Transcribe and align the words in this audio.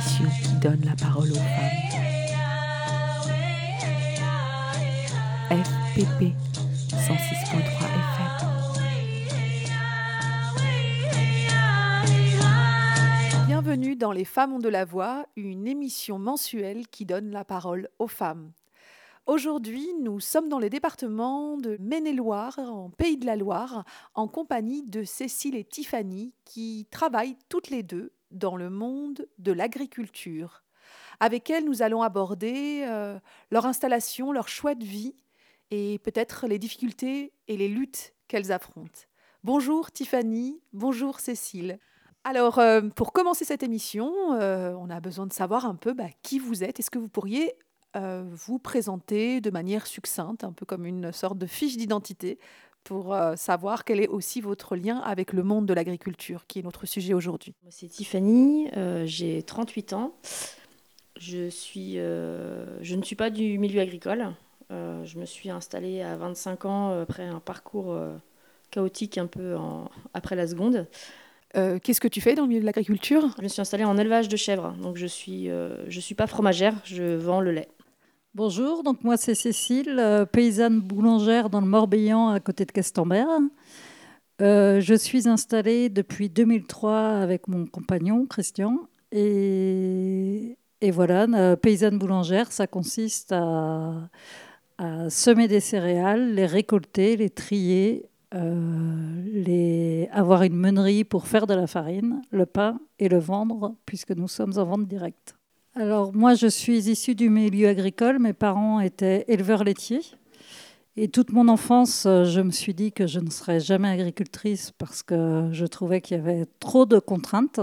qui 0.00 0.22
donne 0.62 0.80
la 0.84 0.96
parole 0.96 1.30
aux 1.30 1.34
femmes. 1.34 1.90
FPP 5.50 6.32
106.3 6.90 7.04
FM. 7.68 8.30
Bienvenue 13.46 13.96
dans 13.96 14.12
Les 14.12 14.24
femmes 14.24 14.54
ont 14.54 14.58
de 14.58 14.70
la 14.70 14.86
voix, 14.86 15.26
une 15.36 15.66
émission 15.66 16.18
mensuelle 16.18 16.88
qui 16.88 17.04
donne 17.04 17.30
la 17.30 17.44
parole 17.44 17.90
aux 17.98 18.08
femmes. 18.08 18.52
Aujourd'hui, 19.26 19.86
nous 20.00 20.18
sommes 20.18 20.48
dans 20.48 20.58
les 20.58 20.70
départements 20.70 21.58
de 21.58 21.76
Maine-et-Loire, 21.78 22.58
en 22.58 22.88
Pays 22.88 23.18
de 23.18 23.26
la 23.26 23.36
Loire, 23.36 23.84
en 24.14 24.28
compagnie 24.28 24.82
de 24.82 25.04
Cécile 25.04 25.56
et 25.56 25.64
Tiffany, 25.64 26.32
qui 26.46 26.86
travaillent 26.90 27.36
toutes 27.50 27.68
les 27.68 27.82
deux 27.82 28.12
dans 28.30 28.56
le 28.56 28.70
monde 28.70 29.26
de 29.38 29.52
l'agriculture. 29.52 30.62
Avec 31.20 31.50
elles, 31.50 31.64
nous 31.64 31.82
allons 31.82 32.02
aborder 32.02 32.84
euh, 32.86 33.18
leur 33.50 33.66
installation, 33.66 34.32
leur 34.32 34.48
choix 34.48 34.74
de 34.74 34.84
vie 34.84 35.14
et 35.70 35.98
peut-être 35.98 36.46
les 36.46 36.58
difficultés 36.58 37.32
et 37.46 37.56
les 37.56 37.68
luttes 37.68 38.14
qu'elles 38.26 38.52
affrontent. 38.52 39.02
Bonjour 39.44 39.90
Tiffany, 39.90 40.60
bonjour 40.72 41.20
Cécile. 41.20 41.78
Alors, 42.24 42.58
euh, 42.58 42.82
pour 42.82 43.12
commencer 43.12 43.44
cette 43.44 43.62
émission, 43.62 44.12
euh, 44.32 44.74
on 44.78 44.90
a 44.90 45.00
besoin 45.00 45.26
de 45.26 45.32
savoir 45.32 45.64
un 45.66 45.74
peu 45.74 45.92
bah, 45.92 46.08
qui 46.22 46.38
vous 46.38 46.64
êtes. 46.64 46.80
Est-ce 46.80 46.90
que 46.90 46.98
vous 46.98 47.08
pourriez 47.08 47.54
vous 47.92 48.60
présenter 48.60 49.40
de 49.40 49.50
manière 49.50 49.84
succincte, 49.84 50.44
un 50.44 50.52
peu 50.52 50.64
comme 50.64 50.86
une 50.86 51.10
sorte 51.10 51.38
de 51.38 51.46
fiche 51.46 51.76
d'identité, 51.76 52.38
pour 52.84 53.14
euh, 53.14 53.36
savoir 53.36 53.84
quel 53.84 54.00
est 54.00 54.08
aussi 54.08 54.40
votre 54.40 54.76
lien 54.76 54.98
avec 54.98 55.32
le 55.32 55.42
monde 55.42 55.66
de 55.66 55.74
l'agriculture, 55.74 56.46
qui 56.46 56.58
est 56.58 56.62
notre 56.62 56.86
sujet 56.86 57.14
aujourd'hui. 57.14 57.54
C'est 57.68 57.88
Tiffany, 57.88 58.68
euh, 58.76 59.04
j'ai 59.06 59.42
38 59.42 59.92
ans. 59.92 60.14
Je, 61.18 61.48
suis, 61.50 61.96
je 61.96 62.94
ne 62.94 63.02
suis 63.02 63.16
pas 63.16 63.28
du 63.28 63.58
milieu 63.58 63.82
agricole. 63.82 64.32
je 64.70 65.18
me 65.18 65.26
suis 65.26 65.50
installée 65.50 66.00
à 66.00 66.16
25 66.16 66.64
ans 66.64 67.00
après 67.02 67.26
un 67.26 67.40
parcours 67.40 67.94
chaotique 68.70 69.18
un 69.18 69.26
peu 69.26 69.54
après 70.14 70.34
la 70.34 70.46
seconde. 70.46 70.86
Qu'est-ce 71.52 72.00
que 72.00 72.08
tu 72.08 72.22
fais 72.22 72.34
dans 72.34 72.44
le 72.44 72.48
milieu 72.48 72.60
de 72.62 72.64
l'agriculture? 72.64 73.28
Je 73.36 73.42
me 73.42 73.48
suis 73.48 73.60
installée 73.60 73.84
en 73.84 73.98
élevage 73.98 74.28
de 74.30 74.36
chèvres, 74.38 74.72
donc 74.80 74.96
je 74.96 75.06
suis, 75.06 75.50
je 75.88 76.00
suis 76.00 76.14
pas 76.14 76.26
fromagère, 76.26 76.74
je 76.84 77.16
vends 77.16 77.42
le 77.42 77.52
lait. 77.52 77.68
Bonjour, 78.36 78.84
donc 78.84 79.02
moi 79.02 79.16
c'est 79.16 79.34
Cécile, 79.34 79.96
euh, 79.98 80.24
paysanne 80.24 80.78
boulangère 80.80 81.50
dans 81.50 81.60
le 81.60 81.66
Morbihan 81.66 82.28
à 82.28 82.38
côté 82.38 82.64
de 82.64 82.70
Castambert. 82.70 83.26
Euh, 84.40 84.80
je 84.80 84.94
suis 84.94 85.28
installée 85.28 85.88
depuis 85.88 86.28
2003 86.30 86.96
avec 86.96 87.48
mon 87.48 87.66
compagnon 87.66 88.26
Christian. 88.26 88.86
Et, 89.10 90.56
voilà, 90.92 91.24
euh, 91.24 91.56
paysanne 91.56 91.98
boulangère, 91.98 92.52
ça 92.52 92.68
consiste 92.68 93.32
à, 93.32 94.08
semer 95.08 95.48
des 95.48 95.58
céréales, 95.58 96.32
les 96.32 96.46
récolter, 96.46 97.16
les 97.16 97.30
trier, 97.30 98.08
avoir 100.12 100.44
une 100.44 100.54
meunerie 100.54 101.02
pour 101.02 101.26
faire 101.26 101.48
de 101.48 101.54
la 101.54 101.66
farine, 101.66 102.22
le 102.30 102.46
pain 102.46 102.78
et 103.00 103.08
le 103.08 103.18
vendre, 103.18 103.74
puisque 103.86 104.12
nous 104.12 104.28
sommes 104.28 104.56
en 104.56 104.64
vente 104.64 104.86
directe. 104.86 105.34
Alors 105.76 106.12
moi, 106.12 106.34
je 106.34 106.48
suis 106.48 106.90
issue 106.90 107.14
du 107.14 107.30
milieu 107.30 107.68
agricole. 107.68 108.18
Mes 108.18 108.32
parents 108.32 108.80
étaient 108.80 109.24
éleveurs 109.28 109.62
laitiers. 109.62 110.02
Et 110.96 111.08
toute 111.08 111.32
mon 111.32 111.46
enfance, 111.48 112.04
euh, 112.06 112.24
je 112.24 112.40
me 112.40 112.50
suis 112.50 112.74
dit 112.74 112.90
que 112.90 113.06
je 113.06 113.20
ne 113.20 113.30
serais 113.30 113.60
jamais 113.60 113.88
agricultrice 113.88 114.72
parce 114.76 115.02
que 115.02 115.48
je 115.52 115.64
trouvais 115.64 116.00
qu'il 116.00 116.16
y 116.16 116.20
avait 116.20 116.46
trop 116.58 116.84
de 116.84 116.98
contraintes, 116.98 117.60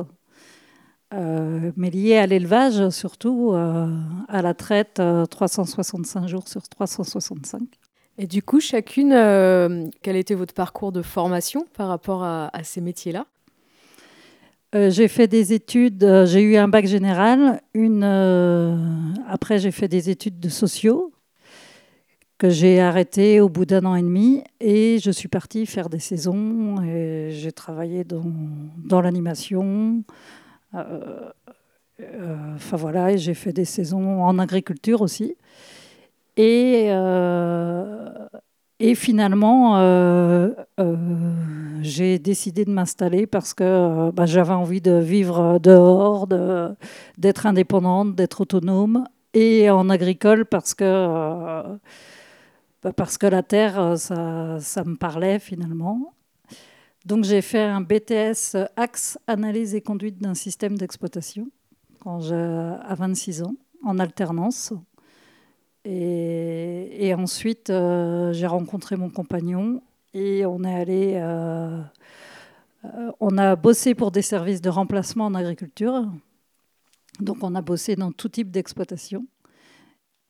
euh, 1.13 1.71
mais 1.75 1.89
liées 1.89 2.17
à 2.17 2.25
l'élevage, 2.25 2.89
surtout 2.89 3.51
euh, 3.51 3.93
à 4.29 4.41
la 4.41 4.53
traite 4.53 5.01
365 5.29 6.27
jours 6.27 6.47
sur 6.47 6.67
365. 6.67 7.61
Et 8.17 8.25
du 8.25 8.41
coup, 8.41 8.61
chacune, 8.61 9.11
quel 10.01 10.15
était 10.15 10.33
votre 10.33 10.53
parcours 10.53 10.91
de 10.91 11.03
formation 11.03 11.67
par 11.73 11.89
rapport 11.89 12.23
à 12.23 12.49
ces 12.63 12.81
métiers-là? 12.81 13.27
Euh, 14.75 14.89
j'ai 14.89 15.07
fait 15.07 15.27
des 15.27 15.53
études, 15.53 16.03
euh, 16.03 16.25
j'ai 16.25 16.41
eu 16.41 16.57
un 16.57 16.67
bac 16.67 16.85
général. 16.85 17.61
Une, 17.73 18.03
euh, 18.03 18.75
après, 19.27 19.59
j'ai 19.59 19.71
fait 19.71 19.87
des 19.87 20.09
études 20.09 20.39
de 20.39 20.49
sociaux 20.49 21.13
que 22.37 22.49
j'ai 22.49 22.81
arrêtées 22.81 23.39
au 23.39 23.49
bout 23.49 23.65
d'un 23.65 23.85
an 23.85 23.95
et 23.95 24.01
demi. 24.01 24.43
Et 24.59 24.99
je 24.99 25.11
suis 25.11 25.29
partie 25.29 25.65
faire 25.65 25.89
des 25.89 25.99
saisons. 25.99 26.75
j'ai 26.83 27.51
travaillé 27.53 28.03
dans, 28.03 28.25
dans 28.77 29.01
l'animation. 29.01 30.03
Enfin 30.73 32.77
voilà, 32.77 33.13
et 33.13 33.17
j'ai 33.17 33.33
fait 33.33 33.53
des 33.53 33.65
saisons 33.65 34.23
en 34.23 34.37
agriculture 34.37 35.01
aussi. 35.01 35.35
Et 36.35 36.89
et 38.79 38.93
finalement, 38.93 39.77
euh, 39.77 40.51
euh, 40.79 40.95
j'ai 41.81 42.19
décidé 42.19 42.63
de 42.63 42.71
m'installer 42.71 43.25
parce 43.25 43.55
que 43.55 43.63
euh, 43.63 44.11
bah, 44.11 44.27
j'avais 44.27 44.53
envie 44.53 44.81
de 44.81 44.93
vivre 44.99 45.57
dehors, 45.59 46.27
d'être 47.17 47.45
indépendante, 47.47 48.13
d'être 48.15 48.41
autonome, 48.41 49.05
et 49.33 49.69
en 49.71 49.89
agricole 49.89 50.45
parce 50.45 50.75
que, 50.75 50.83
bah, 52.83 52.93
parce 52.95 53.17
que 53.17 53.25
la 53.25 53.41
terre, 53.41 53.97
ça, 53.97 54.59
ça, 54.59 54.83
me 54.83 54.95
parlait 54.95 55.39
finalement. 55.39 56.13
Donc 57.05 57.23
j'ai 57.23 57.41
fait 57.41 57.63
un 57.63 57.81
BTS 57.81 58.57
Axe, 58.75 59.17
Analyse 59.27 59.73
et 59.73 59.81
Conduite 59.81 60.19
d'un 60.19 60.35
système 60.35 60.77
d'exploitation 60.77 61.49
à 62.05 62.95
26 62.95 63.41
ans, 63.43 63.55
en 63.83 63.97
alternance. 63.99 64.73
Et, 65.89 67.13
ensuite, 67.13 67.69
euh, 67.69 68.33
j'ai 68.33 68.45
rencontré 68.45 68.97
mon 68.97 69.09
compagnon 69.09 69.81
et 70.13 70.45
on 70.45 70.63
est 70.65 70.73
allé. 70.73 71.13
Euh, 71.15 71.81
euh, 72.83 73.11
on 73.21 73.37
a 73.37 73.55
bossé 73.55 73.95
pour 73.95 74.11
des 74.11 74.21
services 74.21 74.59
de 74.59 74.69
remplacement 74.69 75.27
en 75.27 75.33
agriculture. 75.33 76.05
Donc, 77.21 77.37
on 77.41 77.55
a 77.55 77.61
bossé 77.61 77.95
dans 77.95 78.11
tout 78.11 78.27
type 78.27 78.51
d'exploitation. 78.51 79.25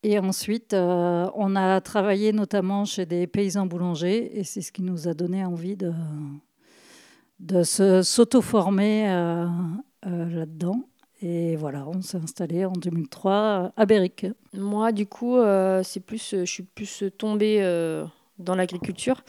Et 0.04 0.20
ensuite, 0.20 0.74
on 0.74 1.56
a 1.56 1.82
travaillé 1.82 2.32
notamment 2.32 2.86
chez 2.86 3.08
des 3.08 3.26
paysans 3.26 3.66
boulangers 3.66 4.38
et 4.38 4.44
c'est 4.44 4.62
ce 4.62 4.72
qui 4.72 4.84
nous 4.84 5.08
a 5.08 5.16
donné 5.16 5.44
envie 5.44 5.76
de, 5.76 5.92
de 7.40 7.64
s'auto-former 7.64 9.08
là-dedans. 10.04 10.88
Et 11.22 11.56
voilà, 11.56 11.88
on 11.88 12.02
s'est 12.02 12.18
installé 12.18 12.66
en 12.66 12.74
2003 12.74 13.72
à 13.76 13.86
Béric. 13.86 14.28
Moi, 14.54 14.92
du 14.92 15.08
coup, 15.08 15.38
euh, 15.38 15.82
c'est 15.84 16.00
plus, 16.00 16.36
je 16.38 16.46
suis 16.46 16.64
plus 16.64 17.06
tombée 17.18 17.58
euh, 17.62 18.06
dans 18.38 18.54
l'agriculture. 18.54 19.24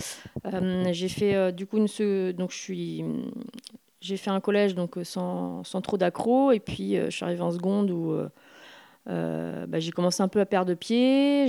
Euh, 0.53 0.85
j'ai 0.93 1.09
fait 1.09 1.51
du 1.53 1.67
coup 1.67 1.79
donc 1.79 2.51
je 2.51 2.57
suis, 2.57 3.05
j'ai 4.03 4.19
fait 4.19 4.31
un 4.31 4.41
collège 4.41 4.75
donc 4.75 4.99
sans, 5.03 5.63
trop 5.83 5.97
d'accro 5.97 6.53
et 6.53 6.61
puis 6.61 6.97
je 6.97 7.11
suis 7.11 7.25
arrivée 7.25 7.41
en 7.41 7.53
seconde 7.53 7.91
où 7.91 8.15
bah, 9.07 9.79
j'ai 9.79 9.91
commencé 9.91 10.23
un 10.23 10.29
peu 10.29 10.41
à 10.41 10.47
perdre 10.47 10.75
pied. 10.75 11.49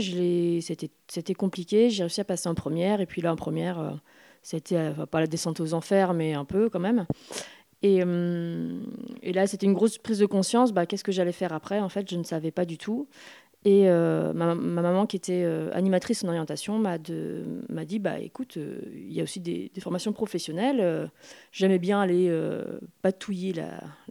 C'était, 0.62 0.90
c'était 1.10 1.34
compliqué. 1.34 1.90
J'ai 1.90 2.04
réussi 2.04 2.22
à 2.22 2.26
passer 2.26 2.48
en 2.48 2.56
première 2.56 3.02
et 3.02 3.06
puis 3.06 3.22
là 3.22 3.34
en 3.34 3.36
première, 3.36 4.00
c'était 4.42 4.94
pas 5.12 5.20
la 5.20 5.28
descente 5.28 5.60
aux 5.60 5.74
enfers, 5.74 6.14
mais 6.14 6.34
un 6.34 6.46
peu 6.46 6.70
quand 6.70 6.80
même. 6.80 7.06
Et, 7.82 8.02
euh, 8.06 8.82
et 9.22 9.32
là, 9.32 9.48
c'était 9.48 9.66
une 9.66 9.74
grosse 9.74 9.98
prise 9.98 10.20
de 10.20 10.26
conscience. 10.26 10.74
Bah, 10.74 10.86
Qu'est-ce 10.86 11.04
que 11.04 11.12
j'allais 11.12 11.32
faire 11.32 11.54
après? 11.54 11.80
En 11.80 11.90
fait, 11.90 12.10
je 12.10 12.18
ne 12.18 12.24
savais 12.24 12.52
pas 12.52 12.66
du 12.66 12.78
tout. 12.78 13.08
Et 13.66 13.90
euh, 13.90 14.32
ma, 14.34 14.56
maman, 14.56 15.06
qui 15.06 15.18
était 15.18 15.44
euh, 15.44 15.70
animatrice 15.74 16.24
en 16.24 16.30
orientation, 16.30 16.80
m'a 16.80 16.98
dit 16.98 18.00
bah, 18.00 18.20
écoute, 18.20 18.58
il 18.58 19.12
y 19.12 19.20
a 19.20 19.24
aussi 19.24 19.40
des, 19.42 19.72
formations 19.82 20.14
professionnelles. 20.14 21.12
J'aimais 21.52 21.80
bien 21.80 22.00
aller 22.00 22.34
patouiller 23.02 23.54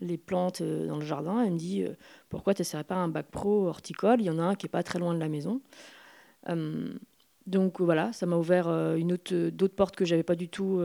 les 0.01 0.19
plantes 0.19 0.63
dans 0.63 0.97
le 0.97 1.05
jardin. 1.05 1.43
Elle 1.45 1.53
me 1.53 1.59
dit 1.59 1.85
pourquoi 2.29 2.55
tu 2.55 2.61
n'essaierais 2.61 2.85
pas 2.85 2.97
un 2.97 3.09
bac 3.09 3.27
pro 3.31 3.69
horticole? 3.69 4.21
Il 4.21 4.27
y 4.27 4.31
en 4.31 4.39
a 4.39 4.43
un 4.43 4.55
qui 4.55 4.67
n'est 4.67 4.71
pas 4.71 4.83
très 4.83 4.99
loin 4.99 5.15
de 5.15 5.21
la 5.21 5.29
maison. 5.29 5.61
donc 7.47 7.81
voilà, 7.81 8.13
ça 8.13 8.27
m'a 8.27 8.37
ouvert 8.37 8.69
d'autres 8.99 9.75
portes 9.75 9.97
que 9.97 10.05
j'avais 10.05 10.23
pas 10.23 10.37
du 10.37 10.51
tout 10.51 10.81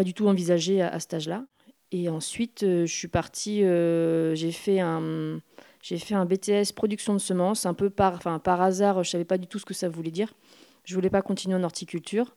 pas 0.00 0.04
du 0.04 0.14
tout 0.14 0.28
envisagé 0.28 0.80
à, 0.80 0.98
cet 0.98 1.12
âge-là. 1.12 1.44
Et 1.92 2.08
ensuite, 2.08 2.62
euh, 2.62 2.86
je 2.86 2.94
suis 2.94 3.06
partie, 3.06 3.62
euh, 3.62 4.34
j'ai 4.34 4.50
fait 4.50 4.80
un, 4.80 5.40
j'ai 5.82 5.98
fait 5.98 6.14
un 6.14 6.24
BTS 6.24 6.72
production 6.74 7.12
de 7.12 7.18
semences, 7.18 7.66
un 7.66 7.74
peu 7.74 7.90
par, 7.90 8.40
par 8.40 8.62
hasard, 8.62 9.04
je 9.04 9.10
savais 9.10 9.26
pas 9.26 9.36
du 9.36 9.46
tout 9.46 9.58
ce 9.58 9.66
que 9.66 9.74
ça 9.74 9.90
voulait 9.90 10.10
dire. 10.10 10.32
Je 10.84 10.94
voulais 10.94 11.10
pas 11.10 11.20
continuer 11.20 11.54
en 11.54 11.62
horticulture. 11.64 12.34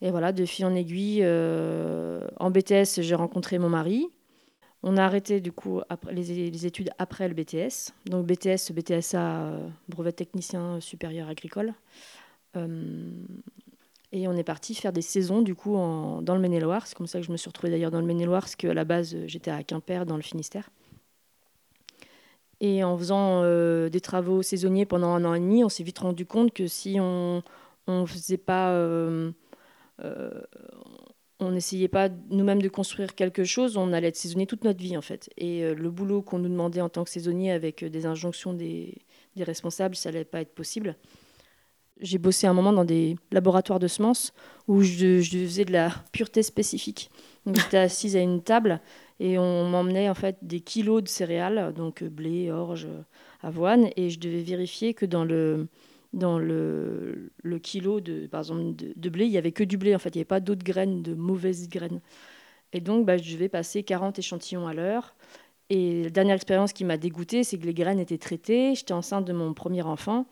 Et 0.00 0.10
voilà, 0.10 0.32
de 0.32 0.46
fil 0.46 0.64
en 0.64 0.74
aiguille, 0.74 1.20
euh, 1.22 2.26
en 2.40 2.50
BTS, 2.50 3.02
j'ai 3.02 3.14
rencontré 3.14 3.58
mon 3.58 3.68
mari. 3.68 4.08
On 4.82 4.96
a 4.96 5.04
arrêté 5.04 5.42
du 5.42 5.52
coup 5.52 5.82
les, 6.10 6.64
études 6.64 6.92
après 6.96 7.28
le 7.28 7.34
BTS. 7.34 7.92
Donc 8.06 8.24
BTS, 8.24 8.72
BTSA, 8.72 9.52
brevet 9.90 10.12
technicien 10.12 10.80
supérieur 10.80 11.28
agricole. 11.28 11.74
Et 14.12 14.28
on 14.28 14.34
est 14.34 14.44
parti 14.44 14.74
faire 14.74 14.92
des 14.92 15.02
saisons 15.02 15.40
du 15.40 15.54
coup 15.54 15.74
dans 15.74 16.34
le 16.34 16.38
Maine-et-Loire. 16.38 16.86
C'est 16.86 16.94
comme 16.94 17.06
ça 17.06 17.18
que 17.18 17.26
je 17.26 17.32
me 17.32 17.36
suis 17.38 17.48
retrouvée 17.48 17.70
d'ailleurs 17.70 17.90
dans 17.90 18.00
le 18.00 18.06
Maine-et-Loire, 18.06 18.42
parce 18.42 18.56
qu'à 18.56 18.74
la 18.74 18.84
base 18.84 19.16
j'étais 19.26 19.50
à 19.50 19.62
Quimper 19.62 20.04
dans 20.04 20.16
le 20.16 20.22
Finistère. 20.22 20.68
Et 22.62 22.84
en 22.84 22.96
faisant 22.96 23.42
euh, 23.42 23.88
des 23.88 24.00
travaux 24.00 24.40
saisonniers 24.40 24.86
pendant 24.86 25.08
un 25.08 25.24
an 25.24 25.34
et 25.34 25.40
demi, 25.40 25.64
on 25.64 25.68
s'est 25.68 25.82
vite 25.82 25.98
rendu 25.98 26.26
compte 26.26 26.52
que 26.52 26.68
si 26.68 26.98
on 27.00 27.42
ne 27.88 28.06
faisait 28.06 28.36
pas, 28.36 28.70
euh, 28.70 29.32
euh, 30.04 30.30
on 31.40 31.50
n'essayait 31.50 31.88
pas 31.88 32.08
nous-mêmes 32.30 32.62
de 32.62 32.68
construire 32.68 33.16
quelque 33.16 33.42
chose, 33.42 33.76
on 33.76 33.92
allait 33.92 34.08
être 34.08 34.16
saisonnier 34.16 34.46
toute 34.46 34.62
notre 34.62 34.78
vie 34.78 34.96
en 34.96 35.02
fait. 35.02 35.28
Et 35.38 35.74
le 35.74 35.90
boulot 35.90 36.22
qu'on 36.22 36.38
nous 36.38 36.48
demandait 36.48 36.80
en 36.80 36.88
tant 36.88 37.02
que 37.02 37.10
saisonnier 37.10 37.50
avec 37.50 37.84
des 37.84 38.06
injonctions 38.06 38.52
des, 38.52 38.96
des 39.34 39.42
responsables, 39.42 39.96
ça 39.96 40.12
n'allait 40.12 40.24
pas 40.24 40.40
être 40.40 40.54
possible. 40.54 40.96
J'ai 42.02 42.18
bossé 42.18 42.46
un 42.46 42.52
moment 42.52 42.72
dans 42.72 42.84
des 42.84 43.16
laboratoires 43.30 43.78
de 43.78 43.86
semences 43.86 44.32
où 44.68 44.82
je, 44.82 45.22
faisais 45.22 45.64
de 45.64 45.72
la 45.72 45.90
pureté 46.12 46.42
spécifique. 46.42 47.10
J'étais 47.46 47.78
assise 47.78 48.16
à 48.16 48.20
une 48.20 48.42
table 48.42 48.80
et 49.20 49.38
on 49.38 49.68
m'emmenait 49.68 50.08
en 50.08 50.14
fait 50.14 50.36
des 50.42 50.60
kilos 50.60 51.02
de 51.02 51.08
céréales, 51.08 51.72
donc 51.74 52.02
euh, 52.02 52.08
blé, 52.08 52.50
orge, 52.50 52.88
avoine, 53.42 53.88
et 53.96 54.10
je 54.10 54.18
devais 54.18 54.42
vérifier 54.42 54.94
que 54.94 55.06
dans 55.06 55.24
le, 55.24 55.68
dans 56.12 56.38
le, 56.38 57.30
le 57.42 57.58
kilo 57.58 58.00
de, 58.00 58.26
par 58.26 58.40
exemple, 58.40 58.74
de, 58.76 59.08
blé, 59.08 59.26
il 59.26 59.30
n'y 59.30 59.38
avait 59.38 59.52
que 59.52 59.64
du 59.64 59.76
blé, 59.76 59.94
en 59.94 59.98
fait, 59.98 60.10
il 60.10 60.18
n'y 60.18 60.22
avait 60.22 60.26
pas 60.26 60.40
d'autres 60.40 60.64
graines, 60.64 61.02
de 61.02 61.14
mauvaises 61.14 61.68
graines. 61.68 62.00
Et 62.72 62.80
donc, 62.80 63.06
bah, 63.06 63.16
je 63.16 63.32
devais 63.32 63.48
passer 63.48 63.82
40 63.82 64.18
échantillons 64.18 64.66
à 64.66 64.74
l'heure. 64.74 65.14
Et 65.70 66.04
la 66.04 66.10
dernière 66.10 66.34
expérience 66.34 66.72
qui 66.72 66.84
m'a 66.84 66.96
dégoûtée, 66.96 67.44
c'est 67.44 67.58
que 67.58 67.66
les 67.66 67.74
graines 67.74 67.98
étaient 68.00 68.18
traitées. 68.18 68.74
J'étais 68.74 68.92
enceinte 68.92 69.24
de 69.24 69.32
mon 69.32 69.54
premier 69.54 69.82
enfant. 69.82 70.26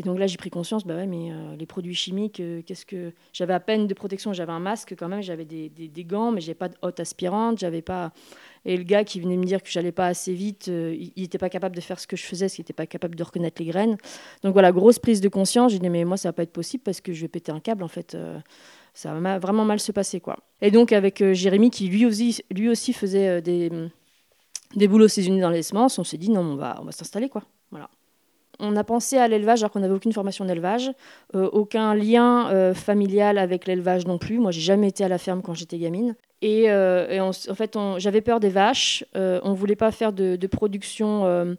Et 0.00 0.02
donc 0.02 0.18
là, 0.18 0.26
j'ai 0.26 0.38
pris 0.38 0.48
conscience, 0.48 0.86
bah 0.86 0.96
ouais, 0.96 1.06
mais 1.06 1.30
euh, 1.30 1.56
les 1.56 1.66
produits 1.66 1.94
chimiques, 1.94 2.40
euh, 2.40 2.62
qu'est-ce 2.64 2.86
que. 2.86 3.12
J'avais 3.34 3.52
à 3.52 3.60
peine 3.60 3.86
de 3.86 3.92
protection, 3.92 4.32
j'avais 4.32 4.52
un 4.52 4.58
masque 4.58 4.94
quand 4.98 5.08
même, 5.08 5.20
j'avais 5.20 5.44
des, 5.44 6.04
gants, 6.04 6.32
mais 6.32 6.40
j'avais 6.40 6.54
pas 6.54 6.70
de 6.70 6.76
haute 6.80 6.98
aspirante, 7.00 7.58
j'avais 7.58 7.82
pas. 7.82 8.10
Et 8.64 8.78
le 8.78 8.82
gars 8.84 9.04
qui 9.04 9.20
venait 9.20 9.36
me 9.36 9.44
dire 9.44 9.62
que 9.62 9.68
j'allais 9.68 9.92
pas 9.92 10.06
assez 10.06 10.32
vite, 10.32 10.68
euh, 10.68 10.96
il 10.98 11.20
n'était 11.20 11.36
pas 11.36 11.50
capable 11.50 11.76
de 11.76 11.82
faire 11.82 12.00
ce 12.00 12.06
que 12.06 12.16
je 12.16 12.24
faisais, 12.24 12.46
parce 12.46 12.54
qu'il 12.54 12.62
n'était 12.62 12.72
pas 12.72 12.86
capable 12.86 13.14
de 13.14 13.22
reconnaître 13.22 13.60
les 13.60 13.68
graines. 13.68 13.98
Donc 14.42 14.54
voilà, 14.54 14.72
grosse 14.72 14.98
prise 14.98 15.20
de 15.20 15.28
conscience. 15.28 15.72
J'ai 15.72 15.80
dit, 15.80 15.90
mais 15.90 16.06
moi, 16.06 16.16
ça 16.16 16.30
va 16.30 16.32
pas 16.32 16.44
être 16.44 16.52
possible 16.52 16.82
parce 16.82 17.02
que 17.02 17.12
je 17.12 17.20
vais 17.20 17.28
péter 17.28 17.52
un 17.52 17.60
câble, 17.60 17.82
en 17.82 17.88
fait. 17.88 18.16
ça 18.94 19.12
va 19.12 19.38
vraiment 19.38 19.66
mal 19.66 19.80
se 19.80 19.92
passer, 19.92 20.18
quoi. 20.18 20.38
Et 20.62 20.70
donc, 20.70 20.92
avec 20.92 21.22
Jérémy, 21.34 21.68
qui 21.70 21.88
lui 21.88 22.06
aussi, 22.06 22.42
lui 22.50 22.70
aussi 22.70 22.94
faisait 22.94 23.42
des, 23.42 23.70
des 24.76 24.88
boulots 24.88 25.08
saisonniers 25.08 25.42
dans 25.42 25.50
les 25.50 25.62
semences, 25.62 25.98
on 25.98 26.04
s'est 26.04 26.16
dit, 26.16 26.30
non, 26.30 26.40
on 26.40 26.56
va, 26.56 26.78
on 26.80 26.86
va 26.86 26.92
s'installer, 26.92 27.28
quoi. 27.28 27.42
Voilà 27.70 27.90
on 28.60 28.76
a 28.76 28.84
pensé 28.84 29.16
à 29.16 29.28
l'élevage 29.28 29.62
alors 29.62 29.70
qu'on 29.70 29.80
n'avait 29.80 29.94
aucune 29.94 30.12
formation 30.12 30.44
d'élevage, 30.44 30.90
euh, 31.34 31.48
aucun 31.52 31.94
lien 31.94 32.50
euh, 32.50 32.74
familial 32.74 33.38
avec 33.38 33.66
l'élevage 33.66 34.06
non 34.06 34.18
plus. 34.18 34.38
Moi, 34.38 34.50
j'ai 34.50 34.60
jamais 34.60 34.88
été 34.88 35.04
à 35.04 35.08
la 35.08 35.18
ferme 35.18 35.42
quand 35.42 35.54
j'étais 35.54 35.78
gamine. 35.78 36.14
Et, 36.42 36.70
euh, 36.70 37.20
en 37.22 37.54
fait, 37.54 37.76
j'avais 37.98 38.20
peur 38.20 38.40
des 38.40 38.48
vaches. 38.48 39.04
on 39.14 39.52
voulait 39.54 39.76
pas 39.76 39.90
faire 39.90 40.12
de, 40.12 40.46
production 40.46 41.56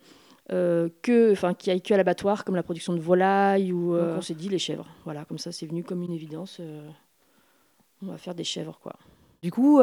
que, 0.50 1.31
enfin, 1.31 1.53
qui 1.53 1.71
aille 1.71 1.81
que 1.81 1.94
à 1.94 1.98
l'abattoir, 1.98 2.45
comme 2.45 2.56
la 2.56 2.63
production 2.63 2.94
de 2.94 3.00
volailles 3.00 3.71
ou. 3.71 3.95
on 3.95 4.21
s'est 4.21 4.33
dit 4.33 4.50
les 4.50 4.59
chèvres. 4.59 4.88
Voilà, 5.03 5.25
comme 5.25 5.38
ça, 5.38 5.51
c'est 5.51 5.65
venu 5.65 5.83
comme 5.83 6.01
une 6.01 6.13
évidence. 6.13 6.62
on 8.01 8.07
va 8.07 8.18
faire 8.18 8.36
des 8.36 8.44
chèvres, 8.44 8.80
quoi. 8.81 8.94
Du 9.42 9.51
coup, 9.51 9.81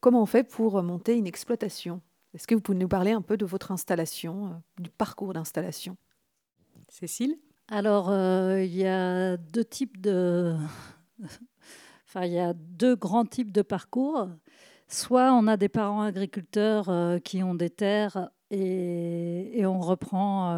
comment 0.00 0.22
on 0.22 0.26
fait 0.26 0.44
pour 0.44 0.82
monter 0.82 1.16
une 1.16 1.26
exploitation? 1.26 2.00
Est-ce 2.34 2.48
que 2.48 2.54
vous 2.54 2.60
pouvez 2.60 2.78
nous 2.78 2.88
parler 2.88 3.12
un 3.12 3.22
peu 3.22 3.36
de 3.36 3.46
votre 3.46 3.70
installation, 3.70 4.60
du 4.78 4.90
parcours 4.90 5.32
d'installation? 5.32 5.96
Cécile 6.94 7.34
Alors, 7.66 8.08
euh, 8.08 8.62
il 8.62 8.72
y 8.72 8.86
a 8.86 9.36
deux 9.36 9.64
types 9.64 10.00
de. 10.00 10.54
enfin, 12.06 12.24
il 12.24 12.32
y 12.32 12.38
a 12.38 12.52
deux 12.54 12.94
grands 12.94 13.24
types 13.24 13.50
de 13.50 13.62
parcours. 13.62 14.28
Soit 14.86 15.32
on 15.32 15.48
a 15.48 15.56
des 15.56 15.68
parents 15.68 16.02
agriculteurs 16.02 16.88
euh, 16.88 17.18
qui 17.18 17.42
ont 17.42 17.56
des 17.56 17.70
terres 17.70 18.30
et, 18.52 19.64
on 19.66 19.80
reprend 19.80 20.52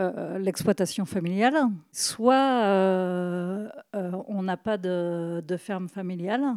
euh, 0.00 0.38
l'exploitation 0.38 1.04
familiale. 1.04 1.60
Soit 1.92 2.62
on 3.92 4.42
n'a 4.42 4.56
pas 4.56 4.78
de, 4.78 5.44
de, 5.46 5.56
ferme 5.58 5.90
familiale. 5.90 6.56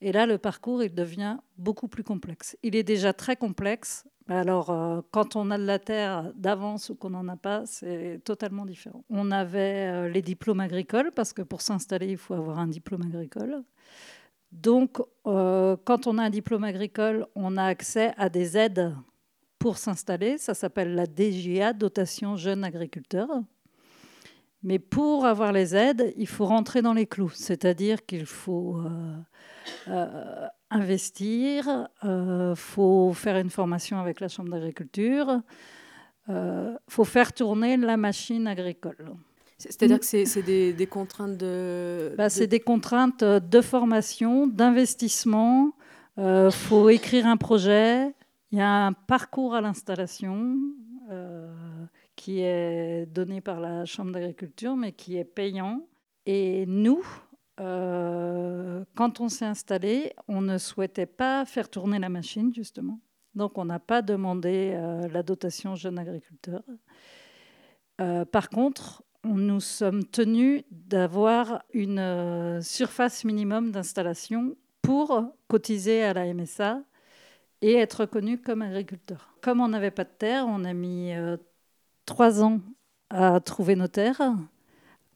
Et 0.00 0.12
là, 0.12 0.26
le 0.26 0.38
parcours, 0.38 0.84
il 0.84 0.94
devient 0.94 1.38
beaucoup 1.58 1.88
plus 1.88 2.04
complexe. 2.04 2.56
Il 2.62 2.76
est 2.76 2.84
déjà 2.84 3.12
très 3.12 3.34
complexe 3.34 4.06
alors, 4.28 4.70
euh, 4.70 5.02
quand 5.10 5.36
on 5.36 5.50
a 5.50 5.58
de 5.58 5.64
la 5.64 5.78
terre 5.78 6.32
d'avance 6.34 6.88
ou 6.88 6.94
qu'on 6.94 7.10
n'en 7.10 7.28
a 7.28 7.36
pas, 7.36 7.66
c'est 7.66 8.20
totalement 8.24 8.64
différent. 8.64 9.04
On 9.10 9.30
avait 9.30 9.90
euh, 9.92 10.08
les 10.08 10.22
diplômes 10.22 10.60
agricoles, 10.60 11.12
parce 11.12 11.34
que 11.34 11.42
pour 11.42 11.60
s'installer, 11.60 12.06
il 12.08 12.16
faut 12.16 12.32
avoir 12.32 12.58
un 12.58 12.66
diplôme 12.66 13.02
agricole. 13.02 13.62
Donc, 14.50 14.98
euh, 15.26 15.76
quand 15.84 16.06
on 16.06 16.16
a 16.16 16.22
un 16.22 16.30
diplôme 16.30 16.64
agricole, 16.64 17.26
on 17.34 17.58
a 17.58 17.64
accès 17.64 18.14
à 18.16 18.30
des 18.30 18.56
aides 18.56 18.94
pour 19.58 19.76
s'installer. 19.76 20.38
Ça 20.38 20.54
s'appelle 20.54 20.94
la 20.94 21.06
DGA, 21.06 21.74
dotation 21.74 22.36
jeunes 22.36 22.64
agriculteurs. 22.64 23.42
Mais 24.62 24.78
pour 24.78 25.26
avoir 25.26 25.52
les 25.52 25.76
aides, 25.76 26.14
il 26.16 26.26
faut 26.26 26.46
rentrer 26.46 26.80
dans 26.80 26.94
les 26.94 27.06
clous, 27.06 27.32
c'est-à-dire 27.34 28.06
qu'il 28.06 28.24
faut 28.24 28.80
investir, 30.74 31.88
il 32.02 32.08
euh, 32.08 32.54
faut 32.54 33.12
faire 33.12 33.36
une 33.38 33.48
formation 33.48 33.98
avec 33.98 34.20
la 34.20 34.28
Chambre 34.28 34.50
d'agriculture, 34.50 35.40
il 36.28 36.34
euh, 36.34 36.74
faut 36.88 37.04
faire 37.04 37.32
tourner 37.32 37.76
la 37.76 37.96
machine 37.96 38.46
agricole. 38.46 39.14
C'est-à-dire 39.56 40.00
que 40.00 40.04
c'est 40.04 40.42
des, 40.42 40.86
contraintes 40.86 41.38
de... 41.38 42.12
Bah, 42.18 42.28
c'est 42.28 42.48
des 42.48 42.60
contraintes 42.60 43.22
de 43.22 43.60
formation, 43.60 44.46
d'investissement. 44.46 45.72
Il 46.18 46.24
euh, 46.24 46.50
faut 46.50 46.90
écrire 46.90 47.26
un 47.26 47.36
projet. 47.36 48.12
Il 48.50 48.58
y 48.58 48.60
a 48.60 48.86
un 48.86 48.92
parcours 48.92 49.54
à 49.54 49.60
l'installation 49.60 50.56
qui 52.16 52.40
est 52.40 53.06
donné 53.06 53.40
par 53.40 53.60
la 53.60 53.84
Chambre 53.84 54.12
d'agriculture, 54.12 54.74
mais 54.74 54.92
qui 54.92 55.18
est 55.18 55.24
payant. 55.24 55.86
Et 56.26 56.64
nous, 56.66 57.04
euh, 57.60 58.84
quand 58.94 59.20
on 59.20 59.28
s'est 59.28 59.44
installé, 59.44 60.12
on 60.28 60.40
ne 60.40 60.58
souhaitait 60.58 61.06
pas 61.06 61.44
faire 61.44 61.68
tourner 61.68 61.98
la 61.98 62.08
machine, 62.08 62.52
justement. 62.52 63.00
Donc, 63.34 63.58
on 63.58 63.64
n'a 63.64 63.78
pas 63.78 64.02
demandé 64.02 64.72
euh, 64.74 65.08
la 65.08 65.22
dotation 65.22 65.74
jeune 65.74 65.98
agriculteur. 65.98 66.62
Euh, 68.00 68.24
par 68.24 68.48
contre, 68.50 69.02
nous 69.24 69.60
sommes 69.60 70.04
tenus 70.04 70.64
d'avoir 70.70 71.62
une 71.72 72.60
surface 72.60 73.24
minimum 73.24 73.70
d'installation 73.70 74.56
pour 74.82 75.22
cotiser 75.48 76.02
à 76.02 76.12
la 76.12 76.32
MSA 76.32 76.82
et 77.62 77.74
être 77.74 78.00
reconnu 78.02 78.38
comme 78.38 78.60
agriculteur. 78.60 79.34
Comme 79.40 79.60
on 79.60 79.68
n'avait 79.68 79.90
pas 79.90 80.04
de 80.04 80.10
terre, 80.10 80.44
on 80.46 80.64
a 80.64 80.74
mis 80.74 81.12
trois 82.04 82.42
ans 82.42 82.60
à 83.08 83.40
trouver 83.40 83.76
nos 83.76 83.88
terres 83.88 84.20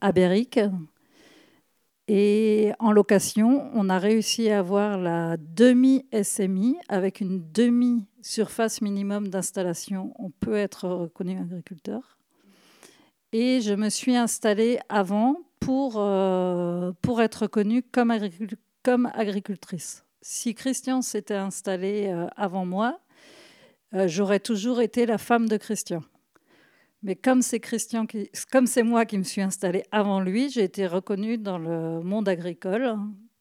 à 0.00 0.12
Béric. 0.12 0.58
Et 2.10 2.72
en 2.78 2.90
location, 2.90 3.70
on 3.74 3.90
a 3.90 3.98
réussi 3.98 4.48
à 4.48 4.60
avoir 4.60 4.96
la 4.96 5.36
demi-SMI 5.36 6.78
avec 6.88 7.20
une 7.20 7.52
demi-surface 7.52 8.80
minimum 8.80 9.28
d'installation. 9.28 10.14
On 10.18 10.30
peut 10.30 10.56
être 10.56 10.88
reconnu 10.88 11.38
agriculteur. 11.38 12.18
Et 13.32 13.60
je 13.60 13.74
me 13.74 13.90
suis 13.90 14.16
installée 14.16 14.78
avant 14.88 15.36
pour, 15.60 15.96
euh, 15.98 16.92
pour 17.02 17.20
être 17.20 17.42
reconnue 17.42 17.82
comme, 17.82 18.14
comme 18.82 19.10
agricultrice. 19.12 20.02
Si 20.22 20.54
Christian 20.54 21.02
s'était 21.02 21.34
installé 21.34 22.06
euh, 22.08 22.26
avant 22.36 22.64
moi, 22.64 23.00
euh, 23.92 24.08
j'aurais 24.08 24.40
toujours 24.40 24.80
été 24.80 25.04
la 25.04 25.18
femme 25.18 25.46
de 25.46 25.58
Christian. 25.58 26.00
Mais 27.02 27.14
comme 27.14 27.42
c'est 27.42 27.60
Christian, 27.60 28.06
qui, 28.06 28.30
comme 28.50 28.66
c'est 28.66 28.82
moi 28.82 29.04
qui 29.04 29.18
me 29.18 29.22
suis 29.22 29.40
installée 29.40 29.84
avant 29.92 30.20
lui, 30.20 30.50
j'ai 30.50 30.64
été 30.64 30.86
reconnue 30.86 31.38
dans 31.38 31.58
le 31.58 32.00
monde 32.02 32.28
agricole 32.28 32.96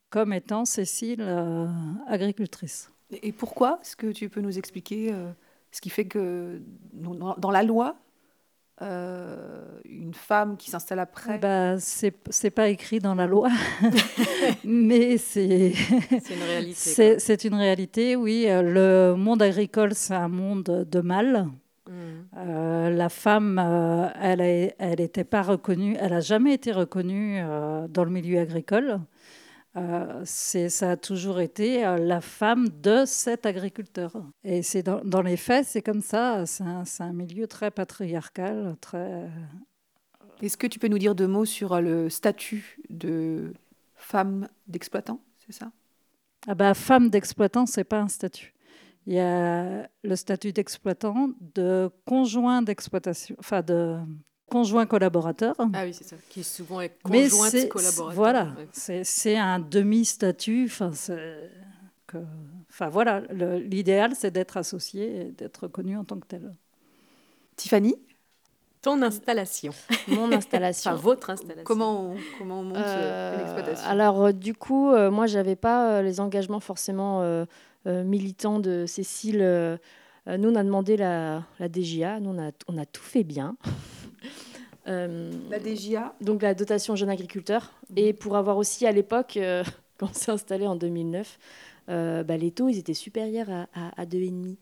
comme 0.10 0.34
étant 0.34 0.66
Cécile 0.66 1.22
euh, 1.22 1.68
agricultrice. 2.08 2.92
Et 3.24 3.32
pourquoi 3.32 3.80
Est-ce 3.82 3.96
que 3.96 4.08
tu 4.08 4.30
peux 4.30 4.42
nous 4.42 4.58
expliquer 4.58 5.12
euh, 5.12 5.32
ce 5.72 5.82
qui 5.82 5.90
fait 5.90 6.06
que 6.06 6.62
dans, 6.94 7.52
la 7.52 7.64
loi, 7.64 7.96
euh, 8.82 9.80
une 9.86 10.14
femme 10.14 10.58
qui 10.58 10.70
s'installe 10.70 11.00
après 11.00 11.40
bah, 11.40 11.80
C'est 11.80 12.52
pas 12.52 12.68
écrit 12.70 13.00
dans 13.00 13.16
la 13.16 13.26
loi, 13.26 13.50
mais 14.64 15.18
c'est. 15.18 15.74
C'est 16.22 16.36
une 16.36 16.44
réalité. 16.44 17.20
C'est 17.20 17.44
une 17.46 17.56
réalité, 17.56 18.16
oui. 18.16 18.46
Le 18.48 19.16
monde 19.16 19.42
agricole, 19.42 19.94
c'est 19.94 20.16
un 20.16 20.28
monde 20.30 20.88
de 20.90 21.02
mal. 21.02 21.50
Euh, 22.38 22.90
la 22.90 23.10
femme, 23.10 23.60
euh, 23.60 24.10
elle 24.16 25.00
n'était 25.00 25.24
pas 25.24 25.42
reconnue, 25.42 25.96
elle 26.00 26.12
n'a 26.12 26.20
jamais 26.20 26.54
été 26.54 26.72
reconnue 26.72 27.40
euh, 27.42 27.88
dans 27.88 28.04
le 28.04 28.12
milieu 28.12 28.40
agricole. 28.40 29.00
ça 30.24 30.92
a 30.92 30.98
toujours 30.98 31.40
été 31.40 31.82
la 31.82 32.22
femme 32.22 32.70
de 32.70 33.06
cet 33.06 33.46
agriculteur. 33.46 34.12
Et 34.44 34.62
c'est 34.62 34.84
dans, 34.84 35.22
les 35.22 35.38
faits, 35.38 35.66
c'est 35.66 35.82
comme 35.82 36.02
ça. 36.02 36.46
C'est 36.46 36.64
un, 36.64 36.84
un, 37.00 37.14
milieu 37.14 37.48
très 37.48 37.72
patriarcal, 37.72 38.76
très 38.82 39.30
Est-ce 40.42 40.58
que 40.58 40.68
tu 40.68 40.80
peux 40.80 40.88
nous 40.88 41.00
dire 41.00 41.16
deux 41.16 41.28
mots 41.28 41.46
sur 41.46 41.80
le 41.82 42.10
statut 42.10 42.80
de 42.90 43.54
femme 43.96 44.48
d'exploitant, 44.68 45.20
c'est 45.46 45.54
ça? 45.54 45.72
Ah 46.48 46.56
bah, 46.56 46.74
Femme 46.74 47.10
d'exploitant, 47.10 47.66
ce 47.66 47.80
n'est 47.80 47.84
pas 47.84 48.00
un 48.00 48.08
statut. 48.08 48.54
Il 49.08 49.14
y 49.14 49.20
a 49.20 49.90
le 50.04 50.16
statut 50.18 50.52
d'exploitant, 50.52 51.30
de 51.56 51.90
conjoint 52.06 52.62
d'exploitation, 52.62 53.38
enfin 53.40 53.62
de 53.62 53.98
conjoint 54.50 54.86
collaborateur. 54.86 55.56
Ah 55.74 55.84
oui, 55.86 55.94
c'est 55.94 56.04
ça, 56.04 56.18
qui 56.30 56.44
souvent 56.44 56.82
est 56.82 57.02
conjoint 57.02 57.50
collaborateur. 57.70 58.12
Voilà, 58.12 58.54
c'est 58.74 59.38
un 59.38 59.60
demi-statut. 59.60 60.66
Enfin, 60.66 60.92
enfin 62.70 62.90
voilà, 62.90 63.22
l'idéal, 63.32 64.14
c'est 64.14 64.32
d'être 64.32 64.58
associé 64.58 65.22
et 65.22 65.32
d'être 65.32 65.64
reconnu 65.64 65.98
en 65.98 66.04
tant 66.04 66.20
que 66.20 66.28
tel. 66.28 66.54
Tiffany? 67.56 67.96
Ton 68.82 69.02
installation. 69.02 69.74
Mon 70.08 70.32
installation. 70.32 70.92
enfin, 70.94 71.02
votre 71.02 71.30
installation. 71.30 71.64
Comment 71.64 72.12
on, 72.12 72.16
comment 72.38 72.60
on 72.60 72.64
monte 72.64 72.78
euh, 72.78 73.38
l'exploitation? 73.38 73.90
Alors, 73.90 74.26
euh, 74.26 74.32
du 74.32 74.54
coup, 74.54 74.92
euh, 74.92 75.10
moi, 75.10 75.28
je 75.28 75.38
n'avais 75.38 75.56
pas 75.56 76.02
les 76.02 76.20
engagements 76.20 76.60
forcément 76.60 77.46
militants 77.88 78.60
de 78.60 78.86
Cécile. 78.86 79.40
nous, 80.28 80.50
on 80.50 80.56
a 80.56 80.64
demandé 80.64 80.98
la, 80.98 81.44
la 81.60 81.70
DGA. 81.70 82.20
Nous, 82.20 82.30
on 82.32 82.40
a, 82.40 82.52
on 82.68 82.78
a 82.78 82.86
tout 82.86 83.04
fait 83.04 83.24
bien. 83.24 83.56
la 84.86 85.60
DGA 85.60 86.16
Donc, 86.22 86.42
la 86.42 86.54
dotation 86.54 86.96
jeune 86.96 87.10
agriculteur. 87.10 87.74
Et 87.96 88.14
pour 88.14 88.38
avoir 88.38 88.58
aussi, 88.58 88.86
à 88.86 88.92
l'époque, 88.92 89.40
quand 89.98 90.10
on 90.10 90.14
s'est 90.14 90.32
installé 90.32 90.68
en 90.68 90.76
2009, 90.76 91.40
bah, 91.88 92.38
les 92.38 92.52
taux, 92.52 92.70
ils 92.70 92.78
étaient 92.78 92.94
supérieurs 92.94 93.50
à, 93.50 93.68
à, 93.74 94.02
à 94.02 94.06
2,5. 94.06 94.56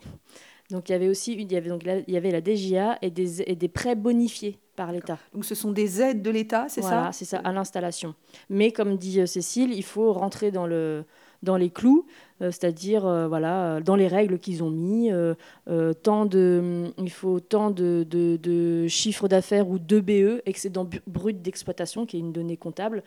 Donc 0.72 0.89
il 0.89 0.94
y 0.94 0.96
avait 0.96 1.10
aussi 1.10 1.34
il 1.34 1.51
y 1.51 1.58
avait 1.58 1.70
donc 1.70 1.84
il 1.86 2.13
y 2.13 2.17
avait 2.17 2.32
la 2.32 2.41
DGA 2.41 2.98
et 3.01 3.12
des, 3.12 3.41
et 3.44 3.55
des 3.55 3.67
prêts 3.67 3.96
bonifiés 3.96 4.58
par 4.75 4.91
l'État. 4.91 5.20
Donc 5.34 5.46
ce 5.46 5.53
sont 5.53 5.72
des 5.72 6.01
aides 6.01 6.22
de 6.22 6.32
l'État, 6.32 6.65
c'est 6.70 6.82
ça? 6.82 7.12
C'est 7.13 7.25
ça, 7.25 7.38
à 7.39 7.51
l'installation. 7.53 8.15
Mais 8.50 8.72
comme 8.72 8.98
dit 8.98 9.22
euh, 9.22 9.25
Cécile, 9.25 9.74
il 9.74 9.84
faut 9.84 10.12
rentrer 10.12 10.51
dans 10.51 10.65
le 10.65 11.05
dans 11.44 11.58
les 11.58 11.70
clous, 11.70 12.06
euh, 12.42 12.51
c'est-à-dire 12.51 13.06
euh, 13.06 13.27
voilà, 13.27 13.80
dans 13.82 13.96
les 13.96 14.08
règles 14.08 14.39
qu'ils 14.39 14.63
ont 14.63 14.70
mis, 14.70 15.10
de, 15.10 16.94
il 16.98 17.12
faut 17.12 17.39
tant 17.39 17.72
de, 17.72 18.06
de, 18.10 18.38
de 18.38 18.88
chiffre 18.88 19.27
d'affaires 19.27 19.68
ou 19.70 19.80
de 19.80 20.00
BE, 20.00 20.42
excédent 20.46 20.88
brut 21.08 21.42
d'exploitation, 21.42 22.06
qui 22.06 22.18
est 22.18 22.20
une 22.20 22.34
donnée 22.34 22.58
comptable. 22.58 23.04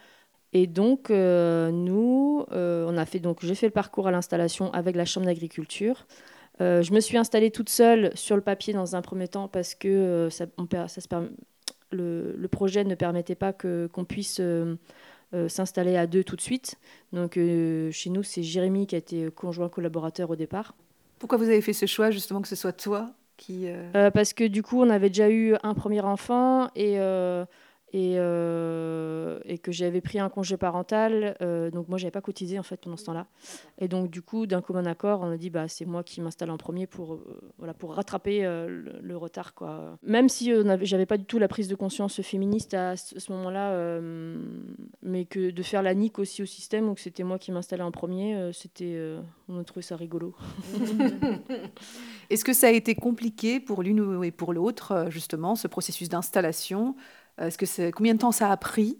Et 0.54 0.66
donc 0.66 1.10
nous, 1.10 2.44
on 2.50 2.96
a 2.96 3.04
fait 3.04 3.18
donc 3.18 3.44
j'ai 3.44 3.54
fait 3.54 3.66
le 3.66 3.72
parcours 3.72 4.08
à 4.08 4.10
l'installation 4.10 4.72
avec 4.72 4.96
la 4.96 5.04
chambre 5.04 5.26
d'agriculture. 5.26 6.06
Euh, 6.60 6.82
je 6.82 6.92
me 6.92 7.00
suis 7.00 7.16
installée 7.16 7.50
toute 7.50 7.68
seule 7.68 8.10
sur 8.14 8.36
le 8.36 8.42
papier 8.42 8.72
dans 8.72 8.96
un 8.96 9.02
premier 9.02 9.28
temps 9.28 9.48
parce 9.48 9.74
que 9.74 9.88
euh, 9.88 10.28
le, 11.92 12.46
projet 12.48 12.84
ne 12.84 12.94
permettait 12.94 13.36
pas 13.36 13.52
qu'on 13.52 14.04
puisse 14.04 14.38
euh, 14.40 14.74
s'installer 15.48 15.96
à 15.96 16.06
deux 16.06 16.24
tout 16.24 16.36
de 16.36 16.40
suite. 16.40 16.76
Donc 17.12 17.34
chez 17.34 18.10
nous, 18.10 18.22
c'est 18.22 18.42
Jérémy 18.42 18.86
qui 18.86 18.94
a 18.94 18.98
été 18.98 19.30
conjoint 19.30 19.68
collaborateur 19.68 20.30
au 20.30 20.36
départ. 20.36 20.74
Pourquoi 21.18 21.38
vous 21.38 21.44
avez 21.44 21.60
fait 21.60 21.72
ce 21.72 21.86
choix 21.86 22.10
justement 22.10 22.40
que 22.40 22.48
ce 22.48 22.56
soit 22.56 22.72
toi 22.72 23.10
qui... 23.36 23.66
parce 23.92 24.32
que 24.32 24.44
du 24.44 24.62
coup, 24.62 24.80
on 24.80 24.90
avait 24.90 25.10
déjà 25.10 25.30
eu 25.30 25.54
un 25.62 25.74
premier 25.74 26.00
enfant 26.00 26.68
et 26.74 26.98
et, 27.92 28.14
euh, 28.16 29.38
et 29.44 29.58
que 29.58 29.72
j'avais 29.72 30.00
pris 30.00 30.18
un 30.18 30.28
congé 30.28 30.56
parental. 30.56 31.36
Euh, 31.40 31.70
donc 31.70 31.88
moi, 31.88 31.98
j'avais 31.98 32.10
pas 32.10 32.20
cotisé 32.20 32.58
en 32.58 32.62
fait 32.62 32.76
pendant 32.76 32.96
ce 32.96 33.04
temps-là. 33.06 33.26
Et 33.78 33.88
donc 33.88 34.10
du 34.10 34.20
coup, 34.20 34.46
d'un 34.46 34.60
commun 34.60 34.84
accord, 34.86 35.20
on 35.22 35.30
a 35.30 35.36
dit 35.36 35.50
bah 35.50 35.68
c'est 35.68 35.86
moi 35.86 36.02
qui 36.02 36.20
m'installe 36.20 36.50
en 36.50 36.58
premier 36.58 36.86
pour 36.86 37.14
euh, 37.14 37.52
voilà 37.58 37.74
pour 37.74 37.94
rattraper 37.94 38.42
le, 38.42 39.16
retard 39.16 39.54
quoi. 39.54 39.98
Même 40.02 40.28
si 40.28 40.52
j'avais 40.82 41.06
pas 41.06 41.16
du 41.16 41.24
tout 41.24 41.38
la 41.38 41.48
prise 41.48 41.66
de 41.66 41.74
conscience 41.74 42.22
féministe 42.22 42.74
à 42.74 42.96
ce, 42.96 43.32
moment-là, 43.32 44.00
mais 45.02 45.24
que 45.24 45.50
de 45.50 45.62
faire 45.62 45.82
la 45.82 45.94
nique 45.94 46.20
aussi 46.20 46.42
au 46.42 46.46
système 46.46 46.88
ou 46.88 46.94
que 46.94 47.00
c'était 47.00 47.24
moi 47.24 47.38
qui 47.38 47.50
m'installais 47.50 47.82
en 47.82 47.90
premier, 47.90 48.50
c'était 48.52 49.16
on 49.48 49.58
a 49.58 49.64
trouvé 49.64 49.82
ça 49.82 49.96
rigolo. 49.96 50.36
Est-ce 52.30 52.44
que 52.44 52.52
ça 52.52 52.68
a 52.68 52.70
été 52.70 52.94
compliqué 52.94 53.58
pour 53.58 53.82
l'une 53.82 54.22
et 54.22 54.30
pour 54.30 54.52
l'autre 54.52 55.06
justement 55.08 55.56
ce 55.56 55.66
processus 55.66 56.08
d'installation? 56.08 56.94
Euh, 57.38 57.46
est-ce 57.46 57.58
que 57.58 57.66
c'est 57.66 57.92
combien 57.92 58.14
de 58.14 58.18
temps 58.18 58.32
ça 58.32 58.50
a 58.50 58.56
pris? 58.56 58.98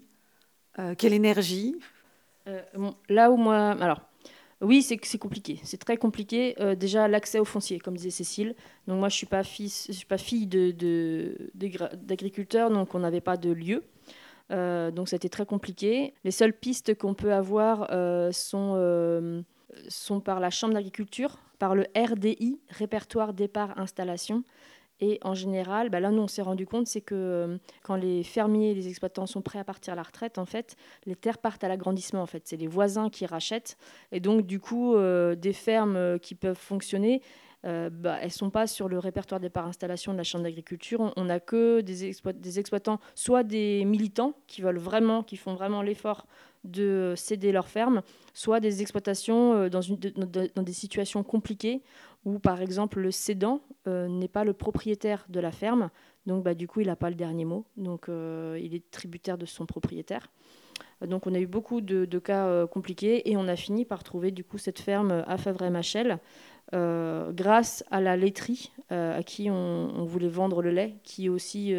Euh, 0.77 0.95
Quelle 0.97 1.13
énergie? 1.13 1.75
Euh, 2.47 2.61
Là 3.09 3.29
moi, 3.29 3.71
alors 3.79 4.01
oui, 4.61 4.81
c'est 4.81 4.97
compliqué. 5.17 5.61
C'est 5.63 5.77
très 5.77 5.95
compliqué. 5.95 6.53
déjà, 6.77 7.07
l'accès 7.07 7.39
au 7.39 7.45
foncier, 7.45 7.79
comme 7.79 7.95
disait 7.95 8.09
Cécile. 8.09 8.55
Donc 8.87 8.99
moi, 8.99 9.07
je 9.07 9.15
suis 9.15 9.25
pas 9.25 9.41
fille, 9.43 9.71
je 9.87 9.93
suis 9.93 10.05
pas 10.05 10.17
fille 10.17 10.47
de 10.47 11.49
d'agriculteur, 11.95 12.69
donc 12.69 12.93
on 12.93 12.99
n'avait 12.99 13.21
pas 13.21 13.37
de 13.37 13.51
lieu. 13.51 13.85
donc 14.49 15.07
c'était 15.07 15.29
très 15.29 15.45
compliqué. 15.45 16.13
Les 16.25 16.31
seules 16.31 16.51
pistes 16.51 16.97
qu'on 16.97 17.13
peut 17.13 17.31
avoir 17.31 17.87
sont 18.33 19.45
sont 19.87 20.19
par 20.19 20.41
la 20.41 20.49
chambre 20.49 20.73
d'agriculture, 20.73 21.37
par 21.57 21.73
le 21.73 21.85
RDI, 21.95 22.59
répertoire 22.69 23.33
départ 23.33 23.79
installation, 23.79 24.43
et 25.01 25.19
en 25.23 25.33
général, 25.33 25.89
bah 25.89 25.99
là, 25.99 26.11
nous, 26.11 26.21
on 26.21 26.27
s'est 26.27 26.41
rendu 26.41 26.65
compte, 26.65 26.87
c'est 26.87 27.01
que 27.01 27.15
euh, 27.15 27.57
quand 27.83 27.95
les 27.95 28.23
fermiers 28.23 28.71
et 28.71 28.73
les 28.73 28.87
exploitants 28.89 29.27
sont 29.27 29.41
prêts 29.41 29.59
à 29.59 29.63
partir 29.63 29.93
à 29.93 29.95
la 29.95 30.03
retraite, 30.03 30.37
en 30.37 30.45
fait, 30.45 30.75
les 31.05 31.15
terres 31.15 31.37
partent 31.37 31.63
à 31.63 31.69
l'agrandissement. 31.69 32.21
En 32.21 32.25
fait, 32.25 32.43
c'est 32.45 32.57
les 32.57 32.67
voisins 32.67 33.09
qui 33.09 33.25
rachètent. 33.25 33.77
Et 34.11 34.19
donc, 34.19 34.45
du 34.45 34.59
coup, 34.59 34.95
euh, 34.95 35.35
des 35.35 35.53
fermes 35.53 35.95
euh, 35.95 36.17
qui 36.17 36.35
peuvent 36.35 36.57
fonctionner, 36.57 37.21
bah, 37.63 38.17
elles 38.19 38.25
ne 38.25 38.29
sont 38.29 38.49
pas 38.49 38.67
sur 38.67 38.87
le 38.87 38.99
répertoire 38.99 39.39
des 39.39 39.49
parts 39.49 39.67
installation 39.67 40.13
de 40.13 40.17
la 40.17 40.23
Chambre 40.23 40.43
d'agriculture. 40.43 41.13
On 41.17 41.25
n'a 41.25 41.39
que 41.39 41.81
des, 41.81 42.05
exploitants, 42.59 42.99
soit 43.15 43.43
des 43.43 43.83
militants 43.85 44.33
qui 44.47 44.61
veulent 44.61 44.77
vraiment, 44.77 45.23
qui 45.23 45.35
font 45.35 45.53
vraiment 45.53 45.81
l'effort 45.81 46.25
de 46.63 47.13
céder 47.15 47.51
leur 47.51 47.67
ferme, 47.67 48.01
soit 48.33 48.59
des 48.59 48.81
exploitations 48.81 49.69
dans, 49.69 49.81
une, 49.81 49.97
dans 49.97 50.63
des 50.63 50.73
situations 50.73 51.23
compliquées 51.23 51.81
où 52.25 52.39
par 52.39 52.61
exemple 52.61 52.99
le 52.99 53.11
cédant 53.11 53.61
euh, 53.87 54.07
n'est 54.07 54.27
pas 54.27 54.43
le 54.43 54.53
propriétaire 54.53 55.25
de 55.29 55.39
la 55.39 55.51
ferme, 55.51 55.89
donc 56.25 56.43
bah, 56.43 56.53
du 56.53 56.67
coup 56.67 56.81
il 56.81 56.87
n'a 56.87 56.95
pas 56.95 57.09
le 57.09 57.15
dernier 57.15 57.45
mot, 57.45 57.65
donc 57.77 58.09
euh, 58.09 58.59
il 58.61 58.75
est 58.75 58.89
tributaire 58.91 59.37
de 59.37 59.45
son 59.45 59.65
propriétaire. 59.65 60.29
Donc 61.07 61.27
on 61.27 61.33
a 61.33 61.39
eu 61.39 61.47
beaucoup 61.47 61.79
de, 61.79 62.05
cas 62.19 62.47
euh, 62.47 62.67
compliqués 62.67 63.29
et 63.31 63.37
on 63.37 63.47
a 63.47 63.55
fini 63.55 63.85
par 63.85 64.03
trouver 64.03 64.31
du 64.31 64.43
coup 64.43 64.57
cette 64.57 64.79
ferme 64.79 65.23
à 65.27 65.37
Favre-Machel 65.37 66.19
grâce 66.71 67.83
à 67.91 68.01
la 68.01 68.15
laiterie 68.15 68.71
à 68.89 69.23
qui 69.23 69.49
on, 69.49 70.05
voulait 70.05 70.27
vendre 70.27 70.61
le 70.61 70.71
lait, 70.71 70.95
qui 71.03 71.29
aussi 71.29 71.73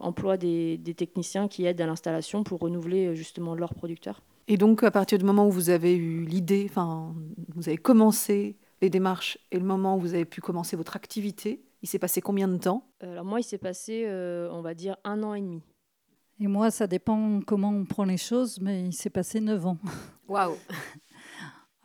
emploie 0.00 0.36
des, 0.36 0.78
des, 0.78 0.94
techniciens 0.94 1.48
qui 1.48 1.64
aident 1.66 1.80
à 1.80 1.86
l'installation 1.86 2.44
pour 2.44 2.60
renouveler 2.60 3.14
justement 3.14 3.54
leurs 3.54 3.74
producteurs. 3.74 4.22
Et 4.48 4.56
donc 4.56 4.82
à 4.82 4.90
partir 4.90 5.18
du 5.18 5.24
moment 5.24 5.46
où 5.46 5.50
vous 5.50 5.70
avez 5.70 5.94
eu 5.94 6.24
l'idée, 6.24 6.66
enfin 6.68 7.14
vous 7.54 7.68
avez 7.68 7.78
commencé 7.78 8.56
les 8.82 8.90
démarches 8.90 9.38
et 9.50 9.58
le 9.58 9.64
moment 9.64 9.96
où 9.96 10.00
vous 10.00 10.14
avez 10.14 10.24
pu 10.24 10.40
commencer 10.40 10.76
votre 10.76 10.96
activité 10.96 11.62
Il 11.82 11.88
s'est 11.88 12.00
passé 12.00 12.20
combien 12.20 12.48
de 12.48 12.58
temps? 12.58 12.84
Euh, 13.02 13.12
Alors 13.12 13.24
moi, 13.24 13.40
il 13.40 13.44
s'est 13.44 13.58
passé, 13.58 14.04
euh, 14.06 14.50
on 14.50 14.60
va 14.60 14.74
dire, 14.74 14.96
un 15.04 15.22
an 15.22 15.34
et 15.34 15.40
demi. 15.40 15.62
Et 16.40 16.48
moi, 16.48 16.70
ça 16.70 16.88
dépend 16.88 17.40
comment 17.46 17.70
on 17.70 17.84
prend 17.84 18.04
les 18.04 18.16
choses, 18.16 18.60
mais 18.60 18.84
il 18.84 18.92
s'est 18.92 19.10
passé 19.10 19.40
neuf 19.40 19.64
ans. 19.64 19.78
Waouh 20.28 20.56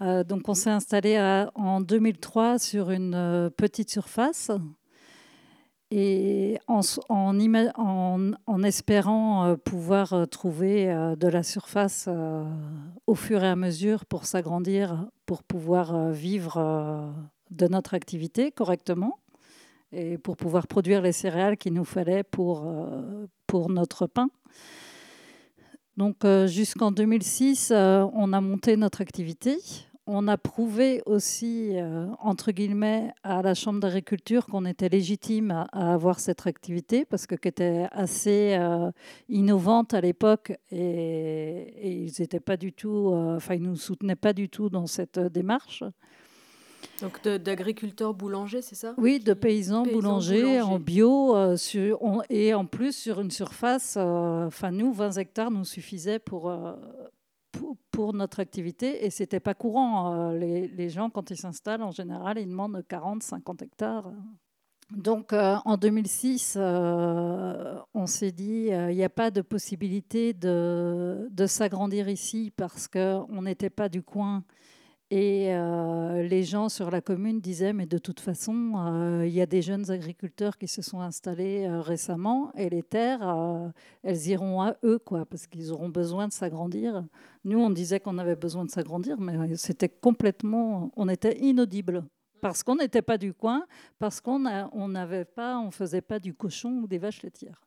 euh, 0.02 0.24
Donc 0.24 0.48
on 0.50 0.54
s'est 0.54 0.70
installé 0.70 1.18
en 1.56 1.82
2003 1.82 2.60
sur 2.60 2.92
une 2.92 3.52
petite 3.58 3.90
surface 3.90 4.52
et 5.90 6.60
en, 6.68 6.82
espérant 8.64 9.46
euh, 9.46 9.56
pouvoir 9.56 10.14
euh, 10.14 10.26
trouver 10.26 10.92
euh, 10.92 11.16
de 11.16 11.28
la 11.28 11.44
surface 11.44 12.10
au 13.06 13.16
fur 13.16 13.44
et 13.44 13.48
à 13.48 13.56
mesure 13.56 14.06
pour 14.06 14.26
s'agrandir, 14.26 15.08
pour 15.26 15.44
pouvoir 15.44 16.12
vivre 16.12 17.14
de 17.52 17.68
notre 17.68 17.94
activité 17.94 18.52
correctement 18.52 19.20
et 19.94 20.18
pour 20.18 20.36
pouvoir 20.36 20.68
produire 20.68 21.02
les 21.02 21.14
céréales 21.14 21.58
qu'il 21.58 21.74
nous 21.74 21.86
fallait 21.86 22.24
pour, 22.24 22.70
pour 23.46 23.70
notre 23.70 24.08
pain. 24.08 24.30
Donc 25.96 26.26
jusqu'en 26.46 26.92
2006, 26.92 27.72
on 27.72 28.34
a 28.34 28.42
monté 28.42 28.76
notre 28.78 29.02
activité 29.02 29.58
on 30.08 30.28
a 30.30 30.38
prouvé 30.38 31.04
aussi, 31.06 31.72
euh, 31.74 32.08
entre 32.20 32.52
guillemets, 32.52 33.14
à 33.24 33.42
la 33.42 33.54
Chambre 33.54 33.82
d'agriculture 33.82 34.48
qu'on 34.48 34.66
était 34.66 34.88
légitime 34.88 35.52
à, 35.52 35.94
avoir 35.94 36.20
cette 36.20 36.48
activité 36.48 37.06
parce 37.06 37.28
que 37.28 37.36
était 37.36 37.88
assez 37.92 38.56
euh, 38.60 38.92
innovante 39.30 39.94
à 39.94 40.02
l'époque 40.02 40.54
et, 40.72 42.06
ils 42.06 42.14
n'étaient 42.20 42.40
pas 42.40 42.58
du 42.58 42.74
tout, 42.74 43.12
euh, 43.14 43.36
enfin 43.38 43.56
ils 43.56 43.62
nous 43.62 43.76
soutenaient 43.76 44.16
pas 44.16 44.34
du 44.34 44.50
tout 44.50 44.70
dans 44.70 44.88
cette 44.88 45.20
démarche. 45.20 45.84
Donc 47.02 47.28
d'agriculteurs 47.28 48.14
boulangers, 48.14 48.62
c'est 48.62 48.76
ça? 48.76 48.94
Oui, 48.98 49.20
de 49.20 49.34
paysans, 49.34 49.84
boulangers, 49.84 50.62
en 50.62 50.80
bio 50.80 51.36
et 52.30 52.54
en 52.54 52.66
plus 52.66 52.96
sur 52.96 53.22
une 53.22 53.32
surface, 53.32 53.98
enfin 53.98 54.72
nous, 54.72 54.94
20 54.94 55.18
hectares 55.18 55.52
nous 55.52 55.66
suffisaient 55.66 56.20
pour, 56.20 56.52
pour, 57.98 58.14
notre 58.14 58.40
activité 58.40 59.06
et 59.06 59.10
c'était 59.10 59.40
pas 59.40 59.54
courant. 59.54 60.32
Euh, 60.32 60.38
les, 60.38 60.90
gens, 60.90 61.10
quand 61.10 61.32
ils 61.32 61.38
s'installent, 61.38 61.82
en 61.82 61.92
général, 61.92 62.38
ils 62.38 62.48
demandent 62.48 62.84
40, 62.88 63.24
50 63.24 63.64
hectares. 63.64 64.12
Donc 64.92 65.34
en 65.34 65.76
2006, 65.76 66.58
on 66.58 68.06
s'est 68.06 68.32
dit, 68.32 68.68
il 68.70 68.96
n'y 68.96 69.04
a 69.04 69.10
pas 69.10 69.32
de 69.32 69.42
possibilité 69.42 70.34
de, 70.34 71.28
de 71.30 71.46
s'agrandir 71.46 72.08
ici 72.08 72.54
parce 72.56 72.88
qu'on 72.88 73.42
n'était 73.42 73.70
pas 73.70 73.90
du 73.90 74.02
coin 74.02 74.46
et 75.10 75.56
euh, 75.56 76.24
les 76.24 76.44
gens 76.44 76.68
sur 76.68 76.92
la 76.92 77.00
commune 77.00 77.40
disaient, 77.40 77.72
mais 77.72 77.86
de 77.86 77.98
toute 77.98 78.20
façon, 78.20 78.74
euh, 78.76 79.26
il 79.26 79.34
y 79.34 79.40
a 79.40 79.46
des 79.46 79.62
jeunes 79.62 79.90
agriculteurs 79.90 80.58
qui 80.58 80.68
se 80.68 80.82
sont 80.82 81.00
installés 81.00 81.66
euh, 81.66 81.80
récemment 81.80 82.52
et 82.56 82.70
les 82.70 82.84
terres, 82.84 83.72
elles 84.04 84.28
iront 84.28 84.62
à 84.62 84.76
eux, 84.84 85.00
quoi, 85.00 85.26
parce 85.26 85.48
qu'ils 85.48 85.72
auront 85.72 85.88
besoin 85.88 86.28
de 86.28 86.34
s'agrandir. 86.34 87.06
Nous, 87.46 87.58
on 87.58 87.70
disait 87.70 88.02
qu'on 88.02 88.18
avait 88.18 88.36
besoin 88.36 88.66
de 88.66 88.70
s'agrandir, 88.70 89.18
mais 89.18 89.56
c'était 89.56 89.88
complètement, 89.88 90.92
on 90.98 91.08
était 91.08 91.38
inaudible. 91.40 92.04
Parce 92.42 92.62
qu'on 92.62 92.76
n'était 92.76 93.02
pas 93.02 93.18
du 93.18 93.34
coin, 93.34 93.66
parce 94.00 94.20
qu'on 94.20 94.40
n'avait 94.40 95.26
pas, 95.26 95.58
on 95.58 95.72
faisait 95.72 96.02
pas 96.02 96.20
du 96.20 96.34
cochon 96.34 96.82
ou 96.84 96.88
des 96.88 96.98
vaches 96.98 97.24
laitières. 97.24 97.64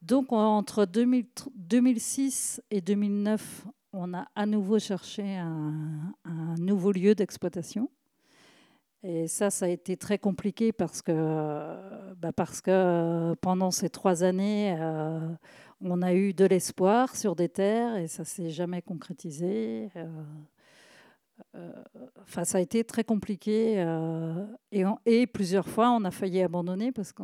Donc 0.00 0.32
entre 0.32 0.84
2006 0.84 2.62
et 2.70 2.80
2009, 2.80 3.66
on 3.94 4.12
a 4.12 4.26
à 4.34 4.46
nouveau 4.46 4.78
cherché 4.78 5.36
un, 5.36 6.14
nouveau 6.58 6.92
lieu 6.92 7.14
d'exploitation. 7.14 7.88
Et 9.02 9.28
ça, 9.28 9.50
ça 9.50 9.66
a 9.66 9.68
été 9.68 9.96
très 9.96 10.18
compliqué 10.18 10.72
parce 10.72 11.02
que, 11.02 12.14
bah, 12.16 12.32
parce 12.32 12.60
que 12.60 13.34
pendant 13.40 13.70
ces 13.70 13.90
trois 13.90 14.24
années, 14.24 14.76
euh, 14.80 15.28
on 15.82 16.00
a 16.00 16.14
eu 16.14 16.32
de 16.32 16.46
l'espoir 16.46 17.14
sur 17.14 17.36
des 17.36 17.50
terres 17.50 17.96
et 17.96 18.08
ça 18.08 18.24
s'est 18.24 18.50
jamais 18.50 18.80
concrétisé. 18.80 19.90
Euh, 19.96 20.06
euh, 21.54 21.72
enfin, 22.22 22.44
ça 22.44 22.58
a 22.58 22.60
été 22.62 22.82
très 22.82 23.04
compliqué 23.04 23.84
et, 24.72 24.84
et, 25.04 25.26
plusieurs 25.26 25.68
fois, 25.68 25.90
on 25.90 26.04
a 26.04 26.10
failli 26.10 26.40
abandonner 26.40 26.90
parce 26.90 27.12
que 27.12 27.22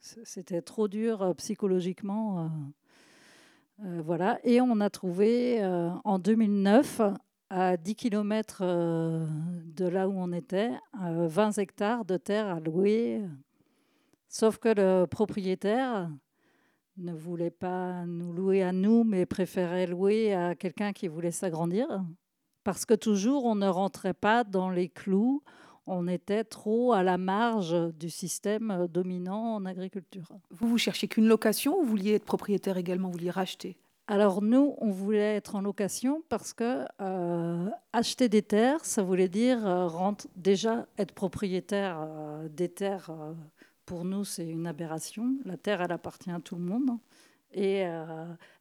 c'était 0.00 0.62
trop 0.62 0.86
dur 0.86 1.34
psychologiquement. 1.36 2.50
Euh, 3.82 4.02
voilà. 4.04 4.38
Et 4.44 4.60
on 4.60 4.80
a 4.80 4.90
trouvé 4.90 5.62
euh, 5.62 5.90
en 6.04 6.18
2009, 6.18 7.00
à 7.50 7.76
10 7.76 7.94
km 7.96 8.58
euh, 8.62 9.26
de 9.66 9.86
là 9.86 10.08
où 10.08 10.14
on 10.16 10.32
était, 10.32 10.70
20 10.94 11.58
hectares 11.58 12.04
de 12.04 12.16
terre 12.16 12.46
à 12.46 12.60
louer. 12.60 13.22
Sauf 14.28 14.58
que 14.58 14.68
le 14.68 15.06
propriétaire 15.06 16.10
ne 16.96 17.12
voulait 17.12 17.50
pas 17.50 18.04
nous 18.06 18.32
louer 18.32 18.62
à 18.62 18.72
nous, 18.72 19.04
mais 19.04 19.26
préférait 19.26 19.86
louer 19.86 20.32
à 20.34 20.54
quelqu'un 20.54 20.92
qui 20.92 21.08
voulait 21.08 21.30
s'agrandir. 21.30 21.86
Parce 22.62 22.84
que 22.86 22.94
toujours, 22.94 23.44
on 23.44 23.54
ne 23.54 23.68
rentrait 23.68 24.14
pas 24.14 24.42
dans 24.42 24.70
les 24.70 24.88
clous, 24.88 25.42
on 25.86 26.08
était 26.08 26.44
trop 26.44 26.92
à 26.92 27.02
la 27.02 27.18
marge 27.18 27.76
du 27.94 28.10
système 28.10 28.86
dominant 28.90 29.56
en 29.56 29.64
agriculture. 29.64 30.28
Vous, 30.50 30.68
vous 30.68 30.78
cherchiez 30.78 31.08
qu'une 31.08 31.26
location 31.26 31.78
ou 31.78 31.82
vous 31.82 31.90
vouliez 31.90 32.14
être 32.14 32.24
propriétaire 32.24 32.76
également, 32.76 33.08
vous 33.08 33.18
vouliez 33.18 33.30
racheter? 33.30 33.76
Alors 34.06 34.42
nous, 34.42 34.74
on 34.78 34.90
voulait 34.90 35.36
être 35.36 35.54
en 35.54 35.62
location 35.62 36.22
parce 36.28 36.52
que 36.52 36.84
euh, 37.00 37.70
acheter 37.94 38.28
des 38.28 38.42
terres, 38.42 38.84
ça 38.84 39.02
voulait 39.02 39.30
dire 39.30 39.66
euh, 39.66 39.88
déjà 40.36 40.86
être 40.98 41.14
propriétaire 41.14 41.96
euh, 42.00 42.48
des 42.48 42.68
terres. 42.68 43.10
pour 43.86 44.04
nous, 44.04 44.24
c'est 44.24 44.46
une 44.46 44.66
aberration. 44.66 45.36
La 45.46 45.56
terre, 45.56 45.80
elle 45.80 45.92
appartient 45.92 46.30
à 46.30 46.38
tout 46.40 46.56
le 46.56 46.62
monde 46.62 46.98
et 47.52 47.84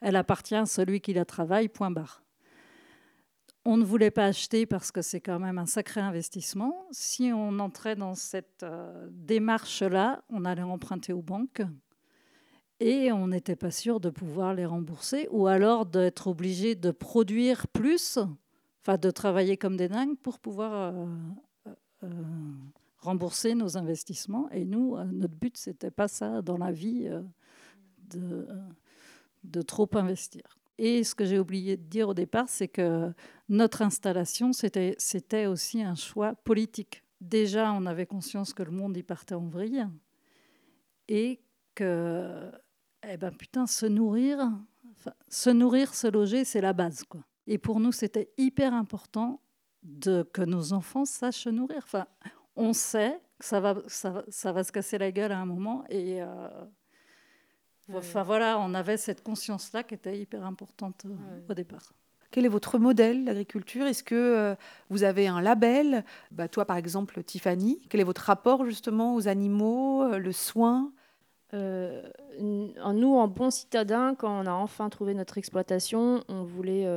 elle 0.02 0.16
appartient 0.16 0.56
à 0.56 0.66
celui 0.66 1.02
qui 1.02 1.14
la 1.14 1.26
travaille. 1.26 1.68
Point 1.68 1.92
barre. 1.92 2.22
On 3.66 3.78
ne 3.78 3.86
voulait 3.86 4.12
pas 4.12 4.26
acheter 4.26 4.66
parce 4.66 4.92
que 4.92 5.02
c'est 5.02 5.22
quand 5.22 5.40
même 5.40 5.58
un 5.58 5.66
sacré 5.66 6.02
investissement. 6.02 6.86
Si 6.92 7.32
on 7.34 7.60
entrait 7.60 7.96
dans 7.96 8.14
cette 8.14 8.64
euh, 8.64 9.08
démarche-là, 9.10 10.22
on 10.30 10.44
allait 10.44 10.64
emprunter 10.64 11.14
aux 11.14 11.22
banques 11.22 11.62
et 12.82 13.14
on 13.14 13.28
n'était 13.28 13.56
pas 13.56 13.72
sûr 13.72 14.02
de 14.02 14.10
pouvoir 14.10 14.54
les 14.54 14.66
rembourser 14.66 15.30
ou 15.32 15.48
alors 15.48 15.86
d'être 15.86 16.28
obligé 16.28 16.76
de 16.76 16.92
produire 16.92 17.68
plus, 17.70 18.20
enfin 18.82 18.98
de 18.98 19.10
travailler 19.12 19.56
comme 19.56 19.78
des 19.78 19.88
dingues 19.88 20.18
pour 20.18 20.40
pouvoir 20.40 20.94
euh, 20.94 21.06
euh, 22.04 22.10
rembourser 22.98 23.56
nos 23.56 23.78
investissements. 23.78 24.50
Et 24.52 24.66
nous, 24.66 24.98
notre 25.14 25.36
but, 25.36 25.56
c'était 25.56 25.92
pas 25.92 26.10
ça 26.10 26.42
dans 26.42 26.58
la 26.58 26.74
vie 26.74 27.10
de, 28.10 28.46
de 29.46 29.62
trop 29.62 29.90
investir. 29.94 30.44
Et 30.78 31.04
ce 31.04 31.14
que 31.14 31.26
j'ai 31.26 31.40
oublié 31.40 31.78
de 31.78 31.84
dire 31.84 32.10
au 32.10 32.14
départ, 32.14 32.50
c'est 32.50 32.68
que 32.68 33.14
notre 33.50 33.82
installation, 33.82 34.52
c'était 34.54 35.46
aussi 35.46 35.84
un 35.84 35.96
choix 35.96 36.34
politique. 36.34 37.04
Déjà, 37.22 37.72
on 37.74 37.86
avait 37.86 38.06
conscience 38.06 38.54
que 38.54 38.64
le 38.64 38.72
monde 38.72 38.98
y 38.98 39.04
partait 39.04 39.36
en 39.36 39.48
vrille 39.48 39.88
et 41.08 41.40
que, 41.76 42.52
eh 43.08 43.18
ben 43.18 43.32
putain, 43.32 43.68
se 43.68 43.86
nourrir, 43.86 44.52
se 45.28 45.50
nourrir, 45.50 45.94
se 45.94 46.08
loger, 46.08 46.44
c'est 46.44 46.62
la 46.62 46.74
base, 46.74 47.04
quoi. 47.04 47.24
Et 47.48 47.58
pour 47.58 47.80
nous, 47.80 47.92
c'était 47.92 48.32
hyper 48.38 48.74
important 48.74 49.42
de, 49.84 50.24
que 50.34 50.42
nos 50.42 50.74
enfants 50.74 51.06
sachent 51.06 51.48
nourrir. 51.48 51.82
Enfin, 51.84 52.08
on 52.56 52.74
sait 52.74 53.22
que 53.38 53.46
ça 53.46 53.60
va, 53.60 53.76
ça, 53.88 54.24
ça 54.30 54.52
va 54.52 54.64
se 54.64 54.72
casser 54.72 54.98
la 54.98 55.12
gueule 55.12 55.32
à 55.32 55.40
un 55.40 55.46
moment 55.46 55.84
et 55.90 56.22
euh, 56.22 56.48
Enfin 57.92 58.24
voilà, 58.24 58.60
on 58.60 58.74
avait 58.74 58.98
cette 58.98 59.24
conscience-là 59.24 59.84
qui 59.84 59.94
était 59.94 60.18
hyper 60.18 60.46
importante 60.46 61.06
euh, 61.06 61.40
au 61.50 61.54
départ. 61.54 61.94
Quel 62.32 62.46
est 62.46 62.50
votre 62.50 62.80
modèle 62.80 63.26
d'agriculture? 63.26 63.86
Est-ce 63.86 64.04
que 64.04 64.16
euh, 64.16 64.56
vous 64.90 65.04
avez 65.04 65.28
un 65.28 65.42
label? 65.42 66.04
Bah, 66.32 66.48
Toi, 66.48 66.66
par 66.66 66.78
exemple, 66.78 67.22
Tiffany, 67.24 67.82
quel 67.90 68.02
est 68.02 68.06
votre 68.06 68.24
rapport 68.24 68.66
justement 68.66 69.16
aux 69.16 69.28
animaux, 69.28 70.04
euh, 70.04 70.18
le 70.18 70.32
soin? 70.32 70.92
Nous, 71.56 72.74
en 73.16 73.28
bons 73.28 73.52
citadins, 73.52 74.16
quand 74.16 74.42
on 74.44 74.48
a 74.48 74.52
enfin 74.54 74.90
trouvé 74.90 75.14
notre 75.14 75.38
exploitation, 75.38 76.24
on 76.28 76.44
voulait 76.44 76.88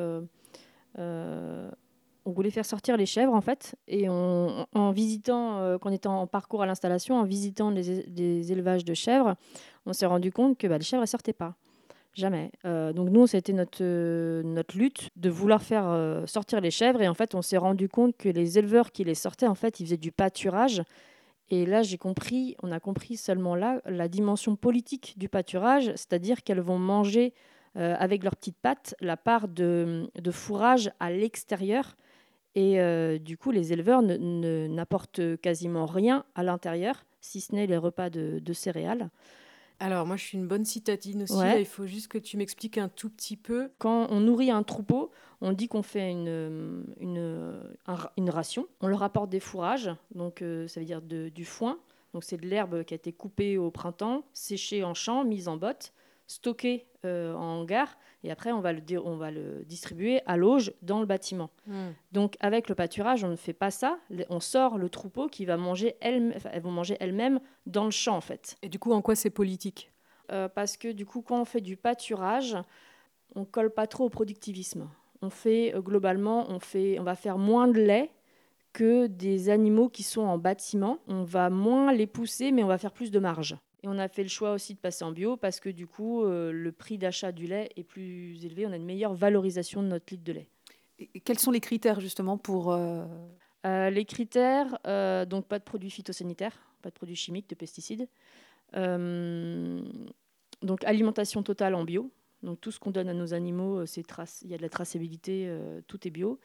on 2.26 2.32
voulait 2.32 2.50
faire 2.50 2.66
sortir 2.66 2.96
les 2.96 3.06
chèvres 3.06 3.32
en 3.32 3.40
fait, 3.40 3.76
et 3.86 4.08
en 4.08 4.90
visitant, 4.90 5.60
euh, 5.60 5.78
quand 5.78 5.90
était 5.90 6.08
en 6.08 6.26
parcours 6.26 6.62
à 6.62 6.66
l'installation, 6.66 7.14
en 7.16 7.22
visitant 7.22 7.70
les, 7.70 8.52
élevages 8.52 8.84
de 8.84 8.94
chèvres, 8.94 9.36
on 9.86 9.92
s'est 9.92 10.06
rendu 10.06 10.32
compte 10.32 10.58
que 10.58 10.66
bah, 10.66 10.76
les 10.76 10.84
chèvres 10.84 11.02
ne 11.02 11.06
sortaient 11.06 11.32
pas. 11.32 11.54
Jamais. 12.14 12.50
Euh, 12.64 12.92
donc 12.92 13.10
nous, 13.10 13.26
c'était 13.26 13.52
notre, 13.52 13.78
euh, 13.82 14.42
notre 14.42 14.76
lutte 14.76 15.10
de 15.16 15.30
vouloir 15.30 15.62
faire 15.62 16.24
sortir 16.26 16.60
les 16.60 16.72
chèvres, 16.72 17.00
et 17.00 17.08
en 17.08 17.14
fait, 17.14 17.34
on 17.34 17.42
s'est 17.42 17.58
rendu 17.58 17.88
compte 17.88 18.16
que 18.16 18.28
les 18.28 18.58
éleveurs 18.58 18.90
qui 18.90 19.04
les 19.04 19.14
sortaient, 19.14 19.46
en 19.46 19.54
fait, 19.54 19.78
ils 19.78 19.86
faisaient 19.86 19.96
du 19.96 20.12
pâturage. 20.12 20.82
Et 21.48 21.64
là, 21.64 21.82
j'ai 21.82 21.98
compris, 21.98 22.56
on 22.60 22.72
a 22.72 22.80
compris 22.80 23.16
seulement 23.16 23.54
là 23.54 23.80
la 23.86 24.08
dimension 24.08 24.56
politique 24.56 25.14
du 25.16 25.28
pâturage, 25.28 25.92
c'est-à-dire 25.94 26.42
qu'elles 26.42 26.60
vont 26.60 26.78
manger 26.78 27.34
avec 27.76 28.24
leurs 28.24 28.34
petites 28.34 28.56
pattes 28.56 28.94
la 29.00 29.18
part 29.18 29.48
de 29.48 30.08
fourrage 30.32 30.90
à 30.98 31.10
l'extérieur 31.10 31.94
et 32.56 32.80
euh, 32.80 33.18
du 33.18 33.36
coup, 33.36 33.50
les 33.50 33.74
éleveurs 33.74 34.00
n'apportent 34.00 35.36
quasiment 35.42 35.84
rien 35.84 36.24
à 36.34 36.42
l'intérieur, 36.42 37.04
si 37.20 37.42
ce 37.42 37.54
n'est 37.54 37.66
les 37.66 37.76
repas 37.76 38.08
de, 38.08 38.52
céréales. 38.54 39.10
Alors 39.78 40.06
moi, 40.06 40.16
je 40.16 40.24
suis 40.24 40.38
une 40.38 40.48
bonne 40.48 40.64
citadine 40.64 41.24
aussi. 41.24 41.34
il 41.58 41.66
faut 41.66 41.84
juste 41.84 42.08
que 42.08 42.16
tu 42.16 42.38
m'expliques 42.38 42.78
un 42.78 42.88
tout 42.88 43.10
petit 43.10 43.36
peu. 43.36 43.68
Quand 43.76 44.06
on 44.10 44.20
nourrit 44.20 44.50
un 44.50 44.62
troupeau, 44.62 45.10
on 45.42 45.52
dit 45.52 45.68
qu'on 45.68 45.82
fait 45.82 46.10
une, 46.10 46.86
une, 46.98 48.30
ration. 48.30 48.66
On 48.80 48.88
leur 48.88 49.02
apporte 49.02 49.28
des 49.28 49.40
fourrages, 49.40 49.90
donc 50.14 50.40
euh, 50.40 50.66
ça 50.66 50.80
veut 50.80 50.86
dire 50.86 51.02
du 51.02 51.44
foin. 51.44 51.78
Donc 52.14 52.24
c'est 52.24 52.38
de 52.38 52.46
l'herbe 52.46 52.84
qui 52.84 52.94
a 52.94 52.96
été 52.96 53.12
coupée 53.12 53.58
au 53.58 53.70
printemps, 53.70 54.24
séchée 54.32 54.82
en 54.82 54.94
champ, 54.94 55.24
mise 55.24 55.46
en 55.48 55.58
botte 55.58 55.92
stocké 56.26 56.86
euh, 57.04 57.34
en 57.34 57.60
hangar 57.60 57.96
et 58.24 58.30
après 58.30 58.52
on 58.52 58.60
va 58.60 58.72
le, 58.72 58.82
on 59.04 59.16
va 59.16 59.30
le 59.30 59.64
distribuer 59.64 60.20
à 60.26 60.36
l'auge 60.36 60.72
dans 60.82 61.00
le 61.00 61.06
bâtiment. 61.06 61.50
Hmm. 61.66 61.90
Donc 62.12 62.36
avec 62.40 62.68
le 62.68 62.74
pâturage, 62.74 63.24
on 63.24 63.28
ne 63.28 63.36
fait 63.36 63.52
pas 63.52 63.70
ça. 63.70 63.98
On 64.28 64.40
sort 64.40 64.78
le 64.78 64.88
troupeau 64.88 65.28
qui 65.28 65.44
va 65.44 65.56
manger 65.56 65.96
elles, 66.00 66.38
elles 66.52 66.62
vont 66.62 66.72
manger 66.72 66.96
elles-mêmes 67.00 67.40
dans 67.66 67.84
le 67.84 67.90
champ 67.90 68.16
en 68.16 68.20
fait. 68.20 68.56
Et 68.62 68.68
du 68.68 68.78
coup, 68.78 68.92
en 68.92 69.02
quoi 69.02 69.14
c'est 69.14 69.30
politique? 69.30 69.92
Euh, 70.32 70.48
Parce 70.48 70.76
que 70.76 70.92
du 70.92 71.06
coup, 71.06 71.22
quand 71.22 71.40
on 71.40 71.44
fait 71.44 71.60
du 71.60 71.76
pâturage, 71.76 72.56
on 73.34 73.44
colle 73.44 73.70
pas 73.70 73.86
trop 73.86 74.06
au 74.06 74.10
productivisme. 74.10 74.88
On 75.22 75.30
fait 75.30 75.74
euh, 75.74 75.80
globalement, 75.80 76.46
on 76.50 76.58
fait, 76.58 76.98
on 76.98 77.04
va 77.04 77.14
faire 77.14 77.38
moins 77.38 77.68
de 77.68 77.80
lait 77.80 78.10
que 78.72 79.06
des 79.06 79.48
animaux 79.48 79.88
qui 79.88 80.02
sont 80.02 80.22
en 80.22 80.38
bâtiment. 80.38 80.98
On 81.08 81.22
va 81.22 81.48
moins 81.50 81.92
les 81.92 82.06
pousser, 82.06 82.52
mais 82.52 82.62
on 82.62 82.68
va 82.68 82.78
faire 82.78 82.92
plus 82.92 83.10
de 83.10 83.18
marge. 83.18 83.56
Et 83.86 83.88
on 83.88 83.98
a 83.98 84.08
fait 84.08 84.24
le 84.24 84.28
choix 84.28 84.52
aussi 84.52 84.74
de 84.74 84.80
passer 84.80 85.04
en 85.04 85.12
bio 85.12 85.36
parce 85.36 85.60
que 85.60 85.68
du 85.68 85.86
coup, 85.86 86.24
euh, 86.24 86.50
le 86.50 86.72
prix 86.72 86.98
d'achat 86.98 87.30
du 87.30 87.46
lait 87.46 87.70
est 87.76 87.84
plus 87.84 88.44
élevé. 88.44 88.66
On 88.66 88.72
a 88.72 88.76
une 88.76 88.84
meilleure 88.84 89.14
valorisation 89.14 89.80
de 89.80 89.86
notre 89.86 90.12
litre 90.12 90.24
de 90.24 90.32
lait. 90.32 90.48
Et 90.98 91.20
quels 91.20 91.38
sont 91.38 91.52
les 91.52 91.60
critères 91.60 92.00
justement 92.00 92.36
pour... 92.36 92.72
Euh, 92.72 93.04
euh, 93.64 93.90
les 93.90 94.04
critères, 94.04 94.78
donc 95.26 95.46
pas 95.46 95.58
de 95.58 95.64
produits 95.64 95.90
phytosanitaires, 95.90 96.56
pas 96.82 96.90
de 96.90 96.94
produits 96.94 97.16
chimiques, 97.16 97.48
de 97.48 97.54
pesticides. 97.54 98.08
donc 98.72 99.84
alimentation 100.84 101.42
totale 101.42 101.74
en 101.74 101.84
bio. 101.84 102.10
Donc 102.42 102.60
tout 102.60 102.70
ce 102.70 102.78
qu'on 102.78 102.90
donne 102.90 103.08
à 103.08 103.14
nos 103.14 103.34
animaux, 103.34 103.84
il 103.84 104.50
y 104.50 104.54
a 104.54 104.56
de 104.56 104.62
la 104.62 104.68
traçabilité, 104.68 105.50
tout 105.86 106.06
est 106.06 106.10
bio. 106.10 106.38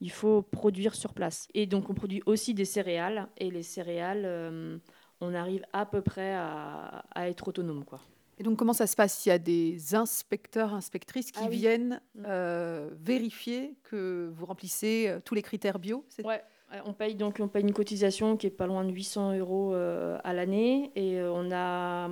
Il 0.00 0.10
faut 0.10 0.42
produire 0.42 0.94
sur 0.94 1.12
place. 1.12 1.48
Et 1.54 1.66
donc 1.66 1.90
on 1.90 1.94
produit 1.94 2.22
aussi 2.26 2.54
des 2.54 2.64
céréales. 2.64 3.28
Et 3.36 3.50
les 3.50 3.62
céréales, 3.62 4.22
euh, 4.24 4.78
on 5.20 5.34
arrive 5.34 5.64
à 5.72 5.86
peu 5.86 6.00
près 6.00 6.34
à, 6.34 7.04
être 7.16 7.48
autonome. 7.48 7.84
Quoi. 7.84 8.00
Et 8.38 8.42
donc 8.42 8.58
comment 8.58 8.72
ça 8.72 8.86
se 8.86 8.96
passe? 8.96 9.26
Il 9.26 9.30
y 9.30 9.32
a 9.32 9.38
des 9.38 9.94
inspecteurs, 9.94 10.74
inspectrices 10.74 11.32
qui 11.32 11.44
ah 11.44 11.48
viennent 11.48 12.00
mm. 12.14 12.22
euh, 12.26 12.90
vérifier 13.00 13.74
que 13.84 14.30
vous 14.34 14.46
remplissez 14.46 15.14
tous 15.24 15.34
les 15.34 15.42
critères 15.42 15.78
bio 15.78 16.04
Ouais. 16.24 16.42
On 16.84 16.92
paye 16.92 17.14
donc 17.14 17.38
on 17.40 17.48
paye 17.48 17.62
une 17.62 17.72
cotisation 17.72 18.36
qui 18.36 18.46
est 18.46 18.50
pas 18.50 18.66
loin 18.66 18.84
de 18.84 18.92
800 18.92 19.38
euros 19.38 19.72
à 19.72 20.32
l'année 20.34 20.92
et 20.96 21.22
on 21.22 21.50
a 21.50 22.10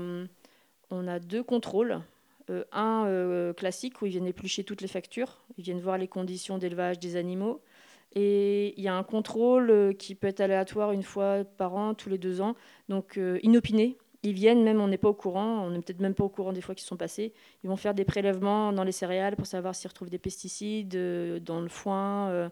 on 0.90 1.06
a 1.06 1.18
deux 1.18 1.42
contrôles 1.42 2.00
euh, 2.48 2.64
un 2.70 3.06
euh, 3.06 3.52
classique 3.52 4.00
où 4.00 4.06
ils 4.06 4.10
viennent 4.10 4.26
éplucher 4.26 4.62
toutes 4.62 4.80
les 4.80 4.88
factures, 4.88 5.40
ils 5.58 5.64
viennent 5.64 5.80
voir 5.80 5.98
les 5.98 6.06
conditions 6.06 6.58
d'élevage 6.58 7.00
des 7.00 7.16
animaux. 7.16 7.60
Et 8.16 8.74
il 8.76 8.82
y 8.82 8.88
a 8.88 8.96
un 8.96 9.04
contrôle 9.04 9.70
euh, 9.70 9.92
qui 9.92 10.16
peut 10.16 10.26
être 10.26 10.40
aléatoire 10.40 10.90
une 10.90 11.04
fois 11.04 11.44
par 11.56 11.74
an, 11.76 11.94
tous 11.94 12.08
les 12.08 12.18
deux 12.18 12.40
ans, 12.40 12.56
donc 12.88 13.20
inopiné. 13.42 13.96
Ils 14.22 14.32
viennent, 14.32 14.64
même 14.64 14.80
on 14.80 14.88
n'est 14.88 14.98
pas 14.98 15.10
au 15.10 15.14
courant, 15.14 15.64
on 15.64 15.70
n'est 15.70 15.80
peut-être 15.80 16.00
même 16.00 16.14
pas 16.14 16.24
au 16.24 16.28
courant 16.28 16.52
des 16.52 16.60
fois 16.60 16.74
qui 16.74 16.82
sont 16.82 16.96
passés. 16.96 17.32
Ils 17.62 17.68
vont 17.68 17.76
faire 17.76 17.94
des 17.94 18.04
prélèvements 18.04 18.72
dans 18.72 18.82
les 18.82 18.90
céréales 18.90 19.36
pour 19.36 19.46
savoir 19.46 19.74
s'ils 19.74 19.88
retrouvent 19.88 20.10
des 20.10 20.18
pesticides 20.18 20.96
dans 21.44 21.60
le 21.60 21.68
foin. 21.68 22.50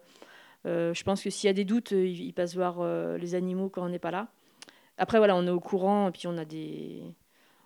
je 0.63 1.03
pense 1.03 1.21
que 1.21 1.29
s'il 1.29 1.47
y 1.47 1.49
a 1.49 1.53
des 1.53 1.65
doutes, 1.65 1.91
ils 1.91 2.33
passent 2.33 2.55
voir 2.55 3.17
les 3.17 3.35
animaux 3.35 3.67
quand 3.67 3.83
on 3.83 3.89
n'est 3.89 3.99
pas 3.99 4.11
là. 4.11 4.29
Après, 4.97 5.17
voilà, 5.17 5.35
on 5.35 5.45
est 5.45 5.51
au 5.51 5.59
courant 5.59 6.07
et 6.07 6.11
puis 6.11 6.27
on 6.27 6.37
a 6.37 6.45
des, 6.45 7.03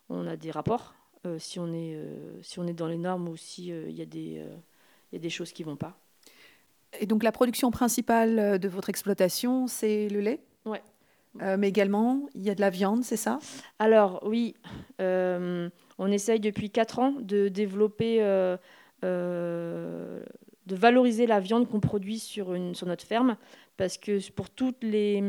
on 0.10 0.26
a 0.26 0.36
des 0.36 0.52
rapports 0.52 0.96
euh, 1.26 1.38
si, 1.38 1.60
on 1.60 1.68
est, 1.74 1.96
euh, 1.96 2.42
si 2.42 2.60
on 2.60 2.68
est 2.68 2.74
dans 2.74 2.88
les 2.88 2.98
normes 2.98 3.28
ou 3.30 3.36
s'il 3.36 3.72
euh, 3.72 3.90
y, 3.90 3.98
y 3.98 4.02
a 5.16 5.20
des 5.20 5.30
choses 5.30 5.52
qui 5.52 5.64
ne 5.64 5.70
vont 5.70 5.76
pas. 5.76 6.00
Et 7.00 7.06
donc 7.06 7.24
la 7.24 7.32
production 7.32 7.72
principale 7.72 8.60
de 8.60 8.68
votre 8.68 8.90
exploitation, 8.90 9.68
c'est 9.68 10.08
le 10.10 10.22
lait 10.22 10.40
Oui. 10.66 10.78
mais 11.36 11.70
également, 11.70 12.28
il 12.34 12.42
y 12.42 12.50
a 12.50 12.56
de 12.56 12.62
la 12.62 12.70
viande, 12.70 13.04
c'est 13.04 13.18
ça? 13.18 13.40
Alors 13.78 14.22
oui, 14.26 14.56
on 15.00 16.12
essaye 16.12 16.40
depuis 16.40 16.70
4 16.72 17.00
ans 17.00 17.14
de 17.20 17.48
développer, 17.48 18.20
de 19.02 20.20
valoriser 20.68 21.28
la 21.28 21.40
viande 21.40 21.68
qu'on 21.70 21.80
produit 21.80 22.20
sur, 22.20 22.54
une, 22.54 22.74
sur 22.74 22.88
notre 22.88 23.06
ferme, 23.06 23.38
parce 23.78 23.98
que 23.98 24.32
pour 24.32 24.50
toutes 24.50 24.84
les, 24.84 25.22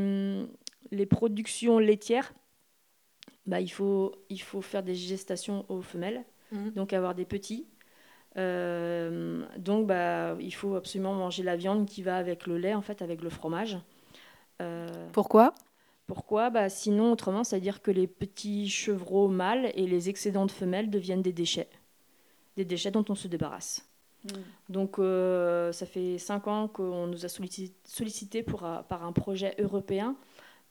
les 0.90 1.06
productions 1.06 1.78
laitières, 1.78 2.32
bah, 3.46 3.60
il, 3.60 3.70
faut, 3.70 4.12
il 4.28 4.40
faut 4.40 4.60
faire 4.60 4.82
des 4.82 4.94
gestations 4.94 5.64
aux 5.68 5.82
femelles, 5.82 6.24
mhm. 6.52 6.70
donc 6.72 6.92
avoir 6.92 7.14
des 7.14 7.24
petits. 7.24 7.66
Euh, 8.36 9.44
donc 9.58 9.86
bah, 9.86 10.36
il 10.40 10.52
faut 10.52 10.76
absolument 10.76 11.14
manger 11.14 11.42
la 11.42 11.56
viande 11.56 11.86
qui 11.86 12.02
va 12.02 12.16
avec 12.16 12.46
le 12.46 12.58
lait, 12.58 12.74
en 12.74 12.82
fait, 12.82 13.02
avec 13.02 13.22
le 13.22 13.30
fromage. 13.30 13.78
Euh, 14.60 14.86
Pourquoi? 15.12 15.54
Pourquoi? 16.06 16.50
Bah, 16.50 16.68
Sinon, 16.68 17.12
autrement, 17.12 17.44
c'est-à-dire 17.44 17.82
que 17.82 17.90
les 17.90 18.06
petits 18.06 18.68
chevreaux 18.68 19.28
mâles 19.28 19.70
et 19.74 19.86
les 19.86 20.08
excédents 20.08 20.46
de 20.46 20.50
femelles 20.50 20.90
deviennent 20.90 21.22
des 21.22 21.32
déchets. 21.32 21.68
Des 22.56 22.64
déchets 22.64 22.90
dont 22.90 23.04
on 23.08 23.14
se 23.14 23.28
débarrasse. 23.28 23.86
Mhm. 24.24 24.42
Donc 24.68 24.98
euh, 24.98 25.72
ça 25.72 25.86
fait 25.86 26.18
cinq 26.18 26.46
ans 26.46 26.68
qu'on 26.68 27.06
nous 27.06 27.24
a 27.24 27.28
sollicité, 27.28 28.42
pour, 28.42 28.60
par 28.60 29.04
un 29.04 29.12
projet 29.12 29.54
européen 29.58 30.16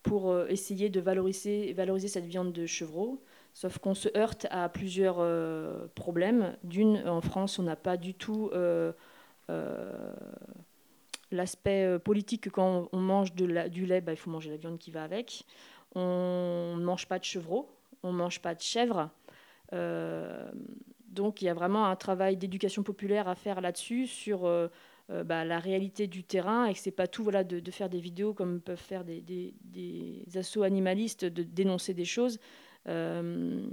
pour 0.02 0.34
essayer 0.48 0.88
de 0.88 0.98
valoriser, 0.98 1.74
valoriser 1.74 2.08
cette 2.08 2.24
viande 2.24 2.52
de 2.52 2.64
chevreau. 2.64 3.22
Sauf 3.52 3.78
qu'on 3.78 3.94
se 3.94 4.08
heurte 4.16 4.46
à 4.50 4.68
plusieurs 4.68 5.16
euh, 5.18 5.86
problèmes. 5.94 6.56
D'une, 6.62 7.06
en 7.08 7.20
France, 7.20 7.58
on 7.58 7.64
n'a 7.64 7.76
pas 7.76 7.96
du 7.96 8.14
tout 8.14 8.50
euh, 8.52 8.92
l'aspect 11.30 11.98
politique 11.98 12.42
que 12.42 12.50
quand 12.50 12.88
on 12.92 12.98
mange 12.98 13.34
de 13.34 13.68
du 13.68 13.86
lait, 13.86 14.00
bah, 14.00 14.12
il 14.12 14.16
faut 14.16 14.30
manger 14.30 14.50
la 14.50 14.56
viande 14.56 14.78
qui 14.78 14.90
va 14.90 15.02
avec. 15.02 15.44
On 15.94 16.74
ne 16.76 16.84
mange 16.84 17.06
pas 17.06 17.18
de 17.18 17.24
chevreau, 17.24 17.68
on 18.02 18.12
ne 18.12 18.18
mange 18.18 18.40
pas 18.40 18.54
de 18.54 18.60
chèvre. 18.60 19.10
donc 21.08 21.42
il 21.42 21.46
y 21.46 21.48
a 21.48 21.54
vraiment 21.54 21.86
un 21.86 21.96
travail 21.96 22.36
d'éducation 22.36 22.84
populaire 22.84 23.26
à 23.26 23.34
faire 23.34 23.60
là-dessus, 23.60 24.06
sur 24.06 24.46
euh, 25.10 25.24
bah, 25.24 25.44
la 25.44 25.58
réalité 25.58 26.06
du 26.06 26.22
terrain 26.22 26.66
et 26.66 26.72
que 26.72 26.78
c'est 26.78 26.92
pas 26.92 27.08
tout 27.08 27.24
voilà, 27.24 27.42
de, 27.42 27.70
faire 27.72 27.88
des 27.88 27.98
vidéos 27.98 28.32
comme 28.32 28.60
peuvent 28.60 28.78
faire 28.78 29.04
des 29.04 29.54
assauts 30.36 30.62
animalistes, 30.62 31.24
de 31.24 31.42
dénoncer 31.42 31.94
des 31.94 32.04
choses. 32.04 32.38
Euh, 32.88 33.66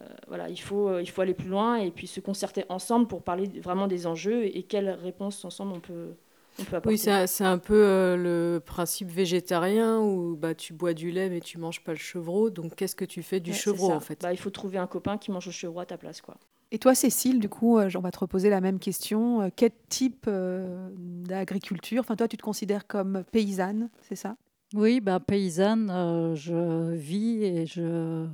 euh, 0.00 0.08
voilà, 0.26 0.48
il 0.48 0.60
faut, 0.60 0.98
il 0.98 1.08
faut 1.08 1.20
aller 1.20 1.34
plus 1.34 1.48
loin 1.48 1.76
et 1.76 1.90
puis 1.90 2.06
se 2.06 2.20
concerter 2.20 2.64
ensemble 2.68 3.06
pour 3.06 3.22
parler 3.22 3.46
vraiment 3.60 3.86
des 3.86 4.06
enjeux 4.06 4.44
et, 4.44 4.62
quelles 4.62 4.90
réponses 4.90 5.44
ensemble 5.44 5.72
on 5.72 5.80
peut, 5.80 6.14
on 6.58 6.64
peut 6.64 6.76
apporter. 6.76 6.94
Oui, 6.94 7.26
c'est 7.26 7.44
un, 7.44 7.58
peu 7.58 8.16
le 8.16 8.60
principe 8.64 9.10
végétarien 9.10 9.98
où 9.98 10.36
bah, 10.36 10.54
tu 10.54 10.72
bois 10.72 10.94
du 10.94 11.10
lait 11.10 11.28
mais 11.28 11.40
tu 11.40 11.58
manges 11.58 11.84
pas 11.84 11.92
le 11.92 11.98
chevreau. 11.98 12.48
Donc 12.48 12.74
qu'est-ce 12.74 12.96
que 12.96 13.04
tu 13.04 13.22
fais 13.22 13.40
du 13.40 13.52
chevreau 13.52 13.90
en 13.90 14.00
fait? 14.00 14.22
Bah, 14.22 14.32
Il 14.32 14.38
faut 14.38 14.50
trouver 14.50 14.78
un 14.78 14.86
copain 14.86 15.18
qui 15.18 15.30
mange 15.30 15.46
le 15.46 15.52
chevreau 15.52 15.80
à 15.80 15.86
ta 15.86 15.98
place. 15.98 16.22
quoi. 16.22 16.36
Et 16.74 16.78
toi, 16.78 16.94
Cécile, 16.94 17.38
du 17.38 17.50
coup, 17.50 17.78
euh, 17.78 17.90
on 17.96 18.00
va 18.00 18.10
te 18.10 18.18
reposer 18.18 18.48
la 18.48 18.62
même 18.62 18.78
question. 18.78 19.42
Euh, 19.42 19.48
quel 19.54 19.72
type 19.90 20.24
euh, 20.26 20.88
d'agriculture 20.96 22.00
Enfin, 22.00 22.16
toi, 22.16 22.26
tu 22.26 22.38
te 22.38 22.42
considères 22.42 22.86
comme 22.86 23.24
paysanne, 23.30 23.90
c'est 24.00 24.16
ça? 24.16 24.36
Oui, 24.74 25.00
ben, 25.00 25.20
paysanne, 25.20 25.88
je 26.34 26.92
vis 26.92 27.44
et 27.44 27.66
je, 27.66 28.26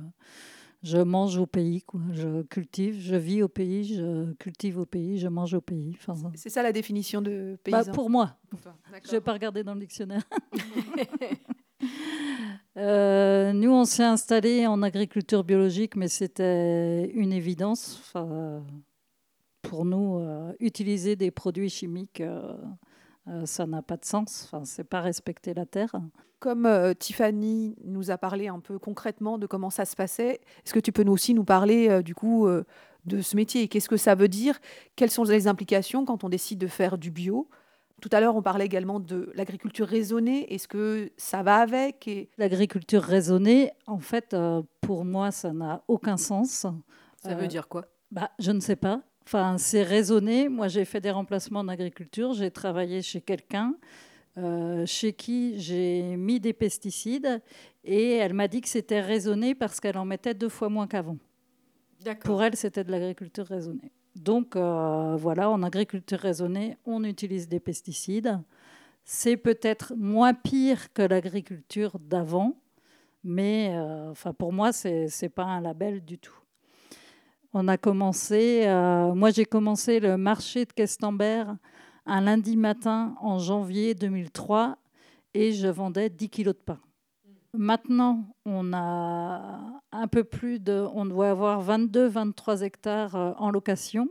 je 0.83 0.97
mange 0.97 1.37
au 1.37 1.45
pays. 1.45 1.81
Quoi. 1.81 2.01
Je 2.13 2.43
cultive, 2.43 2.99
je 2.99 3.15
vis 3.15 3.43
au 3.43 3.49
pays, 3.49 3.95
je 3.95 4.33
cultive 4.33 4.79
au 4.79 4.85
pays, 4.85 5.17
je 5.17 5.27
mange 5.27 5.53
au 5.53 5.61
pays. 5.61 5.97
Enfin, 5.99 6.31
c'est 6.35 6.49
ça 6.49 6.63
la 6.63 6.71
définition 6.71 7.21
de 7.21 7.57
bah, 7.65 7.79
paysan 7.79 7.91
Pour 7.91 8.09
moi. 8.09 8.37
je 9.03 9.07
ne 9.07 9.11
vais 9.11 9.21
pas 9.21 9.33
regarder 9.33 9.63
dans 9.63 9.73
le 9.73 9.81
dictionnaire. 9.81 10.23
Euh, 12.77 13.51
nous, 13.51 13.71
on 13.71 13.83
s'est 13.83 14.03
installé 14.03 14.65
en 14.65 14.81
agriculture 14.83 15.43
biologique, 15.43 15.97
mais 15.97 16.07
c'était 16.07 17.09
une 17.13 17.33
évidence. 17.33 17.99
Enfin, 17.99 18.63
pour 19.61 19.83
nous, 19.83 20.19
euh, 20.19 20.53
utiliser 20.61 21.17
des 21.17 21.29
produits 21.29 21.69
chimiques, 21.69 22.23
euh, 23.27 23.45
ça 23.45 23.65
n'a 23.65 23.81
pas 23.81 23.97
de 23.97 24.05
sens. 24.05 24.43
Enfin, 24.45 24.65
c'est 24.65 24.83
pas 24.83 25.01
respecter 25.01 25.53
la 25.53 25.65
terre. 25.65 25.91
Comme 26.39 26.69
Tiffany 26.97 27.75
nous 27.83 28.11
a 28.11 28.17
parlé 28.17 28.47
un 28.47 28.59
peu 28.59 28.79
concrètement 28.79 29.37
de 29.37 29.45
comment 29.45 29.69
ça 29.69 29.83
se 29.83 29.95
passait, 29.95 30.39
est-ce 30.65 30.73
que 30.73 30.79
tu 30.79 30.93
peux 30.93 31.03
nous 31.03 31.11
aussi 31.11 31.33
nous 31.33 31.43
parler 31.43 32.01
du 32.01 32.15
coup 32.15 32.47
de 33.05 33.21
ce 33.21 33.35
métier 33.35 33.67
Qu'est-ce 33.67 33.89
que 33.89 33.97
ça 33.97 34.15
veut 34.15 34.29
dire? 34.29 34.57
Quelles 34.95 35.11
sont 35.11 35.25
les 35.25 35.47
implications 35.47 36.05
quand 36.05 36.23
on 36.23 36.29
décide 36.29 36.57
de 36.57 36.67
faire 36.67 36.97
du 36.97 37.11
bio? 37.11 37.49
Tout 37.99 38.09
à 38.13 38.21
l'heure, 38.21 38.35
on 38.35 38.41
parlait 38.41 38.65
également 38.65 38.99
de 38.99 39.31
l'agriculture 39.35 39.87
raisonnée. 39.87 40.53
Est-ce 40.53 40.67
que 40.67 41.11
ça 41.17 41.43
va 41.43 41.57
avec 41.57 42.07
et... 42.07 42.29
L'agriculture 42.37 43.03
raisonnée, 43.03 43.71
en 43.87 43.99
fait, 43.99 44.33
euh, 44.33 44.61
pour 44.81 45.03
moi, 45.03 45.31
ça 45.31 45.51
n'a 45.51 45.83
aucun 45.87 46.17
sens. 46.17 46.65
Ça 47.21 47.35
veut 47.35 47.43
euh, 47.43 47.47
dire 47.47 47.67
quoi? 47.67 47.85
bah, 48.11 48.31
Je 48.39 48.51
ne 48.51 48.59
sais 48.59 48.77
pas. 48.77 49.01
Enfin, 49.31 49.59
c'est 49.59 49.83
raisonné. 49.83 50.49
Moi, 50.49 50.69
j'ai 50.69 50.85
fait 50.85 51.01
des 51.01 51.11
remplacements 51.11 51.59
en 51.59 51.67
agriculture. 51.67 52.33
J'ai 52.33 52.49
travaillé 52.49 53.03
chez 53.03 53.21
quelqu'un 53.21 53.75
euh, 54.39 54.87
chez 54.87 55.13
qui 55.13 55.59
j'ai 55.59 56.15
mis 56.17 56.39
des 56.39 56.51
pesticides 56.51 57.39
et 57.83 58.13
elle 58.13 58.33
m'a 58.33 58.47
dit 58.47 58.59
que 58.59 58.67
c'était 58.67 59.01
raisonné 59.01 59.53
parce 59.53 59.79
qu'elle 59.79 59.99
en 59.99 60.05
mettait 60.05 60.33
deux 60.33 60.49
fois 60.49 60.69
moins 60.69 60.87
qu'avant. 60.87 61.17
Pour 62.23 62.41
elle, 62.41 62.55
c'était 62.55 62.83
de 62.83 62.89
l'agriculture 62.89 63.45
raisonnée. 63.45 63.91
Donc 64.15 64.55
euh, 64.55 65.15
voilà, 65.15 65.51
en 65.51 65.61
agriculture 65.61 66.17
raisonnée, 66.17 66.75
on 66.87 67.03
utilise 67.03 67.47
des 67.47 67.59
pesticides. 67.59 68.39
C'est 69.03 69.37
peut-être 69.37 69.93
moins 69.95 70.33
pire 70.33 70.91
que 70.91 71.03
l'agriculture 71.03 71.99
d'avant, 71.99 72.57
mais 73.23 73.75
euh, 73.75 74.09
enfin 74.09 74.33
pour 74.33 74.53
moi, 74.53 74.73
ce 74.73 75.23
n'est 75.23 75.29
pas 75.29 75.43
un 75.43 75.61
label 75.61 76.03
du 76.03 76.17
tout. 76.17 76.39
On 77.53 77.67
a 77.67 77.77
commencé, 77.77 78.67
euh, 78.67 79.13
moi 79.15 79.31
j'ai 79.31 79.45
commencé 79.45 79.99
le 79.99 80.17
marché 80.17 80.65
de 80.65 80.73
Questembert 80.73 81.55
un 82.05 82.21
lundi 82.21 82.55
matin 82.57 83.15
en 83.21 83.39
janvier 83.39 83.95
2003 83.95 84.77
et 85.33 85.51
je 85.53 85.67
vendais 85.67 86.09
10 86.09 86.29
kilos 86.29 86.55
de 86.55 86.61
pain. 86.61 86.79
Maintenant, 87.53 88.35
on 88.45 88.73
a 88.73 89.81
un 89.91 90.07
peu 90.07 90.23
plus 90.23 90.59
de, 90.59 90.87
on 90.93 91.05
doit 91.05 91.31
avoir 91.31 91.63
22-23 91.63 92.63
hectares 92.63 93.15
euh, 93.15 93.31
en 93.37 93.49
location. 93.49 94.07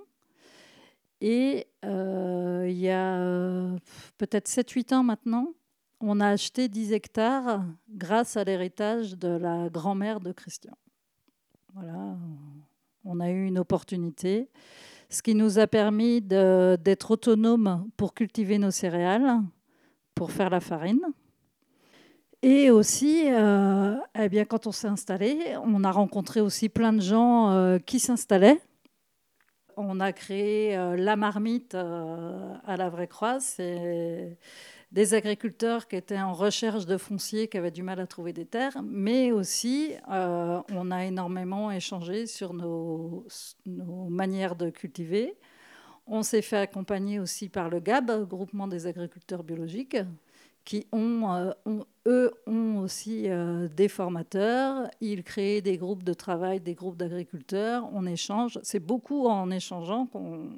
Et 1.20 1.68
euh, 1.84 2.66
il 2.68 2.78
y 2.78 2.90
a 2.90 3.76
peut-être 4.18 4.48
7-8 4.48 4.94
ans 4.94 5.02
maintenant, 5.04 5.52
on 6.00 6.20
a 6.20 6.28
acheté 6.28 6.68
10 6.68 6.92
hectares 6.92 7.64
grâce 7.88 8.36
à 8.36 8.44
l'héritage 8.44 9.16
de 9.16 9.28
la 9.28 9.68
grand-mère 9.68 10.20
de 10.20 10.32
Christian. 10.32 10.76
Voilà, 11.74 12.16
on 13.08 13.20
a 13.20 13.30
eu 13.30 13.46
une 13.46 13.58
opportunité, 13.58 14.48
ce 15.08 15.22
qui 15.22 15.34
nous 15.34 15.58
a 15.58 15.66
permis 15.66 16.20
d'être 16.20 17.10
autonomes 17.10 17.88
pour 17.96 18.12
cultiver 18.12 18.58
nos 18.58 18.70
céréales, 18.70 19.40
pour 20.14 20.30
faire 20.30 20.50
la 20.50 20.60
farine. 20.60 21.00
Et 22.42 22.70
aussi, 22.70 23.24
euh, 23.26 23.96
eh 24.16 24.28
bien, 24.28 24.44
quand 24.44 24.66
on 24.66 24.72
s'est 24.72 24.88
installé, 24.88 25.56
on 25.64 25.82
a 25.82 25.90
rencontré 25.90 26.40
aussi 26.40 26.68
plein 26.68 26.92
de 26.92 27.00
gens 27.00 27.50
euh, 27.50 27.78
qui 27.78 27.98
s'installaient. 27.98 28.60
on 29.76 29.98
a 30.00 30.12
créé 30.12 30.76
la 30.96 31.16
marmite 31.16 31.74
à 31.74 32.76
la 32.76 32.88
Vraie 32.90 33.08
Croix. 33.08 33.38
Des 34.90 35.14
agriculteurs 35.14 35.86
qui 35.86 35.96
étaient 35.96 36.20
en 36.20 36.32
recherche 36.32 36.86
de 36.86 36.96
foncier, 36.96 37.48
qui 37.48 37.58
avaient 37.58 37.70
du 37.70 37.82
mal 37.82 38.00
à 38.00 38.06
trouver 38.06 38.32
des 38.32 38.46
terres, 38.46 38.82
mais 38.82 39.32
aussi 39.32 39.92
on 40.08 40.90
a 40.90 41.04
énormément 41.04 41.70
échangé 41.70 42.26
sur 42.26 42.54
nos, 42.54 43.26
manières 43.66 44.56
de 44.56 44.70
cultiver. 44.70 45.36
On 46.06 46.22
s'est 46.22 46.42
fait 46.42 46.56
accompagner 46.56 47.20
aussi 47.20 47.50
par 47.50 47.68
le 47.68 47.80
GAB, 47.80 48.26
Groupement 48.26 48.66
des 48.66 48.86
agriculteurs 48.86 49.44
biologiques, 49.44 49.98
qui 50.68 50.86
euh, 50.92 51.54
eux 52.06 52.30
ont 52.46 52.80
aussi 52.80 53.30
euh, 53.30 53.68
des 53.68 53.88
formateurs. 53.88 54.90
Ils 55.00 55.24
créent 55.24 55.62
des 55.62 55.78
groupes 55.78 56.02
de 56.02 56.12
travail, 56.12 56.60
des 56.60 56.74
groupes 56.74 56.98
d'agriculteurs. 56.98 57.88
On 57.94 58.04
échange. 58.04 58.58
C'est 58.62 58.78
beaucoup 58.78 59.28
en 59.28 59.50
échangeant 59.50 60.04
qu'on 60.04 60.50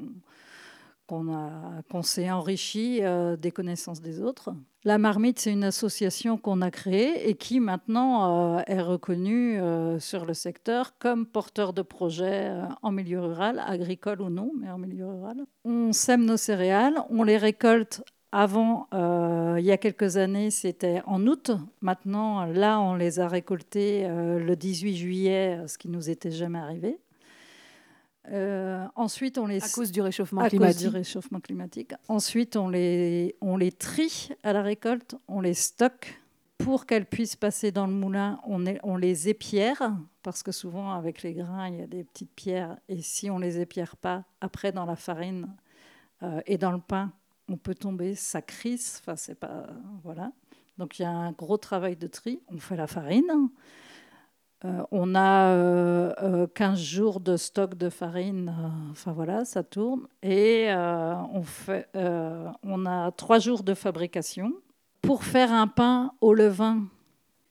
qu'on 1.10 2.02
s'est 2.02 2.30
enrichi 2.30 3.00
euh, 3.02 3.36
des 3.36 3.50
connaissances 3.50 4.00
des 4.00 4.22
autres. 4.22 4.50
La 4.84 4.96
Marmite, 4.96 5.40
c'est 5.40 5.52
une 5.52 5.64
association 5.64 6.38
qu'on 6.38 6.62
a 6.62 6.70
créée 6.70 7.28
et 7.28 7.34
qui 7.34 7.58
maintenant 7.58 8.58
euh, 8.58 8.62
est 8.66 8.80
reconnue 8.80 9.60
euh, 9.60 9.98
sur 9.98 10.24
le 10.24 10.34
secteur 10.34 10.96
comme 10.98 11.26
porteur 11.26 11.72
de 11.72 11.82
projets 11.82 12.52
en 12.82 12.92
milieu 12.92 13.20
rural, 13.20 13.60
agricole 13.66 14.22
ou 14.22 14.30
non, 14.30 14.52
mais 14.58 14.70
en 14.70 14.78
milieu 14.78 15.06
rural. 15.06 15.44
On 15.64 15.92
sème 15.92 16.24
nos 16.24 16.36
céréales, 16.36 17.02
on 17.10 17.24
les 17.24 17.36
récolte 17.36 18.02
avant, 18.32 18.86
il 18.92 19.64
y 19.64 19.72
a 19.72 19.76
quelques 19.76 20.16
années, 20.16 20.52
c'était 20.52 21.02
en 21.04 21.26
août. 21.26 21.50
Maintenant, 21.80 22.44
là, 22.44 22.78
on 22.78 22.94
les 22.94 23.18
a 23.18 23.26
récoltés 23.26 24.06
le 24.08 24.54
18 24.54 24.94
juillet, 24.94 25.58
ce 25.66 25.76
qui 25.76 25.88
nous 25.88 26.08
était 26.08 26.30
jamais 26.30 26.60
arrivé. 26.60 27.00
Euh, 28.30 28.86
ensuite, 28.94 29.38
on 29.38 29.46
les 29.46 29.62
à 29.62 29.68
cause 29.68 29.90
du 29.90 30.00
réchauffement 30.00 30.46
climatique. 30.46 30.80
du 30.80 30.88
réchauffement 30.88 31.40
climatique. 31.40 31.92
Ensuite, 32.08 32.56
on 32.56 32.68
les 32.68 33.34
on 33.40 33.56
les 33.56 33.72
trie 33.72 34.30
à 34.42 34.52
la 34.52 34.62
récolte, 34.62 35.16
on 35.26 35.40
les 35.40 35.54
stocke 35.54 36.20
pour 36.58 36.86
qu'elles 36.86 37.06
puissent 37.06 37.36
passer 37.36 37.72
dans 37.72 37.86
le 37.86 37.92
moulin. 37.92 38.40
On, 38.46 38.64
on 38.82 38.96
les 38.96 39.28
épierre 39.28 39.96
parce 40.22 40.42
que 40.42 40.52
souvent 40.52 40.92
avec 40.92 41.22
les 41.22 41.32
grains 41.32 41.68
il 41.68 41.78
y 41.78 41.82
a 41.82 41.86
des 41.86 42.04
petites 42.04 42.30
pierres 42.34 42.76
et 42.88 43.02
si 43.02 43.30
on 43.30 43.38
les 43.38 43.60
épierre 43.60 43.96
pas, 43.96 44.24
après 44.40 44.70
dans 44.70 44.84
la 44.84 44.96
farine 44.96 45.48
euh, 46.22 46.40
et 46.46 46.58
dans 46.58 46.72
le 46.72 46.80
pain, 46.80 47.12
on 47.48 47.56
peut 47.56 47.74
tomber, 47.74 48.14
ça 48.14 48.42
crisse. 48.42 49.00
Enfin, 49.02 49.16
c'est 49.16 49.34
pas 49.34 49.66
voilà. 50.04 50.30
Donc 50.78 50.98
il 50.98 51.02
y 51.02 51.04
a 51.04 51.10
un 51.10 51.32
gros 51.32 51.56
travail 51.56 51.96
de 51.96 52.06
tri. 52.06 52.40
On 52.48 52.58
fait 52.58 52.76
la 52.76 52.86
farine. 52.86 53.50
Euh, 54.64 54.82
on 54.90 55.14
a 55.14 55.54
15 55.54 55.58
euh, 55.58 56.46
euh, 56.52 56.76
jours 56.76 57.20
de 57.20 57.36
stock 57.36 57.76
de 57.76 57.88
farine, 57.88 58.54
enfin 58.90 59.12
voilà, 59.12 59.44
ça 59.44 59.62
tourne. 59.62 60.02
Et 60.22 60.68
on, 60.70 61.42
fait, 61.42 61.88
on 61.94 62.86
a 62.86 63.10
3 63.12 63.38
jours 63.38 63.62
de 63.62 63.74
fabrication. 63.74 64.52
Pour 65.02 65.24
faire 65.24 65.52
un 65.52 65.66
pain 65.66 66.12
au 66.20 66.34
levain, 66.34 66.84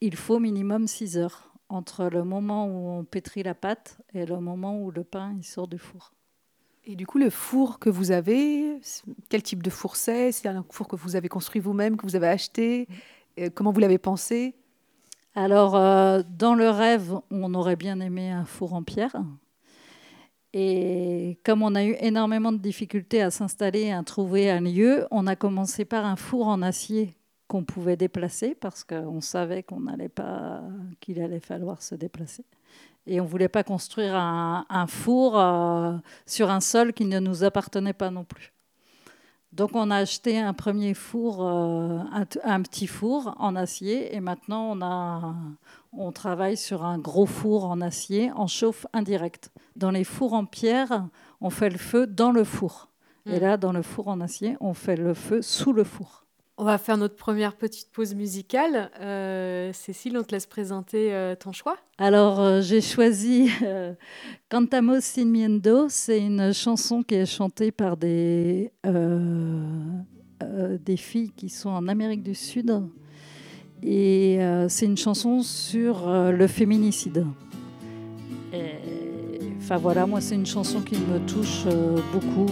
il 0.02 0.16
faut 0.16 0.40
minimum 0.40 0.88
6 0.88 1.18
heures 1.18 1.52
entre 1.68 2.06
le 2.06 2.24
moment 2.24 2.66
où 2.68 3.00
on 3.00 3.04
pétrit 3.04 3.44
la 3.44 3.54
pâte 3.56 3.98
et 4.14 4.26
le 4.26 4.40
moment 4.40 4.80
où 4.80 4.92
le 4.92 5.04
pain 5.04 5.36
sort 5.42 5.68
du 5.68 5.78
four. 5.78 6.14
Et 6.86 6.96
du 6.96 7.06
coup, 7.06 7.18
le 7.18 7.30
four 7.30 7.78
que 7.78 7.90
vous 7.90 8.12
avez, 8.12 8.80
quel 9.30 9.44
type 9.44 9.62
de 9.62 9.70
four 9.70 9.96
c'est? 9.96 10.32
C'est 10.32 10.48
un 10.48 10.66
four 10.72 10.88
que 10.88 10.96
vous 10.96 11.16
avez 11.16 11.28
construit 11.28 11.62
vous-même, 11.62 11.98
que 11.98 12.04
vous 12.04 12.16
avez 12.16 12.28
acheté 12.28 12.88
Comment 13.56 13.72
vous 13.72 13.80
l'avez 13.80 13.98
pensé? 13.98 14.54
Alors, 15.36 15.76
euh, 15.76 16.22
dans 16.28 16.56
le 16.56 16.70
rêve, 16.70 17.14
on 17.32 17.54
aurait 17.54 17.76
bien 17.76 18.00
aimé 18.00 18.32
un 18.32 18.46
four 18.46 18.74
en 18.74 18.84
pierre. 18.84 19.16
Et 20.54 21.40
comme 21.46 21.62
on 21.62 21.76
a 21.76 21.84
eu 21.84 21.96
énormément 22.00 22.52
de 22.52 22.58
difficultés 22.58 23.22
à 23.22 23.30
s'installer, 23.30 23.92
à 23.92 24.02
trouver 24.04 24.50
un 24.50 24.62
lieu, 24.62 25.06
on 25.12 25.28
a 25.28 25.36
commencé 25.36 25.86
par 25.86 26.06
un 26.06 26.16
four 26.16 26.48
en 26.48 26.62
acier 26.64 27.16
qu'on 27.48 27.64
pouvait 27.64 27.98
déplacer 27.98 28.56
parce 28.56 28.84
qu'on 28.84 29.22
savait 29.22 29.64
qu'on 29.64 29.82
n'allait 29.82 30.10
pas, 30.10 30.62
qu'il 31.00 31.22
allait 31.22 31.40
falloir 31.40 31.84
se 31.84 31.94
déplacer. 31.94 32.46
Et 33.06 33.22
on 33.22 33.24
ne 33.26 33.30
voulait 33.30 33.50
pas 33.50 33.64
construire 33.64 34.16
un, 34.16 34.88
four 34.88 35.40
euh, 35.40 35.94
sur 36.26 36.50
un 36.50 36.60
sol 36.60 36.94
qui 36.94 37.06
ne 37.06 37.20
nous 37.20 37.44
appartenait 37.44 37.94
pas 37.94 38.12
non 38.12 38.24
plus. 38.24 38.52
Donc 39.52 39.72
on 39.74 39.90
a 39.90 39.98
acheté 39.98 40.40
un 40.40 40.54
premier 40.54 40.94
four, 40.94 41.46
euh, 41.46 42.00
un, 42.44 42.62
petit 42.62 42.86
four 42.86 43.36
en 43.40 43.56
acier 43.56 44.16
et 44.16 44.20
maintenant 44.20 44.72
on, 44.72 44.82
a, 44.82 45.36
on 45.92 46.12
travaille 46.12 46.56
sur 46.56 46.86
un 46.86 47.00
gros 47.00 47.26
four 47.26 47.66
en 47.66 47.82
acier 47.82 48.32
en 48.34 48.46
chauffe 48.46 48.86
indirect. 48.94 49.52
Dans 49.76 49.92
les 49.92 50.04
fours 50.04 50.34
en 50.34 50.46
pierre, 50.46 51.08
on 51.42 51.50
fait 51.50 51.70
le 51.70 51.78
feu 51.80 52.06
dans 52.06 52.32
le 52.32 52.44
four. 52.44 52.90
Et 53.26 53.38
hmm. 53.38 53.42
là, 53.42 53.58
dans 53.58 53.74
le 53.74 53.82
four 53.82 54.08
en 54.08 54.22
acier, 54.22 54.56
on 54.60 54.74
fait 54.74 54.96
le 54.96 55.14
feu 55.14 55.42
sous 55.42 55.74
le 55.74 55.84
four. 55.84 56.26
On 56.62 56.66
va 56.66 56.78
faire 56.78 56.98
notre 56.98 57.16
première 57.16 57.56
petite 57.56 57.88
pause 57.90 58.14
musicale. 58.14 58.92
Euh, 59.00 59.72
Cécile, 59.72 60.18
on 60.18 60.24
te 60.24 60.34
laisse 60.34 60.46
présenter 60.46 61.14
euh, 61.14 61.34
ton 61.34 61.54
choix. 61.54 61.78
Alors, 61.98 62.42
euh, 62.42 62.60
j'ai 62.60 62.82
choisi 62.82 63.50
Cantamos 64.50 65.00
sin 65.00 65.24
Miendo. 65.24 65.88
C'est 65.88 66.20
une 66.20 66.52
chanson 66.54 67.02
qui 67.02 67.16
est 67.16 67.26
chantée 67.26 67.72
par 67.72 67.96
des, 67.96 68.74
des 70.82 70.98
filles 70.98 71.32
qui 71.32 71.48
sont 71.48 71.70
en 71.70 71.88
Amérique 71.88 72.24
du 72.24 72.36
Sud. 72.36 72.84
Et 73.82 74.40
c'est 74.68 74.86
une 74.86 74.98
chanson 74.98 75.42
sur 75.42 76.10
le 76.10 76.48
féminicide. 76.48 77.26
Enfin 79.72 79.78
voilà, 79.78 80.08
moi 80.08 80.20
c'est 80.20 80.34
une 80.34 80.48
chanson 80.48 80.82
qui 80.82 80.96
me 80.96 81.20
touche 81.28 81.66
beaucoup 82.12 82.48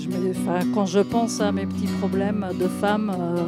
je 0.00 0.08
me, 0.08 0.32
quand 0.72 0.86
je 0.86 1.00
pense 1.00 1.40
à 1.40 1.50
mes 1.50 1.66
petits 1.66 1.88
problèmes 1.98 2.46
de 2.54 2.68
femme, 2.68 3.10
euh, 3.10 3.40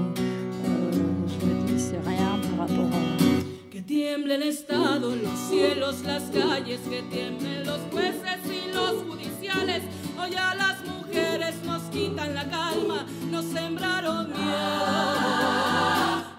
euh, 0.66 0.90
je 1.29 1.47
me 1.47 1.62
dis 1.64 1.79
c'est 1.79 2.01
rien 2.05 2.40
par 2.57 2.66
rapport 2.66 2.87
à. 2.87 3.71
Que 3.71 3.79
tiemble 3.79 4.33
el 4.33 4.42
Estado, 4.42 5.14
los 5.14 5.38
cielos, 5.49 6.03
las 6.05 6.25
calles, 6.33 6.81
que 6.90 7.03
tiemblen 7.14 7.64
los 7.64 7.81
jueces 7.92 8.42
y 8.47 8.75
los 8.75 9.05
judiciales. 9.09 9.83
Hoy 10.18 10.35
a 10.35 10.57
las 10.57 10.83
mujeres 10.85 11.55
nos 11.64 11.83
quitan 11.85 12.35
la 12.35 12.47
calma, 12.47 13.07
nos 13.31 13.45
sembraron 13.45 14.27
miedo, 14.27 15.55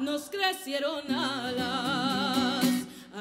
nos 0.02 0.30
crecieron 0.30 1.10
alas. 1.10 2.13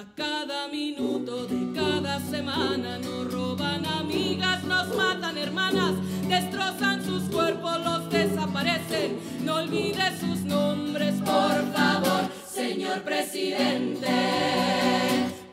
A 0.02 0.04
cada 0.16 0.66
minuto 0.66 1.46
de 1.46 1.80
cada 1.80 2.18
semana 2.18 2.98
nos 2.98 3.32
roban 3.32 3.86
amigas, 3.86 4.64
nos 4.64 4.88
matan 4.96 5.38
hermanas 5.38 5.94
destrozan 6.26 7.04
sus 7.04 7.22
cuerpos, 7.30 7.78
los 7.84 8.10
desaparecen. 8.10 9.20
No 9.44 9.58
olvide 9.58 10.18
sus 10.18 10.40
nombres, 10.40 11.14
por 11.20 11.72
favor, 11.72 12.22
señor 12.52 13.02
presidente. 13.02 14.10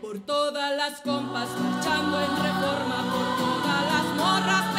Por 0.01 0.17
todas 0.21 0.75
las 0.75 0.99
compas 1.01 1.49
marchando 1.59 2.19
en 2.19 2.31
reforma, 2.47 2.97
por 3.13 3.27
todas 3.45 3.81
las 3.93 4.05
morras 4.17 4.78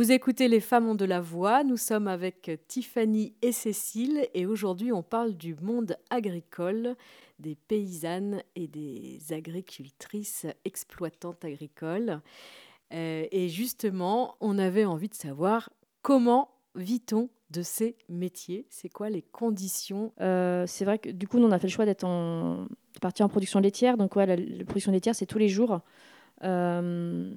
Vous 0.06 0.12
écoutez 0.12 0.46
Les 0.46 0.60
femmes 0.60 0.86
ont 0.86 0.94
de 0.94 1.04
la 1.04 1.20
voix. 1.20 1.64
Nous 1.64 1.76
sommes 1.76 2.06
avec 2.06 2.48
Tiffany 2.68 3.34
et 3.42 3.50
Cécile 3.50 4.28
et 4.34 4.46
aujourd'hui 4.46 4.92
on 4.92 5.02
parle 5.02 5.34
du 5.34 5.56
monde 5.56 5.96
agricole, 6.10 6.94
des 7.40 7.56
paysannes 7.56 8.40
et 8.54 8.68
des 8.68 9.18
agricultrices 9.32 10.46
exploitantes 10.64 11.44
agricoles. 11.44 12.20
Euh, 12.94 13.26
et 13.32 13.48
justement, 13.48 14.36
on 14.40 14.60
avait 14.60 14.84
envie 14.84 15.08
de 15.08 15.14
savoir 15.16 15.70
comment 16.02 16.50
vit-on 16.76 17.28
de 17.50 17.62
ces 17.62 17.96
métiers? 18.08 18.64
C'est 18.70 18.88
quoi 18.88 19.10
les 19.10 19.22
conditions? 19.22 20.12
Euh, 20.20 20.66
C'est 20.68 20.84
vrai 20.84 21.00
que 21.00 21.08
du 21.08 21.26
coup, 21.26 21.40
nous, 21.40 21.48
on 21.48 21.50
a 21.50 21.58
fait 21.58 21.66
le 21.66 21.72
choix 21.72 21.84
d'être 21.84 22.04
en 22.04 22.68
partie 23.00 23.24
en 23.24 23.28
production 23.28 23.58
laitière. 23.58 23.96
Donc, 23.96 24.14
ouais, 24.14 24.26
la, 24.26 24.36
production 24.66 24.92
laitière, 24.92 25.16
c'est 25.16 25.26
tous 25.26 25.38
les 25.38 25.48
jours. 25.48 25.80
Euh, 26.44 27.34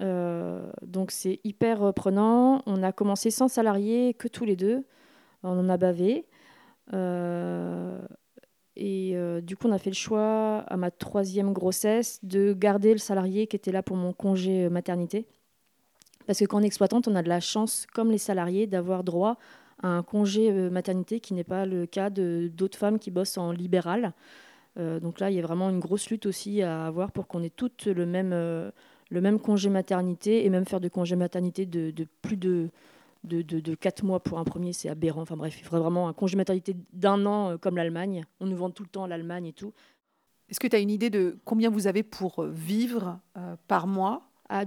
donc, 0.00 1.10
c'est 1.10 1.40
hyper 1.44 1.92
prenant. 1.94 2.62
On 2.66 2.82
a 2.82 2.92
commencé 2.92 3.30
sans 3.30 3.48
salariés, 3.48 4.14
que 4.14 4.28
tous 4.28 4.44
les 4.44 4.56
deux. 4.56 4.84
On 5.42 5.58
en 5.58 5.68
a 5.68 5.76
bavé. 5.76 6.26
Et 8.80 9.12
euh, 9.14 9.42
du 9.42 9.56
coup, 9.56 9.68
on 9.68 9.72
a 9.72 9.78
fait 9.78 9.90
le 9.90 9.94
choix, 9.94 10.64
à 10.66 10.76
ma 10.78 10.90
troisième 10.90 11.52
grossesse, 11.52 12.18
de 12.22 12.54
garder 12.54 12.92
le 12.92 12.98
salarié 12.98 13.46
qui 13.46 13.56
était 13.56 13.72
là 13.72 13.82
pour 13.82 13.96
mon 13.96 14.14
congé 14.14 14.64
euh, 14.64 14.70
maternité. 14.70 15.26
Parce 16.26 16.38
que 16.38 16.46
quand 16.46 16.58
on 16.58 16.62
est 16.62 16.66
exploitante, 16.66 17.06
on 17.06 17.14
a 17.14 17.22
de 17.22 17.28
la 17.28 17.40
chance, 17.40 17.86
comme 17.92 18.10
les 18.10 18.18
salariés, 18.18 18.66
d'avoir 18.66 19.04
droit 19.04 19.36
à 19.82 19.88
un 19.88 20.02
congé 20.02 20.50
euh, 20.50 20.70
maternité 20.70 21.20
qui 21.20 21.34
n'est 21.34 21.44
pas 21.44 21.66
le 21.66 21.84
cas 21.84 22.08
d'autres 22.08 22.78
femmes 22.78 22.98
qui 22.98 23.10
bossent 23.10 23.38
en 23.38 23.52
libéral. 23.52 24.14
donc 24.76 25.20
là, 25.20 25.30
il 25.30 25.36
y 25.36 25.38
a 25.38 25.42
vraiment 25.42 25.68
une 25.68 25.80
grosse 25.80 26.08
lutte 26.08 26.24
aussi 26.24 26.62
à 26.62 26.86
avoir 26.86 27.12
pour 27.12 27.26
qu'on 27.26 27.42
ait 27.42 27.50
toutes 27.50 27.84
le 27.84 28.06
même, 28.06 28.32
le 29.10 29.20
même 29.20 29.38
congé 29.38 29.68
maternité 29.68 30.46
et 30.46 30.50
même 30.50 30.64
faire 30.64 30.80
de 30.80 30.88
congé 30.88 31.16
maternité 31.16 31.66
de, 31.66 31.90
de 31.90 32.06
plus 32.22 32.36
de 32.36 32.70
de, 33.24 33.42
de, 33.42 33.74
4 33.74 34.04
mois 34.04 34.20
pour 34.20 34.38
un 34.38 34.44
premier, 34.44 34.72
c'est 34.72 34.88
aberrant. 34.88 35.22
Enfin 35.22 35.36
bref, 35.36 35.56
il 35.58 35.64
faudrait 35.64 35.80
vraiment 35.80 36.08
un 36.08 36.12
congé 36.12 36.36
maternité 36.36 36.74
d'un 36.92 37.26
an 37.26 37.50
euh, 37.50 37.56
comme 37.58 37.76
l'Allemagne. 37.76 38.24
On 38.40 38.46
nous 38.46 38.56
vend 38.56 38.70
tout 38.70 38.82
le 38.82 38.88
temps 38.88 39.06
l'Allemagne 39.06 39.46
et 39.46 39.52
tout. 39.52 39.72
Est-ce 40.48 40.58
que 40.58 40.66
tu 40.66 40.76
as 40.76 40.78
une 40.80 40.90
idée 40.90 41.10
de 41.10 41.38
combien 41.44 41.70
vous 41.70 41.86
avez 41.86 42.02
pour 42.02 42.42
euh, 42.42 42.50
vivre 42.50 43.18
euh, 43.36 43.56
par 43.68 43.86
mois? 43.86 44.30
Ah, 44.48 44.64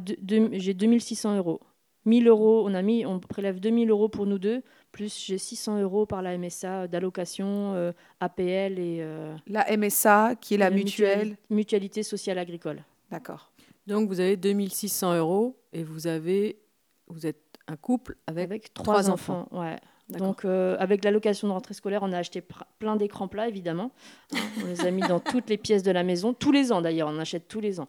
J'ai 0.51 0.73
2600 0.73 1.37
euros. 1.37 1.61
1000 2.05 2.27
euros, 2.27 2.63
on, 2.67 2.73
a 2.73 2.81
mis, 2.81 3.05
on 3.05 3.19
prélève 3.19 3.59
2000 3.59 3.89
euros 3.89 4.09
pour 4.09 4.25
nous 4.25 4.37
deux, 4.37 4.61
plus 4.91 5.25
j'ai 5.25 5.37
600 5.37 5.81
euros 5.81 6.05
par 6.05 6.21
la 6.21 6.37
MSA 6.37 6.89
d'allocation, 6.89 7.93
APL 8.19 8.77
et... 8.77 9.07
la 9.47 9.77
MSA, 9.77 10.35
qui 10.35 10.55
est 10.55 10.57
la, 10.57 10.69
mutuelle 10.69 11.37
Mutualité 11.49 12.03
sociale 12.03 12.39
agricole. 12.39 12.83
D'accord. 13.09 13.52
Donc 13.87 14.07
vous 14.07 14.19
avez 14.19 14.37
2600 14.37 15.17
euros 15.17 15.59
et 15.73 15.83
vous, 15.83 16.07
avez, 16.07 16.59
vous 17.07 17.25
êtes 17.25 17.41
un 17.67 17.75
couple 17.75 18.17
avec, 18.27 18.73
trois, 18.73 19.09
enfants. 19.09 19.47
Ouais. 19.51 19.77
Donc, 20.09 20.45
euh, 20.45 20.75
avec 20.79 21.03
l'allocation 21.03 21.47
de 21.47 21.53
rentrée 21.53 21.73
scolaire, 21.73 22.03
on 22.03 22.11
a 22.11 22.17
acheté 22.17 22.43
plein 22.79 22.95
d'écrans 22.95 23.27
plats, 23.27 23.47
évidemment. 23.47 23.91
on 24.63 24.67
les 24.67 24.85
a 24.85 24.91
mis 24.91 25.01
dans 25.01 25.19
toutes 25.19 25.49
les 25.49 25.57
pièces 25.57 25.83
de 25.83 25.91
la 25.91 26.03
maison, 26.03 26.33
tous 26.33 26.51
les 26.51 26.71
ans 26.71 26.81
d'ailleurs, 26.81 27.09
on 27.09 27.19
achète 27.19 27.47
tous 27.47 27.61
les 27.61 27.79
ans. 27.79 27.87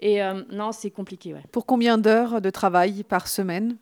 Et 0.00 0.22
euh, 0.22 0.42
non, 0.50 0.72
c'est 0.72 0.90
compliqué. 0.90 1.34
Ouais. 1.34 1.42
Pour 1.52 1.66
combien 1.66 1.98
d'heures 1.98 2.40
de 2.40 2.50
travail 2.50 3.02
par 3.02 3.28
semaine? 3.28 3.76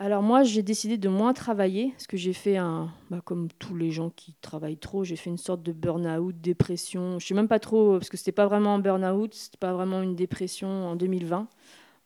Alors 0.00 0.22
moi, 0.22 0.42
j'ai 0.44 0.62
décidé 0.62 0.96
de 0.96 1.10
moins 1.10 1.34
travailler, 1.34 1.90
parce 1.90 2.06
que 2.06 2.16
j'ai 2.16 2.32
fait 2.32 2.56
un, 2.56 2.90
bah, 3.10 3.20
comme 3.22 3.48
tous 3.58 3.76
les 3.76 3.90
gens 3.90 4.08
qui 4.08 4.34
travaillent 4.40 4.78
trop, 4.78 5.04
j'ai 5.04 5.14
fait 5.14 5.28
une 5.28 5.36
sorte 5.36 5.62
de 5.62 5.72
burn-out, 5.72 6.34
dépression. 6.40 7.18
Je 7.18 7.26
sais 7.26 7.34
même 7.34 7.48
pas 7.48 7.58
trop, 7.58 7.98
parce 7.98 8.08
que 8.08 8.16
c'était 8.16 8.32
pas 8.32 8.46
vraiment 8.46 8.74
un 8.74 8.78
burn-out, 8.78 9.34
c'était 9.34 9.58
pas 9.58 9.74
vraiment 9.74 10.00
une 10.00 10.16
dépression 10.16 10.68
en 10.88 10.96
2020. 10.96 11.48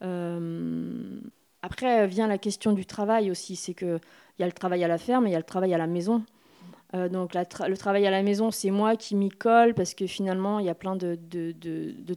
Euh, 0.02 1.20
après 1.62 2.09
vient 2.09 2.26
la 2.26 2.37
question 2.37 2.72
du 2.72 2.85
travail 2.85 3.30
aussi. 3.30 3.54
C'est 3.54 3.74
qu'il 3.74 4.00
y 4.40 4.42
a 4.42 4.46
le 4.46 4.52
travail 4.52 4.83
à 4.83 4.88
la 4.88 4.98
ferme 4.98 5.26
et 5.26 5.30
il 5.30 5.33
y 5.33 5.37
a 5.37 5.38
le 5.38 5.44
travail 5.44 5.72
à 5.72 5.78
la 5.78 5.87
maison. 5.87 6.24
Euh, 6.94 7.09
donc 7.09 7.35
le 7.35 7.76
travail 7.76 8.07
à 8.07 8.11
la 8.11 8.22
maison, 8.22 8.50
c'est 8.50 8.70
moi 8.70 8.96
qui 8.96 9.14
m'y 9.14 9.30
colle 9.30 9.72
parce 9.74 9.94
que 9.94 10.07
finalement, 10.07 10.59
il 10.59 10.66
y 10.66 10.68
a 10.68 10.74
plein 10.74 10.96
de, 10.96 11.16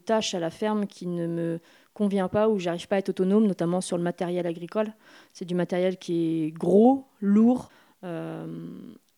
tâches 0.05 0.33
à 0.33 0.39
la 0.39 0.49
ferme 0.49 0.87
qui 0.87 1.07
ne 1.07 1.27
me 1.27 1.59
convient 1.97 2.27
pas 2.27 2.47
ou 2.47 2.59
j'arrive 2.59 2.87
pas 2.87 2.97
à 2.97 2.99
être 2.99 3.09
autonome, 3.09 3.47
notamment 3.47 3.81
sur 3.81 3.97
le 3.97 4.03
matériel 4.03 4.45
agricole. 4.45 4.93
C'est 5.33 5.45
du 5.45 5.55
matériel 5.55 5.97
qui 5.97 6.43
est 6.43 6.51
gros, 6.51 7.07
lourd. 7.21 7.69
Euh, 8.03 8.45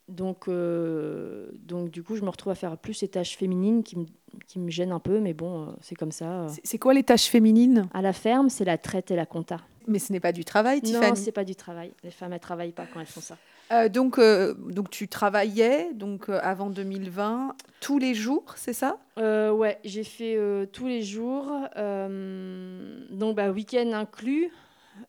donc, 0.07 0.47
euh, 0.47 1.49
donc 1.61 1.91
du 1.91 2.03
coup, 2.03 2.15
je 2.15 2.21
me 2.21 2.29
retrouve 2.29 2.53
à 2.53 2.55
faire 2.55 2.77
plus 2.77 2.93
ces 2.93 3.09
tâches 3.09 3.35
féminines 3.35 3.83
qui 3.83 3.97
me, 3.97 4.05
qui 4.47 4.59
me 4.59 4.69
gênent 4.69 4.93
un 4.93 4.99
peu, 4.99 5.19
mais 5.19 5.33
bon, 5.33 5.75
c'est 5.81 5.95
comme 5.95 6.13
ça. 6.13 6.47
C'est 6.63 6.77
quoi 6.77 6.93
les 6.93 7.03
tâches 7.03 7.27
féminines? 7.27 7.89
À 7.93 8.01
la 8.01 8.13
ferme, 8.13 8.49
c'est 8.49 8.65
la 8.65 8.77
traite 8.77 9.11
et 9.11 9.17
la 9.17 9.25
compta. 9.25 9.57
Mais 9.87 9.99
ce 9.99 10.13
n'est 10.13 10.21
pas 10.21 10.31
du 10.31 10.45
travail, 10.45 10.81
Tiffany. 10.81 11.09
Non, 11.09 11.15
c'est 11.15 11.33
pas 11.33 11.43
du 11.43 11.55
travail. 11.55 11.91
Les 12.03 12.11
femmes, 12.11 12.31
elles 12.31 12.39
travaillent 12.39 12.71
pas 12.71 12.85
quand 12.91 13.01
elles 13.01 13.07
font 13.07 13.21
ça. 13.21 13.37
Euh, 13.71 13.87
donc, 13.87 14.17
euh, 14.17 14.55
donc 14.55 14.89
tu 14.89 15.07
travaillais 15.07 15.93
donc 15.93 16.29
euh, 16.29 16.39
avant 16.41 16.71
2020 16.71 17.55
tous 17.81 17.99
les 17.99 18.15
jours, 18.15 18.45
c'est 18.55 18.73
ça? 18.73 18.97
Ouais, 19.17 19.79
j'ai 19.83 20.03
fait 20.03 20.37
tous 20.73 20.87
les 20.87 21.01
jours, 21.01 21.45
donc 21.75 23.35
bah, 23.35 23.51
week-end 23.51 23.91
inclus. 23.93 24.51